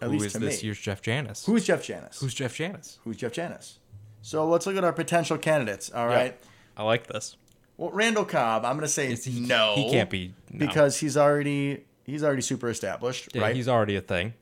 At 0.00 0.06
Who 0.06 0.12
least 0.14 0.26
is 0.26 0.32
to 0.34 0.38
this 0.38 0.62
me. 0.62 0.66
year's 0.66 0.78
Jeff 0.80 1.02
Janis? 1.02 1.44
Who's 1.44 1.64
Jeff 1.66 1.84
Janis? 1.84 2.18
Who's 2.20 2.32
Jeff 2.34 2.54
Janis? 2.54 2.98
Who's 3.04 3.16
Jeff 3.18 3.32
Janis? 3.32 3.78
So 4.22 4.48
let's 4.48 4.66
look 4.66 4.76
at 4.76 4.84
our 4.84 4.92
potential 4.92 5.36
candidates. 5.36 5.90
All 5.90 6.06
right. 6.06 6.38
I 6.76 6.84
like 6.84 7.06
this. 7.06 7.36
Well, 7.76 7.90
Randall 7.90 8.24
Cobb, 8.24 8.64
I'm 8.64 8.72
going 8.76 8.82
to 8.82 8.88
say 8.88 9.14
he- 9.14 9.40
no. 9.40 9.74
he 9.76 9.90
can't 9.90 10.08
be, 10.10 10.34
no. 10.50 10.66
because 10.66 10.98
he's 10.98 11.16
already 11.16 11.84
he's 12.04 12.22
already 12.24 12.42
super 12.42 12.68
established, 12.68 13.28
Yeah, 13.34 13.42
right? 13.42 13.56
he's 13.56 13.68
already 13.68 13.96
a 13.96 14.00
thing. 14.00 14.34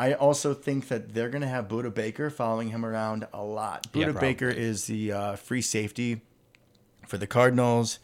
I 0.00 0.14
also 0.14 0.54
think 0.54 0.88
that 0.88 1.12
they're 1.12 1.28
going 1.28 1.42
to 1.42 1.46
have 1.48 1.68
Budda 1.68 1.92
Baker 1.92 2.30
following 2.30 2.70
him 2.70 2.86
around 2.86 3.26
a 3.34 3.42
lot. 3.44 3.86
Yeah, 3.92 4.06
Budda 4.06 4.18
Baker 4.20 4.48
is 4.48 4.86
the 4.86 5.12
uh, 5.12 5.36
free 5.36 5.60
safety 5.60 6.22
for 7.06 7.18
the 7.18 7.26
Cardinals. 7.26 7.98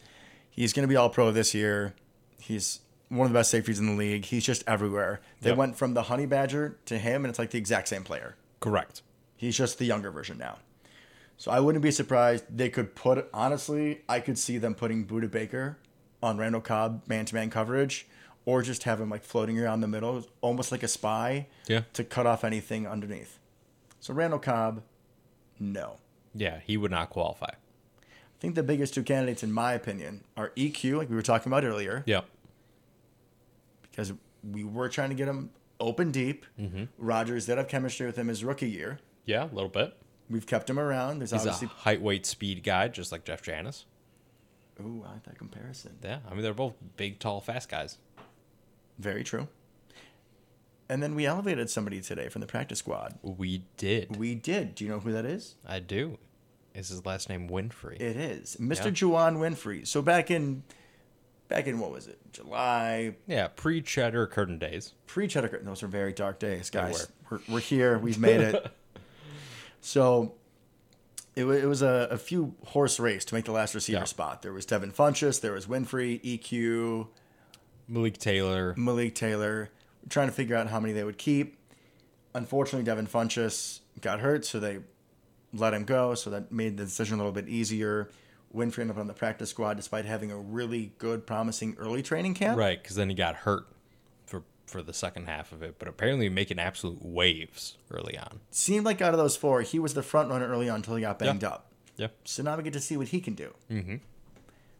He's 0.51 0.73
going 0.73 0.83
to 0.83 0.87
be 0.87 0.95
all 0.95 1.09
pro 1.09 1.31
this 1.31 1.55
year. 1.55 1.95
He's 2.39 2.81
one 3.09 3.25
of 3.25 3.33
the 3.33 3.39
best 3.39 3.49
safeties 3.49 3.79
in 3.79 3.87
the 3.87 3.93
league. 3.93 4.25
He's 4.25 4.45
just 4.45 4.63
everywhere. 4.67 5.21
They 5.41 5.49
Yep. 5.49 5.57
went 5.57 5.75
from 5.75 5.95
the 5.95 6.03
Honey 6.03 6.27
Badger 6.27 6.77
to 6.85 6.99
him, 6.99 7.25
and 7.25 7.31
it's 7.31 7.39
like 7.39 7.49
the 7.49 7.57
exact 7.57 7.87
same 7.87 8.03
player. 8.03 8.35
Correct. 8.59 9.01
He's 9.35 9.57
just 9.57 9.79
the 9.79 9.85
younger 9.85 10.11
version 10.11 10.37
now. 10.37 10.59
So 11.37 11.49
I 11.49 11.59
wouldn't 11.59 11.81
be 11.81 11.89
surprised. 11.89 12.45
They 12.55 12.69
could 12.69 12.93
put, 12.93 13.27
honestly, 13.33 14.01
I 14.07 14.19
could 14.19 14.37
see 14.37 14.59
them 14.59 14.75
putting 14.75 15.07
Budda 15.07 15.31
Baker 15.31 15.79
on 16.21 16.37
Randall 16.37 16.61
Cobb 16.61 17.07
man 17.07 17.25
to 17.25 17.33
man 17.33 17.49
coverage 17.49 18.07
or 18.47 18.61
just 18.61 18.83
have 18.83 19.01
him 19.01 19.09
like 19.09 19.23
floating 19.25 19.59
around 19.59 19.81
the 19.81 19.87
middle, 19.89 20.25
almost 20.39 20.71
like 20.71 20.81
a 20.81 20.87
spy 20.87 21.47
Yeah. 21.67 21.81
to 21.91 22.03
cut 22.05 22.25
off 22.25 22.45
anything 22.45 22.87
underneath. 22.87 23.39
So 23.99 24.13
Randall 24.13 24.39
Cobb, 24.39 24.83
no. 25.59 25.97
Yeah, 26.33 26.61
he 26.65 26.77
would 26.77 26.89
not 26.91 27.09
qualify. 27.09 27.49
I 27.51 28.39
think 28.39 28.55
the 28.55 28.63
biggest 28.63 28.93
two 28.93 29.03
candidates, 29.03 29.43
in 29.43 29.51
my 29.51 29.73
opinion, 29.73 30.23
are 30.37 30.53
EQ, 30.55 30.97
like 30.97 31.09
we 31.09 31.15
were 31.17 31.21
talking 31.21 31.51
about 31.51 31.65
earlier, 31.65 32.03
Yeah. 32.05 32.21
because 33.81 34.13
we 34.43 34.63
were 34.63 34.87
trying 34.89 35.09
to 35.09 35.15
get 35.15 35.27
him 35.27 35.49
open 35.79 36.11
deep. 36.11 36.45
Mm-hmm. 36.59 36.85
Rodgers 36.97 37.47
did 37.47 37.57
have 37.57 37.67
chemistry 37.67 38.05
with 38.05 38.15
him 38.15 38.27
his 38.29 38.43
rookie 38.45 38.69
year. 38.69 38.99
Yeah, 39.25 39.43
a 39.45 39.53
little 39.53 39.69
bit. 39.69 39.93
We've 40.29 40.45
kept 40.45 40.69
him 40.69 40.79
around. 40.79 41.19
There's 41.19 41.31
He's 41.31 41.41
obviously. 41.41 41.67
a 41.67 41.69
height, 41.81 42.01
weight, 42.01 42.25
speed 42.25 42.63
guy, 42.63 42.87
just 42.87 43.11
like 43.11 43.25
Jeff 43.25 43.41
Janis. 43.41 43.85
Ooh, 44.79 45.03
I 45.07 45.13
like 45.13 45.23
that 45.23 45.37
comparison. 45.37 45.97
Yeah, 46.03 46.19
I 46.29 46.33
mean 46.33 46.43
they're 46.43 46.53
both 46.53 46.75
big, 46.95 47.19
tall, 47.19 47.41
fast 47.41 47.67
guys. 47.69 47.97
Very 48.99 49.23
true. 49.23 49.47
And 50.89 51.03
then 51.03 51.15
we 51.15 51.25
elevated 51.25 51.69
somebody 51.69 51.99
today 52.01 52.29
from 52.29 52.39
the 52.41 52.47
practice 52.47 52.79
squad. 52.79 53.19
We 53.21 53.63
did. 53.75 54.15
We 54.15 54.35
did. 54.35 54.75
Do 54.75 54.85
you 54.85 54.89
know 54.89 54.99
who 54.99 55.11
that 55.11 55.25
is? 55.25 55.55
I 55.65 55.79
do. 55.79 56.17
Is 56.73 56.89
his 56.89 57.05
last 57.05 57.27
name 57.27 57.49
Winfrey? 57.49 57.95
It 57.99 58.15
is 58.15 58.55
Mr. 58.59 58.85
Yeah. 58.85 58.91
Juwan 58.91 59.37
Winfrey. 59.37 59.85
So 59.85 60.01
back 60.01 60.31
in, 60.31 60.63
back 61.49 61.67
in 61.67 61.79
what 61.79 61.91
was 61.91 62.07
it? 62.07 62.19
July, 62.31 63.15
yeah, 63.25 63.47
pre-Cheddar 63.47 64.27
Curtain 64.27 64.59
days. 64.59 64.93
pre 65.07 65.27
Cheddar. 65.27 65.49
Curtain. 65.49 65.65
Those 65.65 65.81
were 65.81 65.87
very 65.87 66.13
dark 66.13 66.39
days, 66.39 66.69
guys. 66.69 67.07
We're, 67.29 67.39
we're 67.49 67.59
here. 67.59 67.97
We've 67.97 68.19
made 68.19 68.39
it. 68.41 68.71
so 69.81 70.35
it, 71.35 71.45
it 71.45 71.65
was 71.65 71.81
a, 71.81 72.07
a 72.11 72.17
few 72.17 72.55
horse 72.67 72.99
race 72.99 73.25
to 73.25 73.33
make 73.35 73.45
the 73.45 73.51
last 73.51 73.75
receiver 73.75 73.99
Yeah. 73.99 74.03
spot. 74.05 74.41
There 74.41 74.53
was 74.53 74.65
Devin 74.65 74.91
Funchess. 74.91 75.41
There 75.41 75.53
was 75.53 75.65
Winfrey, 75.65 76.21
EQ, 76.23 77.07
Malik 77.87 78.17
Taylor. 78.17 78.73
Malik 78.77 79.15
Taylor. 79.15 79.69
We're 80.03 80.09
trying 80.09 80.27
to 80.27 80.33
figure 80.33 80.55
out 80.55 80.67
how 80.67 80.79
many 80.79 80.93
they 80.93 81.03
would 81.03 81.17
keep. 81.17 81.57
Unfortunately, 82.33 82.83
Devin 82.83 83.07
Funchess 83.07 83.79
got 84.01 84.19
hurt, 84.19 84.45
so 84.45 84.59
they 84.59 84.79
let 85.53 85.73
him 85.73 85.83
go. 85.85 86.13
So 86.13 86.29
that 86.29 86.51
made 86.51 86.77
the 86.77 86.85
decision 86.85 87.15
a 87.15 87.17
little 87.17 87.31
bit 87.31 87.47
easier. 87.47 88.09
Winfrey 88.55 88.79
ended 88.79 88.91
up 88.91 88.97
on 88.97 89.07
the 89.07 89.13
practice 89.13 89.49
squad 89.49 89.75
despite 89.75 90.05
having 90.05 90.31
a 90.31 90.37
really 90.37 90.93
good, 90.97 91.25
promising 91.27 91.75
early 91.77 92.01
training 92.01 92.33
camp. 92.33 92.57
Right, 92.57 92.81
because 92.81 92.95
then 92.95 93.09
he 93.09 93.15
got 93.15 93.35
hurt 93.35 93.67
for 94.25 94.43
for 94.65 94.81
the 94.81 94.93
second 94.93 95.27
half 95.27 95.51
of 95.51 95.63
it, 95.63 95.75
but 95.79 95.87
apparently 95.87 96.29
making 96.29 96.59
absolute 96.59 97.03
waves 97.03 97.77
early 97.91 98.17
on. 98.17 98.39
Seemed 98.51 98.85
like 98.85 99.01
out 99.01 99.13
of 99.13 99.17
those 99.19 99.35
four, 99.37 99.61
he 99.61 99.79
was 99.79 99.93
the 99.93 100.03
front 100.03 100.29
runner 100.29 100.47
early 100.47 100.69
on 100.69 100.77
until 100.77 100.95
he 100.95 101.01
got 101.01 101.19
banged 101.19 101.41
Yeah. 101.43 101.49
up. 101.49 101.71
Yeah. 101.97 102.07
So 102.25 102.43
now 102.43 102.55
we 102.55 102.63
get 102.63 102.73
to 102.73 102.79
see 102.81 102.95
what 102.97 103.07
he 103.07 103.19
can 103.19 103.33
do. 103.33 103.53
Mm-hmm. 103.71 103.95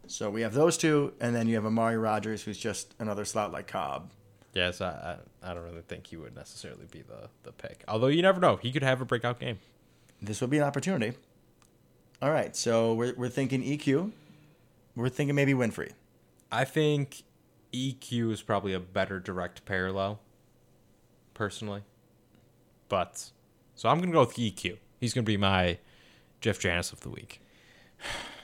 So 0.08 0.30
we 0.30 0.42
have 0.42 0.54
those 0.54 0.78
two, 0.78 1.14
and 1.20 1.36
then 1.36 1.48
you 1.48 1.56
have 1.56 1.66
Amari 1.66 1.98
Rodgers, 1.98 2.44
who's 2.44 2.58
just 2.58 2.96
another 3.00 3.26
slot 3.26 3.52
like 3.52 3.68
Cobb. 3.68 4.12
Yes, 4.54 4.82
I, 4.82 5.18
I 5.44 5.52
I 5.52 5.54
don't 5.54 5.64
really 5.64 5.82
think 5.82 6.08
he 6.08 6.18
would 6.18 6.36
necessarily 6.36 6.86
be 6.90 7.02
the 7.02 7.30
the 7.44 7.52
pick. 7.52 7.84
Although 7.88 8.08
you 8.08 8.22
never 8.22 8.40
know, 8.40 8.56
he 8.56 8.72
could 8.72 8.84
have 8.84 9.02
a 9.02 9.06
breakout 9.06 9.40
game. 9.40 9.60
This 10.22 10.42
would 10.42 10.50
be 10.50 10.58
an 10.58 10.64
opportunity. 10.64 11.16
All 12.22 12.32
right, 12.32 12.56
so 12.56 12.96
we're, 12.96 13.14
we're 13.16 13.30
thinking 13.30 13.62
EQ. 13.62 14.12
We're 14.96 15.10
thinking 15.10 15.36
maybe 15.36 15.54
Winfrey. 15.54 15.92
I 16.52 16.64
think 16.64 17.22
EQ 17.72 18.32
is 18.32 18.42
probably 18.42 18.74
a 18.74 18.80
better 18.80 19.20
direct 19.20 19.66
parallel, 19.66 20.20
personally. 21.36 21.84
But 22.90 23.32
so 23.76 23.90
I'm 23.90 24.00
gonna 24.00 24.12
go 24.12 24.22
with 24.22 24.36
EQ. 24.36 24.78
He's 25.00 25.14
gonna 25.14 25.26
be 25.26 25.38
my 25.38 25.78
Jeff 26.42 26.58
Janis 26.58 26.92
of 26.92 27.02
the 27.02 27.10
week. 27.10 27.42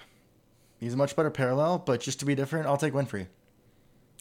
He's 0.83 0.93
a 0.95 0.97
much 0.97 1.15
better 1.15 1.29
parallel, 1.29 1.77
but 1.79 2.01
just 2.01 2.19
to 2.19 2.25
be 2.25 2.35
different, 2.35 2.67
I'll 2.67 2.75
take 2.77 2.93
Winfrey. 2.93 3.27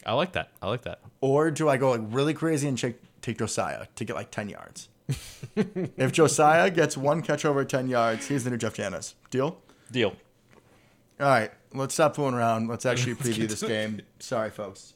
I 0.05 0.13
like 0.13 0.31
that. 0.33 0.51
I 0.61 0.69
like 0.69 0.83
that. 0.83 0.99
Or 1.21 1.51
do 1.51 1.67
I 1.67 1.75
go 1.77 1.91
like 1.91 2.01
really 2.05 2.33
crazy 2.33 2.67
and 2.69 2.77
take, 2.77 2.95
take 3.21 3.37
Josiah 3.37 3.87
to 3.95 4.05
get 4.05 4.15
like 4.15 4.31
10 4.31 4.49
yards? 4.49 4.87
if 5.55 6.11
Josiah 6.13 6.69
gets 6.69 6.95
one 6.95 7.21
catch 7.21 7.43
over 7.43 7.65
10 7.65 7.89
yards, 7.89 8.27
he's 8.27 8.45
the 8.45 8.49
new 8.49 8.57
Jeff 8.57 8.73
Janis. 8.75 9.15
Deal? 9.29 9.57
Deal. 9.91 10.13
All 11.19 11.27
right, 11.27 11.51
let's 11.73 11.93
stop 11.93 12.15
fooling 12.15 12.33
around. 12.33 12.67
Let's 12.69 12.85
actually 12.85 13.15
Let's 13.15 13.27
preview 13.27 13.47
this 13.49 13.59
to 13.59 13.65
it. 13.65 13.69
game. 13.69 14.01
Sorry, 14.19 14.49
folks. 14.49 14.93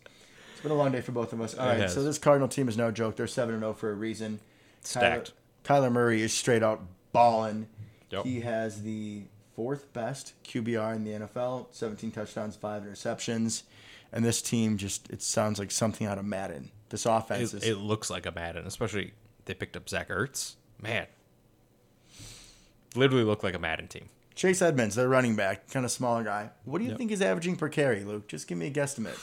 It's 0.54 0.62
been 0.64 0.72
a 0.72 0.76
long 0.76 0.92
day 0.94 1.02
for 1.02 1.12
both 1.12 1.34
of 1.34 1.42
us. 1.42 1.54
All 1.54 1.66
It 1.66 1.70
right, 1.70 1.80
has. 1.82 1.94
so 1.94 2.02
this 2.04 2.18
Cardinal 2.18 2.48
team 2.48 2.68
is 2.70 2.78
no 2.78 2.92
joke. 2.92 3.18
They're 3.18 3.28
7 3.28 3.54
and 3.54 3.62
0 3.62 3.74
for 3.74 3.92
a 3.92 3.94
reason. 3.94 4.40
Stacked. 4.84 5.34
Kyler, 5.66 5.82
Kyler 5.84 5.92
Murray 5.92 6.22
is 6.22 6.34
straight 6.34 6.64
out 6.64 6.82
balling. 7.12 7.68
Yep. 8.10 8.24
He 8.26 8.40
has 8.42 8.82
the 8.84 9.24
fourth 9.58 9.92
best 9.92 10.34
QBR 10.44 10.96
in 10.96 11.04
the 11.04 11.12
NFL 11.26 11.66
17 11.72 12.12
touchdowns, 12.12 12.56
five 12.56 12.84
interceptions. 12.84 13.64
And 14.14 14.24
this 14.24 14.40
team 14.40 14.78
just, 14.78 15.10
it 15.10 15.24
sounds 15.24 15.58
like 15.58 15.72
something 15.72 16.06
out 16.06 16.20
of 16.20 16.26
Madden. 16.26 16.70
This 16.90 17.08
offense 17.08 17.56
It, 17.56 17.58
is. 17.58 17.64
it 17.72 17.78
looks 17.78 18.12
like 18.12 18.28
a 18.28 18.32
Madden, 18.32 18.68
especially 18.68 19.14
they 19.46 19.56
picked 19.56 19.76
up 19.76 19.90
Zach 19.90 20.10
Ertz. 20.10 20.58
Man, 20.80 21.08
literally 22.96 23.24
looked 23.26 23.44
like 23.44 23.56
a 23.56 23.60
Madden 23.60 23.88
team. 23.88 24.10
Chase 24.36 24.62
Edmonds, 24.62 24.94
their 24.94 25.10
running 25.10 25.36
back, 25.36 25.68
kind 25.72 25.84
of 25.86 25.92
smaller 25.92 26.24
guy. 26.24 26.52
What 26.66 26.78
do 26.78 26.84
you 26.84 26.92
Yep. 26.92 26.98
think 27.00 27.10
he's 27.10 27.22
averaging 27.24 27.56
per 27.56 27.68
carry, 27.70 28.04
Luke? 28.04 28.28
Just 28.28 28.48
give 28.48 28.60
me 28.60 28.68
a 28.68 28.72
guesstimate. 28.72 29.18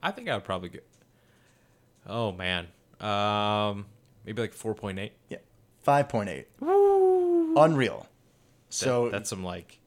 I 0.00 0.12
think 0.12 0.28
I 0.28 0.34
would 0.36 0.44
probably 0.44 0.68
get. 0.68 0.86
Oh 2.06 2.30
man, 2.30 2.68
um, 3.00 3.86
maybe 4.24 4.40
like 4.42 4.52
four 4.54 4.74
point 4.74 4.98
eight. 5.00 5.12
Yeah, 5.28 5.38
5.8. 5.86 6.44
Unreal. 7.56 8.06
So 8.68 9.08
that's 9.08 9.30
some 9.30 9.44
like 9.44 9.78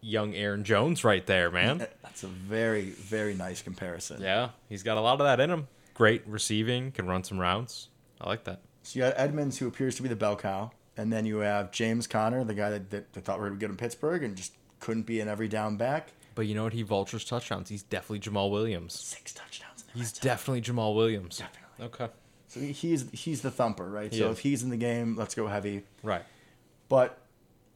young 0.00 0.34
Aaron 0.34 0.64
Jones 0.64 1.04
right 1.04 1.24
there, 1.26 1.50
man. 1.50 1.86
That's 2.02 2.22
a 2.22 2.28
very, 2.28 2.90
very 2.90 3.34
nice 3.34 3.62
comparison. 3.62 4.20
Yeah, 4.22 4.50
he's 4.68 4.82
got 4.82 4.96
a 4.96 5.00
lot 5.00 5.20
of 5.20 5.26
that 5.26 5.40
in 5.40 5.50
him. 5.50 5.68
Great 5.94 6.22
receiving, 6.26 6.92
can 6.92 7.06
run 7.06 7.24
some 7.24 7.38
routes. 7.38 7.88
I 8.20 8.28
like 8.28 8.44
that. 8.44 8.60
So 8.82 8.98
you 8.98 9.04
got 9.04 9.14
Edmonds, 9.16 9.58
who 9.58 9.66
appears 9.66 9.96
to 9.96 10.02
be 10.02 10.08
the 10.08 10.16
bell 10.16 10.36
cow, 10.36 10.70
and 10.96 11.12
then 11.12 11.26
you 11.26 11.38
have 11.38 11.72
James 11.72 12.06
Conner, 12.06 12.44
the 12.44 12.54
guy 12.54 12.70
that, 12.70 12.90
that, 12.90 13.12
that 13.12 13.24
thought 13.24 13.38
we 13.38 13.42
were 13.42 13.48
going 13.48 13.58
to 13.58 13.64
get 13.66 13.70
in 13.70 13.76
Pittsburgh 13.76 14.22
and 14.22 14.36
just 14.36 14.52
couldn't 14.80 15.06
be 15.06 15.20
an 15.20 15.28
every 15.28 15.48
down 15.48 15.76
back. 15.76 16.12
But 16.34 16.46
you 16.46 16.54
know 16.54 16.64
what? 16.64 16.72
He 16.72 16.82
vultures 16.82 17.24
touchdowns. 17.24 17.68
He's 17.68 17.82
definitely 17.82 18.20
Jamaal 18.20 18.50
Williams. 18.50 18.94
Six 18.94 19.32
touchdowns. 19.32 19.84
In 19.92 19.98
the 19.98 20.04
He's 20.04 20.12
definitely 20.12 20.60
Jamaal 20.60 20.94
Williams. 20.94 21.38
Definitely. 21.38 21.86
Okay. 21.86 22.08
So 22.48 22.60
he's 22.60 23.10
he's 23.10 23.42
the 23.42 23.50
thumper, 23.50 23.88
right? 23.88 24.12
He 24.12 24.18
so 24.18 24.26
is. 24.26 24.38
if 24.38 24.42
he's 24.42 24.62
in 24.62 24.70
the 24.70 24.76
game, 24.76 25.16
let's 25.16 25.34
go 25.34 25.46
heavy. 25.46 25.82
Right. 26.02 26.22
But 26.88 27.18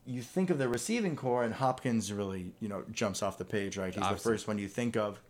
you 0.06 0.22
think 0.22 0.50
of 0.50 0.58
the 0.58 0.68
receiving 0.68 1.16
corps, 1.16 1.44
and 1.44 1.54
Hopkins 1.54 2.12
really, 2.12 2.52
you 2.60 2.68
know, 2.68 2.84
jumps 2.92 3.22
off 3.22 3.38
the 3.38 3.44
page, 3.44 3.76
right? 3.76 3.92
He's 3.94 4.02
Obviously. 4.02 4.30
the 4.30 4.34
first 4.36 4.48
one 4.48 4.58
you 4.58 4.68
think 4.68 4.96
of. 4.96 5.20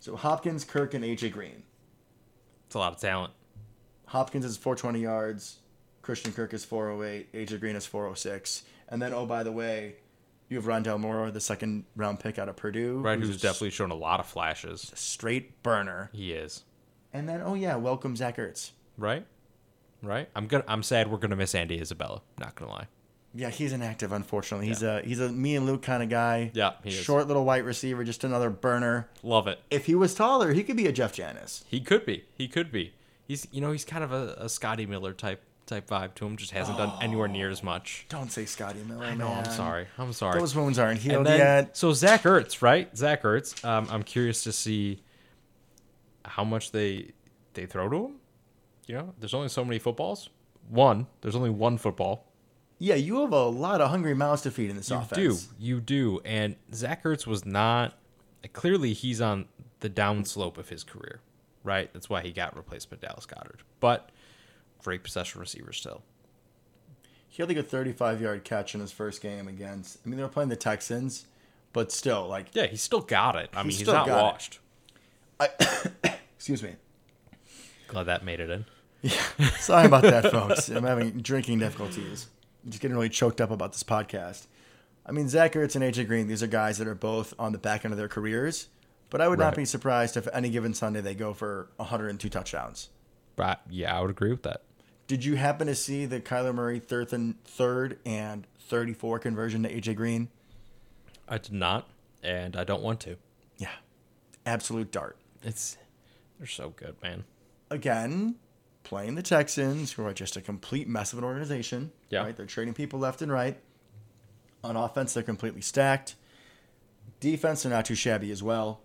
So 0.00 0.16
Hopkins, 0.16 0.64
Kirk, 0.64 0.94
and 0.94 1.04
AJ 1.04 1.32
Green. 1.32 1.62
It's 2.66 2.74
a 2.74 2.78
lot 2.78 2.92
of 2.92 3.00
talent. 3.00 3.32
Hopkins 4.06 4.44
is 4.44 4.56
420 4.56 5.00
yards. 5.00 5.58
Christian 6.02 6.32
Kirk 6.32 6.54
is 6.54 6.64
408. 6.64 7.32
AJ 7.32 7.60
Green 7.60 7.76
is 7.76 7.86
406. 7.86 8.64
And 8.88 9.00
then, 9.00 9.12
oh, 9.12 9.26
by 9.26 9.42
the 9.42 9.52
way, 9.52 9.96
you 10.48 10.56
have 10.56 10.64
Rondale 10.66 10.98
Moore, 10.98 11.30
the 11.30 11.40
second 11.40 11.84
round 11.94 12.18
pick 12.20 12.38
out 12.38 12.48
of 12.48 12.56
Purdue. 12.56 12.98
Right, 12.98 13.18
who's, 13.18 13.36
a 13.36 13.38
definitely 13.38 13.70
shown 13.70 13.90
a 13.90 13.96
lot 13.96 14.18
of 14.18 14.26
flashes. 14.26 14.90
straight 14.94 15.62
burner. 15.62 16.10
He 16.12 16.32
is. 16.32 16.64
And 17.12 17.28
then, 17.28 17.42
oh, 17.42 17.54
yeah, 17.54 17.76
welcome 17.76 18.16
Zach 18.16 18.36
Ertz. 18.36 18.70
Right? 18.96 19.26
Right? 20.02 20.28
I'm 20.34 20.46
gonna 20.46 20.64
I'm 20.66 20.82
sad 20.82 21.10
we're 21.10 21.18
gonna 21.18 21.36
miss 21.36 21.54
Andy 21.54 21.78
Isabella, 21.80 22.22
not 22.38 22.54
gonna 22.54 22.70
lie. 22.70 22.86
Yeah, 23.32 23.50
he's 23.50 23.72
inactive, 23.72 24.10
unfortunately. 24.10 24.66
He's 24.66 24.82
a 24.82 25.02
he's 25.02 25.20
a 25.20 25.28
me 25.28 25.54
and 25.54 25.64
Luke 25.64 25.82
kind 25.82 26.02
of 26.02 26.08
guy. 26.08 26.50
Yeah, 26.52 26.72
he 26.82 26.90
is. 26.90 26.96
Short 26.96 27.28
little 27.28 27.44
white 27.44 27.64
receiver, 27.64 28.02
just 28.02 28.24
another 28.24 28.50
burner. 28.50 29.08
Love 29.22 29.46
it. 29.46 29.60
If 29.70 29.86
he 29.86 29.94
was 29.94 30.14
taller, 30.14 30.52
he 30.52 30.64
could 30.64 30.76
be 30.76 30.86
a 30.86 30.92
Jeff 30.92 31.12
Janis. 31.12 31.64
He 31.68 31.80
could 31.80 32.04
be. 32.04 32.24
He 32.34 32.48
could 32.48 32.72
be. 32.72 32.92
He's 33.28 33.46
you 33.52 33.60
know, 33.60 33.70
he's 33.70 33.84
kind 33.84 34.02
of 34.02 34.12
a, 34.12 34.34
a 34.38 34.48
Scotty 34.48 34.84
Miller 34.86 35.12
type 35.12 35.42
type 35.66 35.88
vibe 35.88 36.14
to 36.16 36.26
him, 36.26 36.36
just 36.36 36.50
hasn't 36.50 36.76
done 36.76 36.92
anywhere 37.00 37.28
near 37.28 37.48
as 37.48 37.62
much. 37.62 38.04
Don't 38.08 38.32
say 38.32 38.44
Scotty 38.44 38.82
Miller. 38.82 39.04
I 39.04 39.14
know, 39.14 39.28
I'm 39.28 39.44
sorry. 39.44 39.86
I'm 39.96 40.12
sorry. 40.12 40.38
Those 40.40 40.56
wounds 40.56 40.78
aren't 40.80 41.00
healed 41.00 41.18
and 41.18 41.26
then, 41.26 41.38
yet. 41.38 41.76
so 41.76 41.92
Zach 41.92 42.24
Ertz, 42.24 42.60
right? 42.60 42.94
Zach 42.96 43.22
Ertz. 43.22 43.64
Um, 43.64 43.86
I'm 43.90 44.02
curious 44.02 44.42
to 44.44 44.52
see 44.52 45.02
how 46.24 46.42
much 46.42 46.72
they 46.72 47.12
they 47.54 47.66
throw 47.66 47.88
to 47.88 47.96
him. 48.06 48.14
You 48.86 48.96
know, 48.96 49.14
there's 49.20 49.34
only 49.34 49.48
so 49.48 49.64
many 49.64 49.78
footballs. 49.78 50.28
One, 50.68 51.06
there's 51.20 51.36
only 51.36 51.50
one 51.50 51.78
football. 51.78 52.26
Yeah, 52.82 52.94
you 52.94 53.20
have 53.20 53.32
a 53.32 53.44
lot 53.44 53.82
of 53.82 53.90
hungry 53.90 54.14
mouths 54.14 54.40
to 54.42 54.50
feed 54.50 54.70
in 54.70 54.76
this 54.76 54.88
You 54.88 54.96
offense. 54.96 55.18
You 55.18 55.30
do, 55.30 55.38
you 55.58 55.80
do. 55.80 56.20
And 56.24 56.56
Zach 56.74 57.04
Ertz 57.04 57.26
was 57.26 57.44
not. 57.44 57.94
Clearly, 58.54 58.94
he's 58.94 59.20
on 59.20 59.44
the 59.80 59.90
downslope 59.90 60.56
of 60.56 60.70
his 60.70 60.82
career, 60.82 61.20
right? 61.62 61.92
That's 61.92 62.08
why 62.08 62.22
he 62.22 62.32
got 62.32 62.56
replaced 62.56 62.88
by 62.88 62.96
Dallas 62.96 63.26
Goedert. 63.26 63.60
But 63.80 64.08
great 64.82 65.04
possession 65.04 65.42
receiver 65.42 65.74
still. 65.74 66.02
He 67.28 67.42
had 67.42 67.50
like 67.50 67.58
a 67.58 67.62
35 67.62 68.22
yard 68.22 68.44
catch 68.44 68.74
in 68.74 68.80
his 68.80 68.92
first 68.92 69.20
game 69.20 69.46
against. 69.46 69.98
I 70.04 70.08
mean, 70.08 70.16
they 70.16 70.22
were 70.22 70.30
playing 70.30 70.48
the 70.48 70.56
Texans, 70.56 71.26
but 71.74 71.92
still, 71.92 72.26
like, 72.28 72.46
Yeah, 72.54 72.66
he 72.66 72.76
still 72.76 73.02
got 73.02 73.36
it. 73.36 73.50
I 73.52 73.62
mean, 73.62 73.72
He's 73.72 73.86
not 73.86 74.08
washed. 74.08 74.58
excuse 76.36 76.62
me. 76.62 76.76
Glad 77.88 78.04
that 78.04 78.24
made 78.24 78.40
it 78.40 78.48
in. 78.48 78.64
Yeah, 79.02 79.20
sorry 79.58 79.86
about 79.86 80.02
that, 80.02 80.30
folks. 80.30 80.68
I'm 80.70 80.84
having 80.84 81.20
drinking 81.20 81.58
difficulties. 81.58 82.28
I'm 82.64 82.70
just 82.70 82.82
getting 82.82 82.96
really 82.96 83.08
choked 83.08 83.40
up 83.40 83.50
about 83.50 83.72
this 83.72 83.82
podcast. 83.82 84.46
I 85.06 85.12
mean, 85.12 85.28
Zach 85.28 85.52
Ertz 85.54 85.74
and 85.74 85.84
AJ 85.84 86.06
Green, 86.06 86.28
these 86.28 86.42
are 86.42 86.46
guys 86.46 86.78
that 86.78 86.86
are 86.86 86.94
both 86.94 87.32
on 87.38 87.52
the 87.52 87.58
back 87.58 87.84
end 87.84 87.92
of 87.92 87.98
their 87.98 88.08
careers, 88.08 88.68
but 89.08 89.20
I 89.20 89.28
would 89.28 89.38
Right. 89.38 89.46
not 89.46 89.56
be 89.56 89.64
surprised 89.64 90.16
if 90.16 90.28
any 90.32 90.50
given 90.50 90.74
Sunday 90.74 91.00
they 91.00 91.14
go 91.14 91.32
for 91.32 91.70
102 91.78 92.28
touchdowns. 92.28 92.90
But 93.36 93.62
yeah, 93.70 93.96
I 93.96 94.00
would 94.02 94.10
agree 94.10 94.30
with 94.30 94.42
that. 94.42 94.62
Did 95.06 95.24
you 95.24 95.36
happen 95.36 95.66
to 95.66 95.74
see 95.74 96.06
the 96.06 96.20
Kyler 96.20 96.54
Murray 96.54 96.78
third 96.78 97.12
and 97.12 97.42
third 97.44 97.98
and 98.04 98.46
34 98.60 99.18
conversion 99.18 99.62
to 99.64 99.68
AJ 99.74 99.94
Green? 99.94 100.28
I 101.26 101.38
did 101.38 101.52
not, 101.52 101.88
and 102.22 102.54
I 102.56 102.64
don't 102.64 102.82
want 102.82 103.00
to. 103.00 103.16
Yeah, 103.56 103.70
absolute 104.46 104.92
dart. 104.92 105.16
It's 105.42 105.76
they're 106.38 106.46
so 106.46 106.70
good, 106.70 106.96
man. 107.02 107.24
Again, 107.70 108.36
playing 108.82 109.14
the 109.14 109.22
Texans, 109.22 109.92
who 109.92 110.04
are 110.04 110.12
just 110.12 110.36
a 110.36 110.40
complete 110.40 110.88
mess 110.88 111.12
of 111.12 111.18
an 111.18 111.24
organization. 111.24 111.92
Yeah. 112.08 112.22
right? 112.22 112.36
they're 112.36 112.46
trading 112.46 112.74
people 112.74 112.98
left 112.98 113.22
and 113.22 113.30
right. 113.32 113.58
On 114.62 114.76
offense, 114.76 115.14
they're 115.14 115.22
completely 115.22 115.60
stacked. 115.60 116.16
Defense, 117.20 117.62
they're 117.62 117.72
not 117.72 117.86
too 117.86 117.94
shabby 117.94 118.30
as 118.30 118.42
well. 118.42 118.80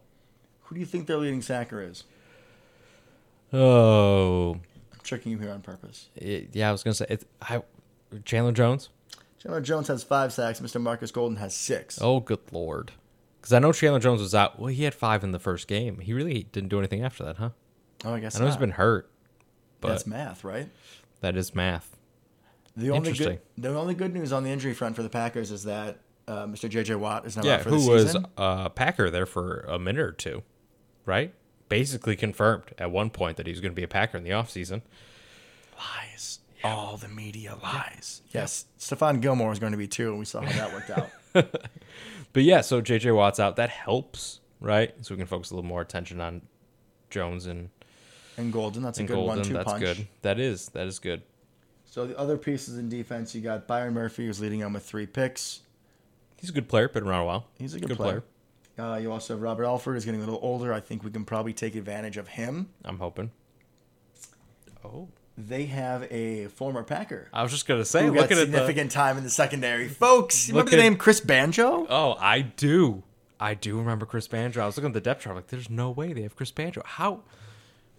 Who 0.63 0.75
do 0.75 0.79
you 0.79 0.85
think 0.85 1.07
their 1.07 1.17
leading 1.17 1.41
sacker 1.41 1.81
is? 1.81 2.03
Oh, 3.53 4.53
I'm 4.53 4.99
tricking 5.03 5.31
you 5.31 5.37
here 5.37 5.51
on 5.51 5.61
purpose. 5.61 6.09
it, 6.15 6.49
yeah. 6.53 6.69
I 6.69 6.71
was 6.71 6.83
gonna 6.83 6.95
say 6.95 7.05
it. 7.09 7.23
I 7.41 7.61
Chandler 8.25 8.51
Jones. 8.51 8.89
Chandler 9.39 9.61
Jones 9.61 9.87
has 9.87 10.03
five 10.03 10.33
sacks. 10.33 10.59
Mr. 10.59 10.81
Marcus 10.81 11.11
Golden 11.11 11.37
has 11.37 11.53
six. 11.53 11.99
Oh, 12.01 12.19
good 12.19 12.39
lord. 12.51 12.91
Because 13.39 13.53
I 13.53 13.59
know 13.59 13.71
Chandler 13.71 13.99
Jones 13.99 14.21
was 14.21 14.33
out. 14.33 14.59
Well, 14.59 14.67
he 14.69 14.83
had 14.83 14.95
five 14.95 15.23
in 15.23 15.31
the 15.31 15.39
first 15.39 15.67
game. 15.67 15.99
He 15.99 16.13
really 16.13 16.43
didn't 16.51 16.69
do 16.69 16.79
anything 16.79 17.03
after 17.03 17.23
that, 17.25 17.37
huh? 17.37 17.49
Oh, 18.03 18.13
I 18.13 18.19
guess 18.19 18.35
I 18.35 18.39
know 18.39 18.45
he's 18.45 18.55
not. 18.55 18.59
been 18.59 18.71
hurt, 18.71 19.09
but 19.85 19.91
That's 19.91 20.07
math, 20.07 20.43
right? 20.43 20.69
that 21.21 21.35
is 21.35 21.55
math. 21.55 21.95
The 22.77 22.91
only 22.91 23.09
Interesting. 23.09 23.39
good, 23.55 23.63
the 23.63 23.77
only 23.77 23.93
good 23.93 24.13
news 24.13 24.33
on 24.33 24.43
the 24.43 24.49
injury 24.49 24.73
front 24.73 24.95
for 24.95 25.03
the 25.03 25.09
Packers 25.09 25.49
is 25.49 25.63
that 25.63 25.99
uh, 26.27 26.45
Mr. 26.45 26.69
J.J. 26.69 26.95
Watt 26.95 27.25
is 27.25 27.37
now 27.37 27.43
yeah, 27.43 27.53
out 27.55 27.61
for 27.61 27.69
the 27.71 27.79
season. 27.79 27.91
Yeah, 27.95 28.03
who 28.03 28.13
was 28.13 28.65
uh, 28.65 28.69
Packer 28.69 29.09
there 29.09 29.25
for 29.25 29.61
a 29.61 29.79
minute 29.79 30.01
or 30.01 30.11
two, 30.11 30.43
right? 31.05 31.33
Basically 31.69 32.15
confirmed 32.15 32.65
at 32.77 32.91
one 32.91 33.09
point 33.09 33.37
that 33.37 33.47
he 33.47 33.53
was 33.53 33.61
going 33.61 33.71
to 33.71 33.75
be 33.75 33.83
a 33.83 33.87
Packer 33.87 34.17
in 34.17 34.23
the 34.23 34.31
offseason. 34.31 34.81
Lies. 35.77 36.39
All 36.63 36.97
the 36.97 37.07
media 37.07 37.57
lies. 37.63 38.21
Yes, 38.31 38.65
Stephon 38.79 39.21
Gilmore 39.21 39.51
is 39.53 39.59
going 39.59 39.71
to 39.71 39.77
be 39.77 39.87
too, 39.87 40.09
and 40.09 40.19
we 40.19 40.25
saw 40.25 40.41
how 40.41 40.67
that 40.67 40.73
worked 40.73 40.89
out. 40.89 41.09
But 42.35 42.43
yeah, 42.43 42.59
so 42.59 42.81
JJ 42.81 43.15
Watt's 43.15 43.39
out. 43.39 43.55
That 43.55 43.69
helps, 43.69 44.41
right? 44.59 44.93
So 44.99 45.13
we 45.13 45.17
can 45.17 45.25
focus 45.25 45.51
a 45.51 45.55
little 45.55 45.65
more 45.65 45.79
attention 45.79 46.19
on 46.19 46.41
Jones 47.09 47.45
and, 47.45 47.69
And 48.37 48.51
Golden, 48.51 48.83
that's 48.83 48.97
a 48.97 49.01
and 49.01 49.07
good 49.07 49.13
Golden. 49.15 49.37
one-two 49.37 49.53
That's 49.53 49.71
punch. 49.71 49.83
good. 49.83 50.07
That 50.21 50.39
is. 50.39 50.69
That 50.69 50.87
is 50.87 50.99
good. 50.99 51.21
So 51.85 52.05
the 52.05 52.17
other 52.19 52.37
pieces 52.37 52.77
in 52.77 52.89
defense, 52.89 53.33
you 53.33 53.41
got 53.41 53.67
Byron 53.67 53.93
Murphy, 53.93 54.25
who's 54.25 54.41
leading 54.41 54.63
on 54.63 54.73
with 54.73 54.83
three 54.83 55.05
picks. 55.05 55.61
He's 56.37 56.49
a 56.49 56.53
good 56.53 56.67
player. 56.67 56.89
Been 56.89 57.03
around 57.07 57.21
a 57.21 57.25
while. 57.25 57.45
He's 57.57 57.73
a 57.73 57.79
good, 57.79 57.95
player. 57.95 58.23
Uh, 58.77 58.99
you 59.01 59.09
also 59.11 59.33
have 59.35 59.41
Robert 59.41 59.63
Alford, 59.63 59.93
who's 59.95 60.03
getting 60.03 60.19
a 60.21 60.25
little 60.25 60.41
older. 60.43 60.73
I 60.73 60.81
think 60.81 61.03
we 61.05 61.11
can 61.11 61.23
probably 61.23 61.53
take 61.53 61.75
advantage 61.75 62.17
of 62.17 62.27
him. 62.27 62.67
I'm 62.83 62.99
hoping. 62.99 63.31
Oh, 64.83 65.07
They 65.37 65.65
have 65.65 66.03
a 66.11 66.47
former 66.47 66.83
Packer 66.83 67.27
I 67.33 67.41
was 67.43 67.51
just 67.51 67.67
gonna 67.67 67.85
say, 67.85 68.05
who 68.05 68.13
got 68.13 68.21
looking 68.23 68.37
at 68.37 68.51
the. 68.51 68.57
significant 68.57 68.91
time 68.91 69.17
in 69.17 69.23
the 69.23 69.29
secondary. 69.29 69.87
Folks, 69.87 70.47
you 70.47 70.53
Look 70.53 70.65
remember 70.65 70.77
the 70.83 70.89
name 70.89 70.97
Chris 70.97 71.21
Banjo? 71.21 71.87
Oh, 71.89 72.15
I 72.19 72.41
do. 72.41 73.03
I 73.39 73.53
do 73.53 73.77
remember 73.77 74.05
Chris 74.05 74.27
Banjo. 74.27 74.61
I 74.61 74.65
was 74.65 74.77
looking 74.77 74.89
at 74.89 74.93
the 74.93 75.01
depth 75.01 75.23
chart. 75.23 75.35
Like, 75.35 75.47
there's 75.47 75.69
no 75.69 75.89
way 75.91 76.13
they 76.13 76.21
have 76.21 76.35
Chris 76.35 76.51
Banjo. 76.51 76.81
How? 76.85 77.21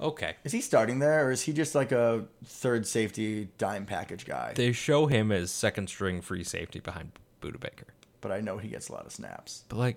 Okay. 0.01 0.37
Is 0.45 0.53
he 0.53 0.61
starting 0.61 0.99
there, 0.99 1.27
or 1.27 1.31
is 1.31 1.43
he 1.43 1.53
just 1.53 1.75
like 1.75 1.91
a 1.93 2.25
third 2.45 2.87
safety 2.87 3.49
dime 3.59 3.87
package 3.87 4.27
guy? 4.27 4.53
They 4.55 4.73
show 4.73 5.07
him 5.07 5.33
as 5.33 5.51
second 5.51 5.89
string 5.89 6.21
free 6.21 6.45
safety 6.45 6.81
behind 6.81 7.13
Budda 7.41 7.59
Baker. 7.61 7.87
but 8.21 8.31
I 8.33 8.41
know 8.41 8.59
he 8.59 8.69
gets 8.69 8.89
a 8.89 8.93
lot 8.93 9.07
of 9.07 9.13
snaps. 9.13 9.65
But 9.69 9.77
like, 9.79 9.97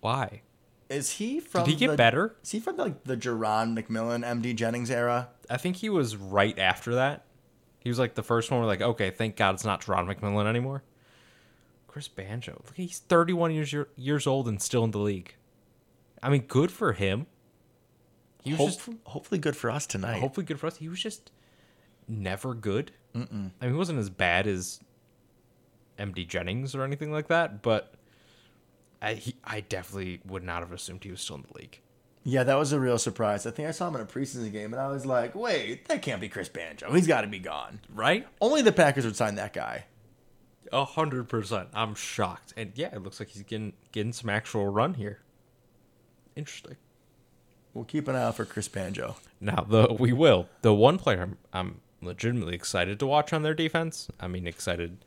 why? 0.00 0.42
Is 0.88 1.10
he 1.12 1.38
from? 1.38 1.64
Did 1.64 1.70
he 1.72 1.76
get 1.76 1.90
the- 1.92 1.96
better? 1.96 2.34
Is 2.42 2.50
he 2.50 2.58
from 2.60 2.76
like 2.76 3.04
the 3.04 3.16
Jerron 3.16 3.78
McMillian, 3.78 4.24
MD 4.24 4.54
Jennings 4.56 4.90
era? 4.90 5.28
I 5.48 5.56
think 5.56 5.76
he 5.76 5.88
was 5.88 6.16
right 6.16 6.58
after 6.58 6.94
that. 6.96 7.24
He 7.80 7.88
was 7.90 7.98
like 7.98 8.14
the 8.14 8.22
first 8.22 8.50
one. 8.50 8.60
We're 8.60 8.66
like, 8.66 8.82
okay, 8.82 9.10
thank 9.10 9.36
God 9.36 9.54
it's 9.54 9.64
not 9.64 9.82
Teron 9.82 10.12
McMillian 10.12 10.46
anymore. 10.46 10.82
Chris 11.86 12.08
Banjo, 12.08 12.52
look, 12.66 12.76
he's 12.76 12.98
31 13.00 13.52
years 13.52 13.74
years 13.96 14.26
old 14.26 14.48
and 14.48 14.60
still 14.60 14.84
in 14.84 14.90
the 14.90 14.98
league. 14.98 15.34
I 16.22 16.28
mean, 16.28 16.42
good 16.42 16.70
for 16.70 16.92
him. 16.92 17.26
He 18.42 18.52
was 18.52 18.58
Hope- 18.58 18.68
just 18.68 18.88
hopefully 19.04 19.38
good 19.38 19.56
for 19.56 19.70
us 19.70 19.86
tonight. 19.86 20.20
hopefully 20.20 20.46
good 20.46 20.58
for 20.58 20.66
us. 20.66 20.76
He 20.76 20.88
was 20.88 21.00
just 21.02 21.30
never 22.08 22.54
good. 22.54 22.92
Mm-mm. 23.14 23.50
I 23.60 23.64
mean, 23.66 23.72
he 23.74 23.78
wasn't 23.78 23.98
as 23.98 24.08
bad 24.10 24.46
as 24.46 24.80
MD 25.98 26.26
Jennings 26.26 26.74
or 26.74 26.82
anything 26.84 27.12
like 27.12 27.28
that, 27.28 27.60
but 27.62 27.94
I 29.02 29.14
he, 29.14 29.34
I 29.44 29.60
definitely 29.60 30.20
would 30.24 30.42
not 30.42 30.60
have 30.60 30.72
assumed 30.72 31.04
he 31.04 31.10
was 31.10 31.20
still 31.20 31.36
in 31.36 31.42
the 31.50 31.58
league. 31.58 31.80
Yeah, 32.22 32.42
that 32.44 32.58
was 32.58 32.72
a 32.72 32.78
real 32.80 32.98
surprise. 32.98 33.46
I 33.46 33.50
think 33.50 33.66
I 33.68 33.70
saw 33.70 33.88
him 33.88 33.94
in 33.96 34.02
a 34.02 34.06
preseason 34.06 34.52
game, 34.52 34.72
and 34.74 34.80
I 34.80 34.88
was 34.88 35.06
like, 35.06 35.34
"Wait, 35.34 35.88
that 35.88 36.02
can't 36.02 36.20
be 36.20 36.28
Chris 36.28 36.48
Banjo. 36.50 36.92
He's 36.92 37.06
got 37.06 37.22
to 37.22 37.26
be 37.26 37.38
gone." 37.38 37.80
Right? 37.94 38.26
Only 38.42 38.60
the 38.62 38.72
Packers 38.72 39.04
would 39.06 39.16
sign 39.16 39.36
that 39.36 39.52
guy. 39.54 39.84
A 40.72 40.84
hundred 40.84 41.28
percent. 41.30 41.68
I'm 41.74 41.94
shocked, 41.94 42.52
and 42.56 42.72
yeah, 42.74 42.94
it 42.94 43.02
looks 43.02 43.20
like 43.20 43.30
he's 43.30 43.42
getting 43.42 43.72
getting 43.92 44.12
some 44.12 44.28
actual 44.30 44.66
run 44.68 44.94
here. 44.94 45.20
Interesting. 46.36 46.76
We'll 47.74 47.84
keep 47.84 48.08
an 48.08 48.16
eye 48.16 48.24
out 48.24 48.36
for 48.36 48.44
Chris 48.44 48.68
Banjo. 48.68 49.16
Now, 49.40 49.64
the 49.68 49.94
we 49.98 50.12
will. 50.12 50.48
The 50.62 50.74
one 50.74 50.98
player 50.98 51.22
I'm, 51.22 51.38
I'm 51.52 51.80
legitimately 52.02 52.54
excited 52.54 52.98
to 52.98 53.06
watch 53.06 53.32
on 53.32 53.42
their 53.42 53.54
defense. 53.54 54.08
I 54.18 54.26
mean, 54.26 54.46
excited 54.46 55.04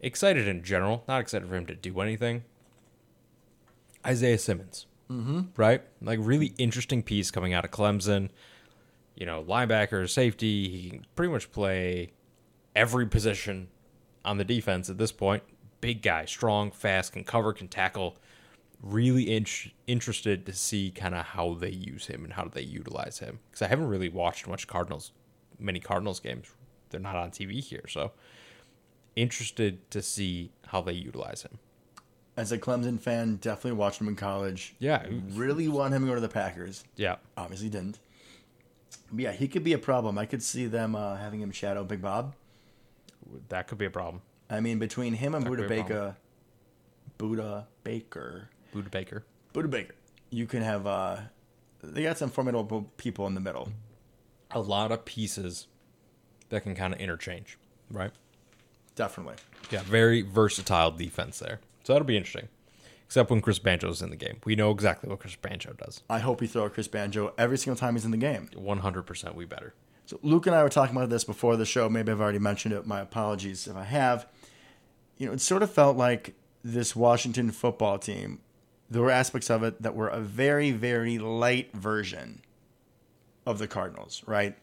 excited 0.00 0.48
in 0.48 0.62
general, 0.62 1.04
not 1.08 1.20
excited 1.20 1.48
for 1.48 1.56
him 1.56 1.66
to 1.66 1.74
do 1.74 2.00
anything. 2.00 2.44
Isaiah 4.04 4.38
Simmons, 4.38 4.86
mm-hmm. 5.10 5.42
right? 5.56 5.82
Like 6.00 6.18
really 6.22 6.54
interesting 6.58 7.02
piece 7.02 7.30
coming 7.30 7.54
out 7.54 7.64
of 7.64 7.70
Clemson. 7.70 8.30
You 9.14 9.26
know, 9.26 9.44
linebacker, 9.44 10.08
safety. 10.08 10.68
He 10.68 10.90
can 10.90 11.06
pretty 11.14 11.32
much 11.32 11.52
play 11.52 12.12
every 12.74 13.06
position 13.06 13.68
on 14.24 14.38
the 14.38 14.44
defense 14.44 14.88
at 14.88 14.98
this 14.98 15.12
point. 15.12 15.42
Big 15.80 16.02
guy, 16.02 16.24
strong, 16.24 16.70
fast, 16.70 17.12
can 17.12 17.24
cover, 17.24 17.52
can 17.52 17.68
tackle. 17.68 18.16
Really 18.82 19.24
in- 19.34 19.46
interested 19.86 20.44
to 20.46 20.52
see 20.52 20.90
kind 20.90 21.14
of 21.14 21.24
how 21.24 21.54
they 21.54 21.70
use 21.70 22.06
him 22.06 22.24
and 22.24 22.32
how 22.32 22.46
they 22.48 22.62
utilize 22.62 23.20
him 23.20 23.38
because 23.48 23.62
I 23.62 23.68
haven't 23.68 23.86
really 23.86 24.08
watched 24.08 24.48
much 24.48 24.66
Cardinals, 24.66 25.12
many 25.58 25.78
Cardinals 25.78 26.18
games. 26.18 26.48
They're 26.90 27.00
not 27.00 27.14
on 27.16 27.30
TV 27.30 27.60
here, 27.60 27.84
so 27.88 28.12
interested 29.14 29.88
to 29.92 30.02
see 30.02 30.50
how 30.66 30.80
they 30.80 30.92
utilize 30.94 31.42
him. 31.42 31.58
As 32.36 32.50
a 32.50 32.58
Clemson 32.58 32.98
fan, 32.98 33.36
definitely 33.36 33.78
watched 33.78 34.00
him 34.00 34.08
in 34.08 34.16
college. 34.16 34.74
Yeah. 34.78 35.06
Really 35.32 35.68
want 35.68 35.94
him 35.94 36.02
to 36.02 36.08
go 36.08 36.14
to 36.14 36.20
the 36.20 36.28
Packers. 36.28 36.82
Yeah, 36.96 37.16
Obviously 37.36 37.68
didn't. 37.68 37.98
But 39.12 39.20
yeah, 39.20 39.32
he 39.32 39.48
could 39.48 39.62
be 39.64 39.74
a 39.74 39.78
problem. 39.78 40.18
I 40.18 40.26
could 40.26 40.42
see 40.42 40.66
them 40.66 40.94
uh, 40.96 41.16
having 41.16 41.40
him 41.40 41.52
shadow 41.52 41.84
Big 41.84 42.00
Bob. 42.02 42.34
that 43.48 43.68
could 43.68 43.78
be 43.78 43.84
a 43.84 43.90
problem. 43.90 44.22
I 44.50 44.60
mean, 44.60 44.78
between 44.78 45.14
him 45.14 45.34
and 45.34 45.44
Budda 45.44 45.48
could 45.48 45.58
be 45.58 45.64
a 45.64 45.82
Baker, 45.82 46.16
Budda 47.18 47.66
Baker, 47.84 48.48
Budda 48.74 48.90
Baker. 48.90 49.24
Budda 49.54 49.70
Baker, 49.70 49.94
you 50.30 50.46
can 50.46 50.62
have. 50.62 50.86
uh 50.86 51.18
They 51.82 52.02
got 52.02 52.18
some 52.18 52.30
formidable 52.30 52.90
people 52.96 53.26
in 53.26 53.34
the 53.34 53.40
middle. 53.40 53.68
A 54.50 54.60
lot 54.60 54.92
of 54.92 55.04
pieces 55.04 55.66
that 56.50 56.62
can 56.62 56.74
kind 56.74 56.92
of 56.92 57.00
interchange, 57.00 57.58
right? 57.90 58.12
Definitely. 58.94 59.36
Yeah, 59.70 59.82
very 59.82 60.22
versatile 60.22 60.90
defense 60.90 61.38
there. 61.38 61.60
So 61.84 61.92
that'll 61.92 62.06
be 62.06 62.16
interesting. 62.16 62.48
Except 63.06 63.30
when 63.30 63.40
Chris 63.42 63.58
Banjo's 63.58 64.00
in 64.00 64.10
the 64.10 64.16
game. 64.16 64.38
We 64.44 64.56
know 64.56 64.70
exactly 64.70 65.08
what 65.10 65.18
Chris 65.20 65.36
Banjo 65.36 65.74
does. 65.74 66.02
I 66.08 66.18
hope 66.18 66.40
we 66.40 66.46
throw 66.46 66.68
Chris 66.70 66.88
Banjo 66.88 67.32
every 67.36 67.58
single 67.58 67.76
time 67.78 67.94
he's 67.94 68.04
in 68.06 68.10
the 68.10 68.16
game. 68.16 68.48
100% 68.54 69.34
we 69.34 69.44
better. 69.44 69.74
So 70.06 70.18
Luke 70.22 70.46
and 70.46 70.56
I 70.56 70.62
were 70.62 70.68
talking 70.68 70.96
about 70.96 71.10
this 71.10 71.24
before 71.24 71.56
the 71.56 71.66
show. 71.66 71.88
Maybe 71.88 72.10
I've 72.12 72.20
already 72.20 72.38
mentioned 72.38 72.74
it. 72.74 72.86
My 72.86 73.00
apologies 73.00 73.66
if 73.66 73.76
I 73.76 73.84
have. 73.84 74.26
You 75.18 75.26
know, 75.26 75.32
it 75.34 75.40
sort 75.40 75.62
of 75.62 75.70
felt 75.70 75.96
like 75.96 76.34
this 76.64 76.96
Washington 76.96 77.50
football 77.50 77.98
team. 77.98 78.40
There 78.92 79.02
were 79.02 79.10
aspects 79.10 79.48
of 79.50 79.62
it 79.62 79.80
that 79.82 79.94
were 79.94 80.08
a 80.08 80.20
very, 80.20 80.70
very 80.70 81.18
light 81.18 81.72
version 81.74 82.42
of 83.46 83.58
the 83.58 83.66
Cardinals, 83.66 84.22
right? 84.26 84.54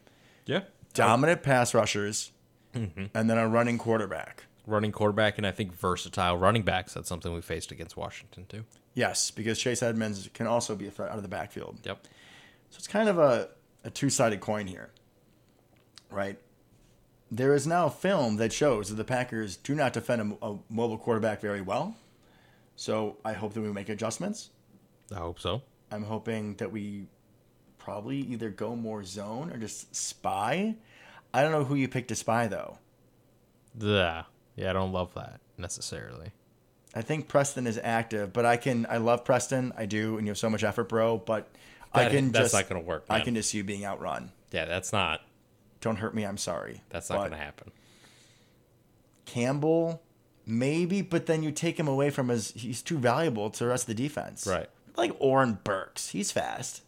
Yeah. 0.46 0.62
Dominant 0.94 1.42
pass 1.42 1.74
rushers, 1.74 2.32
Mm-hmm. 2.74 3.06
and 3.14 3.28
then 3.28 3.36
a 3.36 3.48
running 3.48 3.78
quarterback. 3.78 4.44
Running 4.64 4.92
quarterback 4.92 5.38
and 5.38 5.44
I 5.46 5.50
think 5.50 5.72
versatile 5.76 6.36
running 6.36 6.62
backs. 6.62 6.94
That's 6.94 7.08
something 7.08 7.34
we 7.34 7.40
faced 7.40 7.72
against 7.72 7.96
Washington 7.96 8.46
too. 8.48 8.64
Yes, 8.94 9.32
because 9.32 9.58
Chase 9.58 9.82
Edmonds 9.82 10.28
can 10.34 10.46
also 10.46 10.76
be 10.76 10.86
a 10.86 10.90
threat 10.92 11.10
out 11.10 11.16
of 11.16 11.22
the 11.22 11.28
backfield. 11.28 11.78
Yep. 11.82 12.06
So 12.70 12.76
it's 12.76 12.86
kind 12.86 13.08
of 13.08 13.18
a, 13.18 13.48
a 13.82 13.90
two 13.90 14.08
sided 14.10 14.38
coin 14.40 14.68
here, 14.68 14.90
right? 16.10 16.38
There 17.32 17.52
is 17.54 17.66
now 17.66 17.88
film 17.88 18.36
that 18.36 18.52
shows 18.52 18.88
that 18.90 18.94
the 18.94 19.04
Packers 19.04 19.56
do 19.56 19.74
not 19.74 19.92
defend 19.92 20.36
a, 20.40 20.46
a 20.46 20.58
mobile 20.68 20.98
quarterback 20.98 21.40
very 21.40 21.60
well. 21.60 21.96
So 22.80 23.18
I 23.26 23.34
hope 23.34 23.52
that 23.52 23.60
we 23.60 23.70
make 23.70 23.90
adjustments. 23.90 24.48
I 25.14 25.18
hope 25.18 25.38
so. 25.38 25.60
I'm 25.92 26.02
hoping 26.02 26.54
that 26.54 26.72
we 26.72 27.08
probably 27.76 28.16
either 28.20 28.48
go 28.48 28.74
more 28.74 29.04
zone 29.04 29.52
or 29.52 29.58
just 29.58 29.94
spy. 29.94 30.76
I 31.34 31.42
don't 31.42 31.52
know 31.52 31.64
who 31.64 31.74
you 31.74 31.88
picked 31.88 32.08
to 32.08 32.14
spy 32.14 32.46
though. 32.46 32.78
Yeah. 33.78 34.22
Yeah, 34.56 34.70
I 34.70 34.72
don't 34.72 34.92
love 34.92 35.12
that 35.12 35.40
necessarily. 35.58 36.30
I 36.94 37.02
think 37.02 37.28
Preston 37.28 37.66
is 37.66 37.78
active, 37.84 38.32
but 38.32 38.46
I 38.46 38.56
can 38.56 38.86
I 38.88 38.96
love 38.96 39.26
Preston. 39.26 39.74
I 39.76 39.84
do, 39.84 40.16
and 40.16 40.26
you 40.26 40.30
have 40.30 40.38
so 40.38 40.48
much 40.48 40.64
effort, 40.64 40.88
bro. 40.88 41.18
But 41.18 41.50
I 41.92 42.04
That- 42.04 42.12
can 42.12 42.32
that's 42.32 42.44
just 42.44 42.54
not 42.54 42.66
gonna 42.70 42.80
work, 42.80 43.04
I 43.10 43.20
can 43.20 43.34
just 43.34 43.50
see 43.50 43.58
you 43.58 43.64
being 43.64 43.84
outrun. 43.84 44.32
Yeah, 44.52 44.64
that's 44.64 44.90
not 44.90 45.20
Don't 45.82 45.96
hurt 45.96 46.14
me. 46.14 46.24
I'm 46.24 46.38
sorry. 46.38 46.80
that's 46.88 47.10
not 47.10 47.16
But 47.18 47.24
gonna 47.24 47.42
happen. 47.42 47.72
Campbell, 49.26 50.02
maybe, 50.50 51.02
but 51.02 51.26
then 51.26 51.42
you 51.42 51.50
take 51.52 51.78
him 51.78 51.88
away 51.88 52.10
from 52.10 52.28
his. 52.28 52.50
He's 52.52 52.82
too 52.82 52.98
valuable 52.98 53.50
to 53.50 53.64
the 53.64 53.68
rest 53.70 53.84
of 53.88 53.96
the 53.96 54.02
defense. 54.02 54.46
Right. 54.46 54.68
Like 54.96 55.12
Oren 55.18 55.58
Burks, 55.64 56.10
he's 56.10 56.30
fast. 56.32 56.82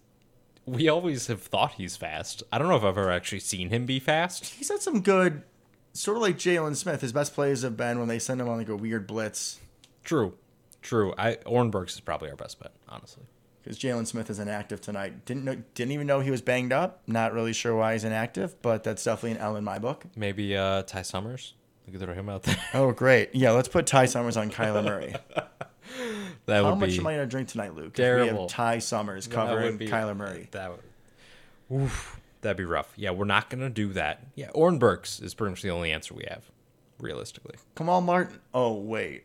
We 0.66 0.88
always 0.88 1.26
have 1.28 1.42
thought 1.42 1.72
he's 1.72 1.96
fast. 1.96 2.42
I 2.52 2.58
don't 2.58 2.68
know 2.68 2.76
if 2.76 2.82
I've 2.82 2.96
ever 2.98 3.10
actually 3.10 3.40
seen 3.40 3.70
him 3.70 3.86
be 3.86 3.98
fast. 3.98 4.44
He's 4.46 4.68
had 4.68 4.80
some 4.80 5.00
good, 5.00 5.42
sort 5.92 6.16
of 6.16 6.22
like 6.22 6.36
Jaylon 6.36 6.76
Smith. 6.76 7.00
His 7.00 7.12
best 7.12 7.34
plays 7.34 7.62
have 7.62 7.76
been 7.76 7.98
when 7.98 8.08
they 8.08 8.18
send 8.18 8.40
him 8.40 8.48
on 8.48 8.58
like 8.58 8.68
a 8.68 8.76
weird 8.76 9.06
blitz 9.06 9.58
True. 10.04 10.34
True. 10.82 11.14
I 11.16 11.34
Oren 11.46 11.70
Burks 11.70 11.94
is 11.94 12.00
probably 12.00 12.28
our 12.30 12.36
best 12.36 12.60
bet, 12.60 12.72
honestly. 12.88 13.22
because 13.62 13.78
Jaylon 13.78 14.06
Smith 14.06 14.28
is 14.30 14.38
inactive 14.40 14.80
tonight. 14.80 15.24
Didn't 15.24 15.44
know, 15.44 15.56
didn't 15.74 15.92
even 15.92 16.06
know 16.06 16.20
he 16.20 16.30
was 16.30 16.42
banged 16.42 16.72
up. 16.72 17.02
Not 17.06 17.32
really 17.32 17.52
sure 17.52 17.74
why 17.76 17.92
he's 17.94 18.04
inactive, 18.04 18.60
but 18.62 18.82
that's 18.84 19.02
definitely 19.04 19.32
an 19.32 19.38
L 19.38 19.56
in 19.56 19.64
my 19.64 19.78
book. 19.78 20.04
Maybe 20.16 20.56
uh 20.56 20.82
Ty 20.82 21.02
Summers. 21.02 21.54
We 21.86 21.92
could 21.92 22.00
throw 22.00 22.14
him 22.14 22.28
out 22.28 22.42
there. 22.44 22.56
Oh, 22.74 22.92
great. 22.92 23.34
Yeah, 23.34 23.50
let's 23.52 23.68
put 23.68 23.86
Ty 23.86 24.06
Summers 24.06 24.36
on 24.36 24.50
Kyler 24.50 24.84
Murray. 24.84 25.14
That 26.46 26.62
How 26.64 26.70
would 26.70 26.78
much 26.80 26.90
be 26.90 26.98
am 26.98 27.06
I 27.06 27.14
going 27.14 27.26
to 27.26 27.30
drink 27.30 27.48
tonight, 27.48 27.74
Luke? 27.74 27.88
If 27.88 27.98
We 27.98 28.04
terrible. 28.04 28.42
have 28.42 28.50
Ty 28.50 28.78
Summers 28.78 29.26
covering 29.26 29.76
be- 29.76 29.88
Kyler 29.88 30.16
Murray. 30.16 30.48
That 30.52 30.70
would 30.70 31.82
oof, 31.82 32.18
that'd 32.40 32.56
be 32.56 32.64
rough. 32.64 32.92
Yeah, 32.96 33.10
we're 33.10 33.26
not 33.26 33.50
gonna 33.50 33.68
do 33.70 33.92
that. 33.92 34.24
Yeah, 34.34 34.48
Oren 34.54 34.78
Burks 34.78 35.20
is 35.20 35.34
pretty 35.34 35.50
much 35.50 35.62
the 35.62 35.70
only 35.70 35.92
answer 35.92 36.14
we 36.14 36.24
have, 36.28 36.44
realistically. 36.98 37.56
Kamal 37.76 38.00
Martin. 38.00 38.38
Oh, 38.54 38.72
wait. 38.74 39.24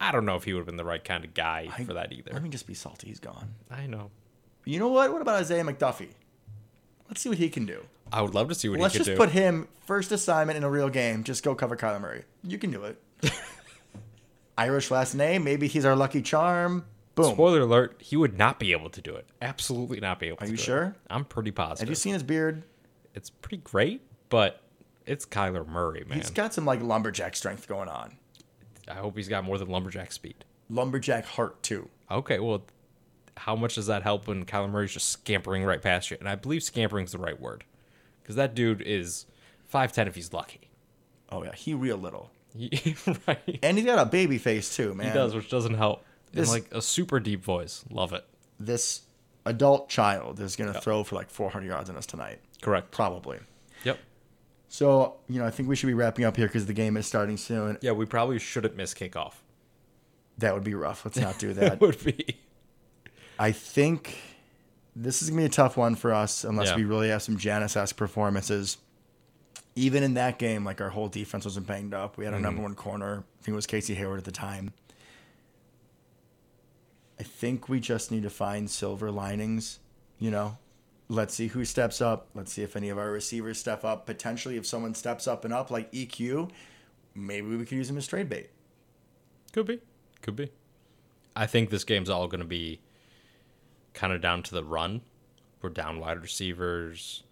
I 0.00 0.10
don't 0.12 0.26
know 0.26 0.36
if 0.36 0.44
he 0.44 0.52
would 0.52 0.60
have 0.60 0.66
been 0.66 0.76
the 0.76 0.84
right 0.84 1.02
kind 1.02 1.24
of 1.24 1.34
guy 1.34 1.68
I- 1.76 1.84
for 1.84 1.94
that 1.94 2.12
either. 2.12 2.32
Let 2.32 2.42
me 2.42 2.48
just 2.50 2.66
be 2.66 2.74
salty. 2.74 3.06
He's 3.08 3.20
gone. 3.20 3.54
I 3.70 3.86
know. 3.86 4.10
You 4.64 4.78
know 4.80 4.88
what? 4.88 5.12
What 5.12 5.22
about 5.22 5.36
Isaiah 5.36 5.62
McDuffie? 5.64 6.10
Let's 7.08 7.20
see 7.20 7.28
what 7.28 7.38
he 7.38 7.48
can 7.48 7.64
do. 7.64 7.84
I 8.12 8.22
would 8.22 8.34
love 8.34 8.48
to 8.48 8.54
see 8.54 8.68
what 8.68 8.78
Let's 8.78 8.94
he 8.94 9.00
could 9.00 9.04
do. 9.04 9.10
Let's 9.12 9.20
just 9.20 9.34
put 9.34 9.40
him 9.40 9.68
first 9.84 10.12
assignment 10.12 10.56
in 10.56 10.64
a 10.64 10.70
real 10.70 10.88
game. 10.88 11.24
Just 11.24 11.42
go 11.42 11.54
cover 11.54 11.76
Kyler 11.76 12.00
Murray. 12.00 12.24
You 12.42 12.58
can 12.58 12.70
do 12.70 12.84
it. 12.84 13.02
Irish 14.58 14.90
last 14.90 15.14
name. 15.14 15.44
Maybe 15.44 15.66
he's 15.66 15.84
our 15.84 15.96
lucky 15.96 16.22
charm. 16.22 16.84
Boom. 17.14 17.32
Spoiler 17.32 17.60
alert: 17.60 17.96
He 17.98 18.16
would 18.16 18.36
not 18.36 18.58
be 18.60 18.72
able 18.72 18.90
to 18.90 19.00
do 19.00 19.14
it. 19.14 19.26
Absolutely 19.40 20.00
not 20.00 20.18
be 20.20 20.28
able. 20.28 20.36
Are 20.36 20.46
to 20.46 20.50
you 20.50 20.56
do 20.56 20.62
it. 20.62 20.68
Are 20.68 20.72
you 20.74 20.80
sure? 20.82 20.96
I'm 21.10 21.24
pretty 21.24 21.50
positive. 21.50 21.80
Have 21.80 21.88
you 21.88 21.94
seen 21.94 22.12
his 22.12 22.22
beard? 22.22 22.62
It's 23.14 23.30
pretty 23.30 23.58
great, 23.58 24.02
but 24.28 24.60
it's 25.06 25.24
Kyler 25.24 25.66
Murray, 25.66 26.04
man. 26.06 26.18
He's 26.18 26.30
got 26.30 26.52
some 26.52 26.66
like 26.66 26.82
lumberjack 26.82 27.34
strength 27.36 27.66
going 27.66 27.88
on. 27.88 28.16
I 28.88 28.94
hope 28.94 29.16
he's 29.16 29.28
got 29.28 29.44
more 29.44 29.58
than 29.58 29.68
lumberjack 29.68 30.12
speed. 30.12 30.44
Lumberjack 30.68 31.24
heart 31.24 31.62
too. 31.62 31.88
Okay, 32.10 32.38
well, 32.38 32.64
how 33.36 33.56
much 33.56 33.74
does 33.76 33.86
that 33.86 34.02
help 34.02 34.28
when 34.28 34.44
Kyler 34.44 34.70
Murray's 34.70 34.92
just 34.92 35.08
scampering 35.08 35.64
right 35.64 35.80
past 35.82 36.10
you? 36.10 36.16
And 36.20 36.28
I 36.28 36.34
believe 36.34 36.62
scampering's 36.62 37.12
the 37.12 37.18
right 37.18 37.40
word, 37.40 37.64
because 38.26 38.34
that 38.36 38.54
dude 38.56 38.82
is 38.82 39.26
five 39.68 39.92
ten 39.92 40.08
if 40.08 40.16
he's 40.16 40.32
lucky. 40.32 40.68
Oh 41.30 41.44
yeah, 41.44 41.54
he 41.54 41.74
real 41.74 41.96
little. 41.96 42.30
He, 42.56 42.96
right. 43.28 43.58
And 43.62 43.76
he's 43.76 43.84
got 43.86 43.98
a 43.98 44.06
baby 44.06 44.38
face 44.38 44.74
too, 44.74 44.94
man. 44.94 45.08
He 45.08 45.12
does, 45.12 45.34
which 45.34 45.50
doesn't 45.50 45.74
help. 45.74 46.02
This- 46.32 46.50
and 46.50 46.62
like 46.64 46.72
a 46.74 46.80
super 46.80 47.20
deep 47.20 47.44
voice. 47.44 47.84
Love 47.90 48.14
it. 48.14 48.24
This 48.58 49.02
adult 49.44 49.90
child 49.90 50.40
is 50.40 50.56
gonna 50.56 50.80
throw 50.80 51.04
for 51.04 51.16
like 51.16 51.28
400 51.28 51.66
yards 51.66 51.90
on 51.90 51.96
us 51.98 52.06
tonight, 52.06 52.40
Correct. 52.62 52.90
probably. 52.90 53.38
Yep. 53.84 53.98
So 54.68 55.16
you 55.28 55.38
know, 55.38 55.46
I 55.46 55.50
think 55.50 55.68
we 55.68 55.76
should 55.76 55.86
be 55.88 55.94
wrapping 55.94 56.24
up 56.24 56.36
here 56.36 56.46
because 56.46 56.64
the 56.66 56.72
game 56.72 56.96
is 56.96 57.06
starting 57.06 57.36
soon. 57.36 57.76
Yeah, 57.82 57.92
we 57.92 58.06
probably 58.06 58.38
shouldn't 58.38 58.74
miss 58.74 58.94
kickoff. 58.94 59.34
That 60.38 60.54
would 60.54 60.64
be 60.64 60.74
rough. 60.74 61.04
Let's 61.04 61.18
not 61.18 61.38
do 61.38 61.52
That 61.52 61.70
that. 61.72 61.80
would 61.80 62.02
be. 62.02 62.38
I 63.38 63.52
think 63.52 64.16
this 64.96 65.20
is 65.20 65.28
gonna 65.28 65.42
be 65.42 65.46
a 65.46 65.50
tough 65.50 65.76
one 65.76 65.94
for 65.94 66.12
us 66.12 66.42
unless 66.42 66.68
Yeah. 66.68 66.76
we 66.76 66.84
really 66.84 67.10
have 67.10 67.22
some 67.22 67.36
Janis-esque 67.36 67.96
performances. 67.96 68.78
Even 69.74 70.02
in 70.02 70.14
that 70.14 70.38
game, 70.38 70.64
like 70.64 70.80
our 70.80 70.88
whole 70.88 71.08
defense 71.08 71.44
wasn't 71.44 71.66
banged 71.66 71.92
up. 71.92 72.16
We 72.16 72.24
had 72.24 72.32
our 72.32 72.38
mm-hmm. 72.38 72.44
number 72.44 72.62
one 72.62 72.74
corner. 72.74 73.24
I 73.38 73.42
think 73.42 73.52
it 73.52 73.56
was 73.56 73.66
Casey 73.66 73.94
Hayward 73.94 74.18
at 74.18 74.24
the 74.24 74.32
time. 74.32 74.72
I 77.20 77.22
think 77.22 77.68
we 77.68 77.78
just 77.78 78.10
need 78.10 78.22
to 78.22 78.30
find 78.30 78.70
silver 78.70 79.10
linings. 79.10 79.80
You 80.18 80.30
know, 80.30 80.56
let's 81.08 81.34
see 81.34 81.48
who 81.48 81.66
steps 81.66 82.00
up. 82.00 82.28
Let's 82.34 82.52
see 82.54 82.62
if 82.62 82.74
any 82.74 82.88
of 82.88 82.96
our 82.96 83.10
receivers 83.10 83.58
step 83.58 83.84
up. 83.84 84.06
Potentially, 84.06 84.56
if 84.56 84.66
someone 84.66 84.94
steps 84.94 85.26
up 85.26 85.44
and 85.44 85.52
up 85.52 85.70
like 85.70 85.92
EQ, 85.92 86.50
maybe 87.14 87.54
we 87.54 87.66
could 87.66 87.76
use 87.76 87.90
him 87.90 87.98
as 87.98 88.06
trade 88.06 88.30
bait. 88.30 88.48
Could 89.52 89.66
be. 89.66 89.80
Could 90.22 90.36
be. 90.36 90.50
I 91.34 91.46
think 91.46 91.68
this 91.68 91.84
game's 91.84 92.08
all 92.08 92.28
going 92.28 92.40
to 92.40 92.46
be 92.46 92.80
kind 93.96 94.12
of 94.12 94.20
down 94.20 94.44
to 94.44 94.54
the 94.54 94.62
run. 94.62 95.00
We're 95.60 95.70
down 95.70 95.98
wide 95.98 96.20
receivers. 96.22 97.24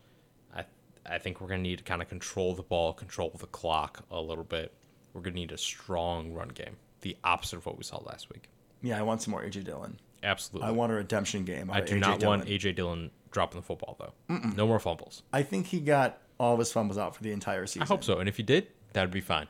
I 0.56 0.64
I 1.06 1.18
think 1.18 1.40
we're 1.40 1.46
going 1.48 1.62
to 1.62 1.68
need 1.68 1.78
to 1.78 1.84
kind 1.84 2.02
of 2.02 2.08
control 2.08 2.54
the 2.54 2.62
ball, 2.62 2.92
control 2.92 3.30
the 3.38 3.46
clock 3.46 4.04
a 4.10 4.20
little 4.20 4.42
bit. 4.44 4.72
We're 5.12 5.20
going 5.20 5.34
to 5.34 5.40
need 5.40 5.52
a 5.52 5.58
strong 5.58 6.32
run 6.32 6.48
game. 6.48 6.76
The 7.02 7.16
opposite 7.22 7.56
of 7.58 7.66
what 7.66 7.76
we 7.78 7.84
saw 7.84 7.98
last 7.98 8.30
week. 8.32 8.48
Yeah, 8.82 8.98
I 8.98 9.02
want 9.02 9.22
some 9.22 9.30
more 9.30 9.42
AJ 9.42 9.64
Dillon. 9.64 10.00
Absolutely. 10.24 10.66
I 10.68 10.72
want 10.72 10.90
a 10.90 10.94
redemption 10.96 11.44
game. 11.44 11.70
I 11.70 11.80
do 11.82 11.96
A.J. 11.96 12.00
not 12.00 12.24
want 12.24 12.46
AJ 12.46 12.74
Dillon 12.76 13.10
dropping 13.30 13.60
the 13.60 13.66
football 13.66 13.96
though. 14.00 14.38
No 14.56 14.66
more 14.66 14.78
fumbles. 14.80 15.22
I 15.32 15.42
think 15.42 15.66
he 15.66 15.80
got 15.80 16.18
all 16.38 16.54
of 16.54 16.58
his 16.58 16.72
fumbles 16.72 16.96
out 16.98 17.14
for 17.14 17.22
the 17.22 17.30
entire 17.30 17.66
season. 17.66 17.82
I 17.82 17.86
hope 17.86 18.02
so. 18.02 18.18
And 18.18 18.28
if 18.28 18.36
he 18.38 18.42
did, 18.42 18.68
that 18.94 19.02
would 19.02 19.10
be 19.10 19.20
fine. 19.20 19.46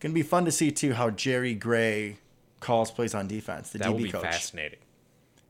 Gonna 0.00 0.14
be 0.14 0.22
fun 0.22 0.44
to 0.46 0.52
see 0.52 0.70
too 0.72 0.94
how 0.94 1.10
Jerry 1.10 1.54
Gray 1.54 2.16
calls 2.60 2.90
plays 2.90 3.14
on 3.14 3.28
defense. 3.28 3.70
The 3.70 3.78
That 3.78 3.92
will 3.92 3.98
DB 4.00 4.02
be 4.04 4.10
coach. 4.12 4.22
fascinating. 4.22 4.78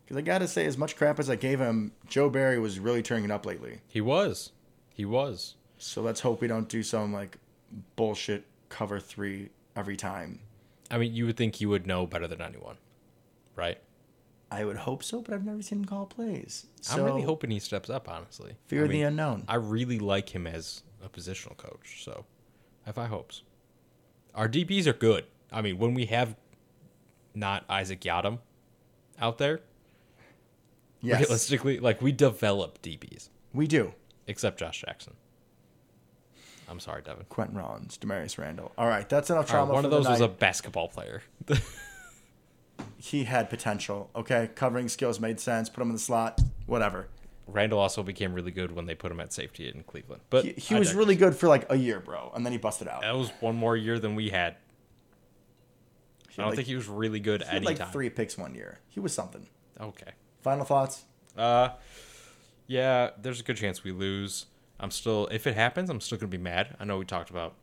Because 0.07 0.18
I 0.18 0.20
gotta 0.20 0.46
say, 0.46 0.66
as 0.66 0.78
much 0.78 0.94
crap 0.94 1.18
as 1.18 1.28
I 1.28 1.34
gave 1.34 1.59
him, 1.59 1.90
Joe 2.07 2.30
Barry 2.30 2.61
was 2.61 2.78
really 2.78 3.02
turning 3.02 3.24
it 3.24 3.30
up 3.32 3.44
lately. 3.44 3.80
He 3.88 4.00
was. 4.00 4.52
He 4.94 5.04
was. 5.04 5.57
So 5.78 6.00
let's 6.00 6.20
hope 6.20 6.40
we 6.40 6.46
don't 6.46 6.68
do 6.68 6.84
some 6.84 7.12
like 7.12 7.38
bullshit 7.96 8.44
cover 8.68 9.00
three 9.00 9.50
every 9.74 9.96
time. 9.96 10.38
I 10.92 10.98
mean, 10.98 11.12
you 11.12 11.26
would 11.26 11.36
think 11.36 11.57
he 11.57 11.66
would 11.66 11.88
know 11.88 12.07
better 12.07 12.28
than 12.28 12.40
anyone, 12.40 12.76
right? 13.57 13.78
I 14.48 14.64
would 14.64 14.76
hope 14.76 15.02
so, 15.02 15.20
but 15.20 15.34
I've 15.34 15.44
never 15.44 15.61
seen 15.61 15.80
him 15.80 15.84
call 15.86 16.07
plays. 16.07 16.66
So 16.80 16.98
I'm 16.98 17.04
really 17.04 17.22
hoping 17.22 17.50
he 17.50 17.59
steps 17.59 17.90
up, 17.90 18.09
honestly. 18.09 18.54
fear 18.66 18.82
I 18.82 18.84
of 18.84 18.90
the 18.90 19.02
unknown. 19.02 19.44
I 19.48 19.57
really 19.57 19.98
like 19.98 20.28
him 20.32 20.46
as 20.46 20.84
a 21.04 21.09
positional 21.09 21.57
coach, 21.57 22.04
so 22.04 22.24
I 22.84 22.90
have 22.90 22.96
high 22.96 23.07
hopes. 23.07 23.42
Our 24.36 24.48
DBs 24.48 24.86
are 24.86 24.92
good. 24.92 25.24
I 25.50 25.62
mean, 25.62 25.78
when 25.78 25.94
we 25.94 26.07
have 26.07 26.36
not 27.34 27.64
Isaac 27.68 28.00
Yiadom 28.00 28.38
out 29.18 29.38
there, 29.38 29.61
yes, 31.07 31.20
realistically, 31.20 31.78
like 31.78 32.02
we 32.02 32.12
develop 32.12 32.82
DBs, 32.82 33.28
we 33.52 33.66
do. 33.66 33.92
except 34.26 34.59
Josh 34.59 34.80
Jackson. 34.80 35.14
I'm 36.68 36.80
sorry, 36.80 37.02
Devin. 37.02 37.26
Quinten 37.30 37.57
Rollins, 37.57 37.96
Damarious 37.96 38.38
Randall. 38.38 38.72
All 38.76 38.88
right, 38.88 39.09
that's 39.09 39.30
enough 39.30 39.48
trauma. 39.48 39.70
right, 39.70 39.76
one 39.76 39.84
of 39.84 39.90
those 39.90 40.09
was 40.09 40.20
a 40.20 40.28
basketball 40.28 40.88
player. 40.88 41.22
He 42.98 43.24
had 43.24 43.50
potential. 43.50 44.11
Okay, 44.16 44.50
covering 44.54 44.88
skills 44.88 45.20
made 45.20 45.38
sense. 45.38 45.68
Put 45.68 45.82
him 45.82 45.88
in 45.88 45.94
the 45.94 46.00
slot. 46.00 46.40
Whatever. 46.66 47.09
Randall 47.46 47.78
also 47.78 48.02
became 48.02 48.34
really 48.34 48.50
good 48.50 48.72
when 48.72 48.86
they 48.86 48.94
put 48.94 49.12
him 49.12 49.20
at 49.20 49.32
safety 49.32 49.68
in 49.68 49.84
Cleveland. 49.84 50.22
But 50.30 50.44
He, 50.44 50.52
he 50.52 50.74
was 50.74 50.94
really 50.94 51.14
good 51.14 51.36
for 51.36 51.46
like 51.46 51.70
a 51.70 51.76
year, 51.76 52.00
bro, 52.00 52.32
and 52.34 52.44
then 52.44 52.52
he 52.52 52.59
busted 52.59 52.88
out. 52.88 53.02
That 53.02 53.16
was 53.16 53.30
one 53.40 53.54
more 53.54 53.76
year 53.76 53.98
than 54.00 54.16
we 54.16 54.30
had. 54.30 54.57
He 56.30 56.42
I 56.42 56.42
don't 56.42 56.46
like, 56.48 56.57
think 56.57 56.68
he 56.68 56.74
was 56.74 56.88
really 56.88 57.20
good 57.20 57.42
he 57.42 57.48
had 57.48 57.64
like 57.64 57.92
three 57.92 58.11
picks 58.11 58.36
one 58.36 58.54
year. 58.54 58.80
He 58.88 58.98
was 58.98 59.14
something. 59.14 59.46
Okay. 59.80 60.11
Final 60.47 60.64
thoughts? 60.64 61.03
Uh, 61.36 61.70
yeah, 62.68 63.11
there's 63.20 63.40
a 63.40 63.42
good 63.42 63.57
chance 63.57 63.82
we 63.82 63.90
lose. 63.90 64.47
I'm 64.78 64.92
still, 64.92 65.26
if 65.32 65.44
it 65.44 65.57
happens, 65.57 65.90
I'm 65.90 66.01
still 66.01 66.18
gonna 66.18 66.28
be 66.30 66.38
mad. 66.38 66.76
I 66.78 66.84
know 66.84 66.99
we 66.99 67.05
talked 67.05 67.30
about 67.30 67.55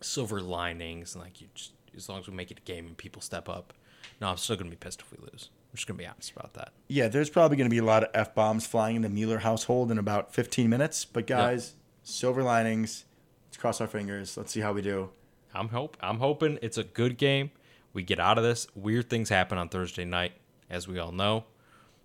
silver 0.00 0.40
linings 0.40 1.14
and 1.14 1.22
like 1.22 1.40
you 1.40 1.46
just 1.54 1.74
as 1.96 2.08
long 2.08 2.18
as 2.18 2.26
we 2.26 2.34
make 2.34 2.50
it 2.50 2.58
a 2.58 2.62
game 2.62 2.88
and 2.88 2.96
people 2.96 3.22
step 3.22 3.48
up. 3.48 3.72
No, 4.20 4.26
I'm 4.26 4.36
still 4.36 4.56
gonna 4.56 4.68
be 4.68 4.74
pissed 4.74 5.00
if 5.00 5.12
we 5.12 5.18
lose. 5.30 5.50
I'm 5.70 5.76
just 5.76 5.86
gonna 5.86 5.96
be 5.96 6.04
honest 6.04 6.32
about 6.32 6.54
that. 6.54 6.72
Yeah, 6.88 7.06
there's 7.06 7.30
probably 7.30 7.56
going 7.56 7.70
to 7.70 7.72
be 7.72 7.78
a 7.78 7.84
lot 7.84 8.02
of 8.02 8.10
f 8.14 8.34
bombs 8.34 8.66
flying 8.66 8.96
in 8.96 9.02
the 9.02 9.08
Mueller 9.08 9.38
household 9.38 9.92
in 9.92 9.98
about 9.98 10.34
15 10.34 10.68
minutes. 10.68 11.04
But 11.04 11.28
guys, 11.28 11.74
silver 12.02 12.42
linings. 12.42 13.04
Let's 13.46 13.58
cross 13.58 13.80
our 13.80 13.86
fingers. 13.86 14.36
Let's 14.36 14.50
see 14.50 14.60
how 14.60 14.72
we 14.72 14.82
do. 14.82 15.10
I'm 15.54 15.68
hope 15.68 15.96
I'm 16.00 16.18
hoping 16.18 16.58
it's 16.62 16.78
a 16.78 16.84
good 16.84 17.16
game. 17.16 17.52
We 17.92 18.02
get 18.02 18.18
out 18.18 18.38
of 18.38 18.42
this. 18.42 18.66
Weird 18.74 19.08
things 19.08 19.28
happen 19.28 19.56
on 19.56 19.68
Thursday 19.68 20.04
night, 20.04 20.32
as 20.68 20.88
we 20.88 20.98
all 20.98 21.12
know. 21.12 21.44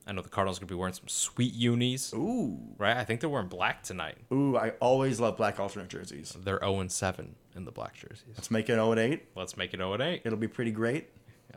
I 0.07 0.13
know 0.13 0.21
the 0.21 0.29
Cardinals 0.29 0.57
are 0.57 0.61
gonna 0.61 0.69
be 0.69 0.75
wearing 0.75 0.93
some 0.93 1.07
sweet 1.07 1.53
unis, 1.53 2.13
Ooh, 2.13 2.57
right? 2.77 2.95
I 2.95 3.03
think 3.03 3.19
they're 3.19 3.29
wearing 3.29 3.49
black 3.49 3.83
tonight. 3.83 4.17
ooh! 4.31 4.55
I 4.57 4.71
always 4.79 5.19
love 5.19 5.37
black 5.37 5.59
alternate 5.59 5.89
jerseys. 5.89 6.35
They're 6.39 6.59
0 6.59 6.79
and 6.79 6.91
7 6.91 7.35
in 7.55 7.65
the 7.65 7.71
black 7.71 7.95
jerseys. 7.95 8.23
Let's 8.35 8.49
make 8.49 8.69
it 8.69 8.73
0 8.73 8.91
and 8.91 8.99
8. 8.99 9.27
Let's 9.35 9.57
make 9.57 9.73
it 9.73 9.77
0 9.77 9.93
and 9.93 10.01
8. 10.01 10.21
It'll 10.23 10.37
be 10.37 10.47
pretty 10.47 10.71
great. 10.71 11.09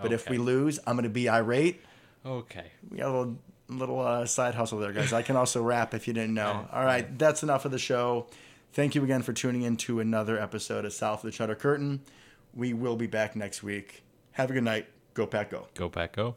But 0.02 0.12
if 0.12 0.28
we 0.28 0.38
lose, 0.38 0.78
I'm 0.86 0.94
going 0.96 1.04
to 1.04 1.10
be 1.10 1.28
irate. 1.28 1.82
Okay. 2.24 2.70
We 2.90 2.98
got 2.98 3.08
a 3.08 3.12
little 3.18 3.38
little 3.68 4.00
uh, 4.00 4.26
side 4.26 4.54
hustle 4.54 4.78
there, 4.78 4.92
guys. 4.92 5.12
I 5.12 5.22
can 5.22 5.36
also 5.36 5.62
rap 5.62 5.94
if 5.94 6.08
you 6.08 6.14
didn't 6.14 6.34
know. 6.34 6.66
All 6.72 6.84
right, 6.84 7.18
that's 7.18 7.42
enough 7.42 7.64
of 7.64 7.70
the 7.70 7.78
show. 7.78 8.26
Thank 8.72 8.94
you 8.94 9.04
again 9.04 9.22
for 9.22 9.32
tuning 9.32 9.62
in 9.62 9.76
to 9.78 10.00
another 10.00 10.38
episode 10.40 10.84
of 10.84 10.92
South 10.92 11.24
of 11.24 11.30
the 11.30 11.36
Cheddar 11.36 11.54
Curtain. 11.54 12.00
We 12.54 12.72
will 12.72 12.96
be 12.96 13.06
back 13.06 13.36
next 13.36 13.62
week. 13.62 14.02
Have 14.32 14.50
a 14.50 14.54
good 14.54 14.64
night. 14.64 14.86
Go 15.14 15.26
Pack 15.26 15.50
Go. 15.50 15.68
Go 15.74 15.88
Pack 15.88 16.12
Go. 16.16 16.36